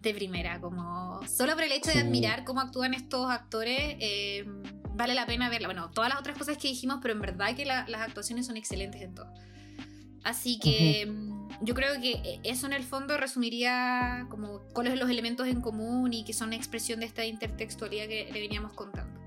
de 0.00 0.14
primera, 0.14 0.58
como 0.58 1.20
solo 1.28 1.52
por 1.52 1.64
el 1.64 1.72
hecho 1.72 1.90
de 1.92 2.00
admirar 2.00 2.44
cómo 2.44 2.62
actúan 2.62 2.94
estos 2.94 3.30
actores, 3.30 3.96
eh, 4.00 4.46
vale 4.94 5.12
la 5.12 5.26
pena 5.26 5.50
verla. 5.50 5.68
Bueno, 5.68 5.90
todas 5.90 6.08
las 6.08 6.18
otras 6.18 6.38
cosas 6.38 6.56
que 6.56 6.68
dijimos, 6.68 7.00
pero 7.02 7.12
en 7.12 7.20
verdad 7.20 7.54
que 7.54 7.66
las 7.66 8.00
actuaciones 8.00 8.46
son 8.46 8.56
excelentes 8.56 9.02
en 9.02 9.14
todo. 9.14 9.30
Así 10.24 10.58
que 10.58 11.06
mm, 11.06 11.31
yo 11.60 11.74
creo 11.74 12.00
que 12.00 12.40
eso 12.42 12.66
en 12.66 12.72
el 12.72 12.82
fondo 12.82 13.16
resumiría 13.16 14.26
como 14.30 14.60
cuáles 14.72 14.92
son 14.92 15.00
los 15.00 15.10
elementos 15.10 15.46
en 15.46 15.60
común 15.60 16.12
y 16.12 16.24
que 16.24 16.32
son 16.32 16.52
expresión 16.52 17.00
de 17.00 17.06
esta 17.06 17.24
intertextualidad 17.24 18.06
que 18.06 18.30
le 18.32 18.40
veníamos 18.40 18.72
contando. 18.72 19.20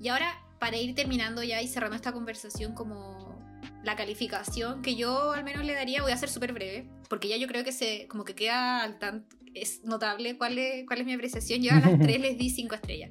Y 0.00 0.08
ahora, 0.08 0.34
para 0.58 0.76
ir 0.76 0.94
terminando 0.94 1.42
ya 1.42 1.60
y 1.62 1.68
cerrando 1.68 1.96
esta 1.96 2.12
conversación 2.12 2.74
como 2.74 3.38
la 3.82 3.96
calificación 3.96 4.82
que 4.82 4.94
yo 4.94 5.32
al 5.32 5.44
menos 5.44 5.64
le 5.64 5.72
daría, 5.72 6.02
voy 6.02 6.12
a 6.12 6.16
ser 6.16 6.28
súper 6.28 6.52
breve, 6.52 6.88
porque 7.08 7.28
ya 7.28 7.36
yo 7.36 7.46
creo 7.46 7.64
que 7.64 7.72
se 7.72 8.06
como 8.08 8.24
que 8.24 8.34
queda 8.34 8.82
al 8.82 8.98
tanto, 8.98 9.36
es 9.54 9.84
notable 9.84 10.36
cuál 10.36 10.58
es, 10.58 10.86
cuál 10.86 11.00
es 11.00 11.06
mi 11.06 11.12
apreciación. 11.14 11.62
Yo 11.62 11.72
a 11.72 11.80
las 11.80 11.98
tres 12.00 12.20
les 12.20 12.38
di 12.38 12.50
cinco 12.50 12.74
estrellas. 12.74 13.10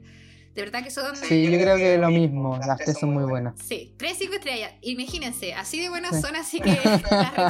De 0.53 0.61
verdad 0.61 0.83
que 0.83 0.91
son. 0.91 1.15
Sí, 1.15 1.49
yo 1.49 1.59
creo 1.59 1.77
que 1.77 1.95
es 1.95 1.99
lo 1.99 2.09
mismo. 2.09 2.57
Las 2.57 2.77
tres 2.79 2.97
son 2.99 3.13
muy 3.13 3.23
buenas. 3.23 3.55
Sí, 3.61 3.95
tres, 3.97 4.17
cinco 4.17 4.33
estrellas. 4.33 4.71
Imagínense, 4.81 5.53
así 5.53 5.81
de 5.81 5.89
buenas 5.89 6.19
son, 6.19 6.35
así 6.35 6.59
que 6.59 6.71
las, 6.83 7.01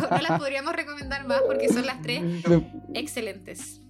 no 0.10 0.18
las 0.18 0.40
podríamos 0.40 0.76
recomendar 0.76 1.26
más 1.26 1.42
porque 1.48 1.70
son 1.70 1.86
las 1.86 2.02
tres 2.02 2.22
excelentes. 2.94 3.82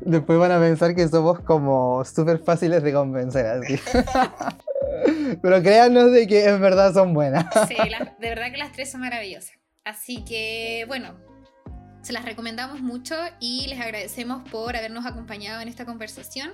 Después 0.00 0.38
van 0.38 0.52
a 0.52 0.60
pensar 0.60 0.94
que 0.94 1.08
somos 1.08 1.40
como 1.40 2.04
súper 2.04 2.38
fáciles 2.38 2.82
de 2.82 2.92
convencer, 2.92 3.46
así. 3.46 3.78
Pero 5.42 5.62
créanos 5.62 6.12
de 6.12 6.26
que 6.26 6.48
en 6.48 6.60
verdad 6.60 6.92
son 6.92 7.14
buenas. 7.14 7.46
Sí, 7.68 7.74
de 7.74 8.28
verdad 8.28 8.50
que 8.50 8.58
las 8.58 8.72
tres 8.72 8.90
son 8.90 9.00
maravillosas. 9.00 9.52
Así 9.84 10.24
que, 10.24 10.84
bueno, 10.88 11.14
se 12.02 12.12
las 12.12 12.24
recomendamos 12.24 12.80
mucho 12.80 13.14
y 13.40 13.66
les 13.66 13.80
agradecemos 13.80 14.48
por 14.50 14.76
habernos 14.76 15.06
acompañado 15.06 15.60
en 15.60 15.68
esta 15.68 15.84
conversación. 15.84 16.52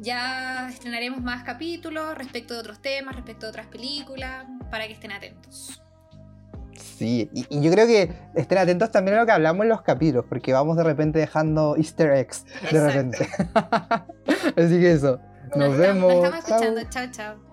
Ya 0.00 0.68
estrenaremos 0.70 1.20
más 1.20 1.44
capítulos 1.44 2.16
respecto 2.16 2.54
de 2.54 2.60
otros 2.60 2.80
temas, 2.80 3.14
respecto 3.14 3.46
de 3.46 3.50
otras 3.50 3.66
películas, 3.66 4.46
para 4.70 4.86
que 4.86 4.94
estén 4.94 5.12
atentos. 5.12 5.82
Sí, 6.74 7.30
y, 7.34 7.60
yo 7.60 7.70
creo 7.70 7.86
que 7.86 8.10
estén 8.34 8.58
atentos 8.58 8.90
también 8.90 9.18
a 9.18 9.20
lo 9.20 9.26
que 9.26 9.32
hablamos 9.32 9.64
en 9.64 9.68
los 9.68 9.82
capítulos, 9.82 10.24
porque 10.28 10.52
vamos 10.52 10.76
de 10.78 10.84
repente 10.84 11.18
dejando 11.18 11.76
easter 11.76 12.12
eggs, 12.12 12.46
de 12.70 12.86
repente. 12.86 13.28
Así 14.56 14.80
que 14.80 14.92
eso, 14.92 15.20
nos, 15.54 15.76
vemos. 15.76 16.14
Nos 16.14 16.24
estamos 16.24 16.38
escuchando, 16.38 16.82
chao, 16.90 17.06
chao. 17.10 17.49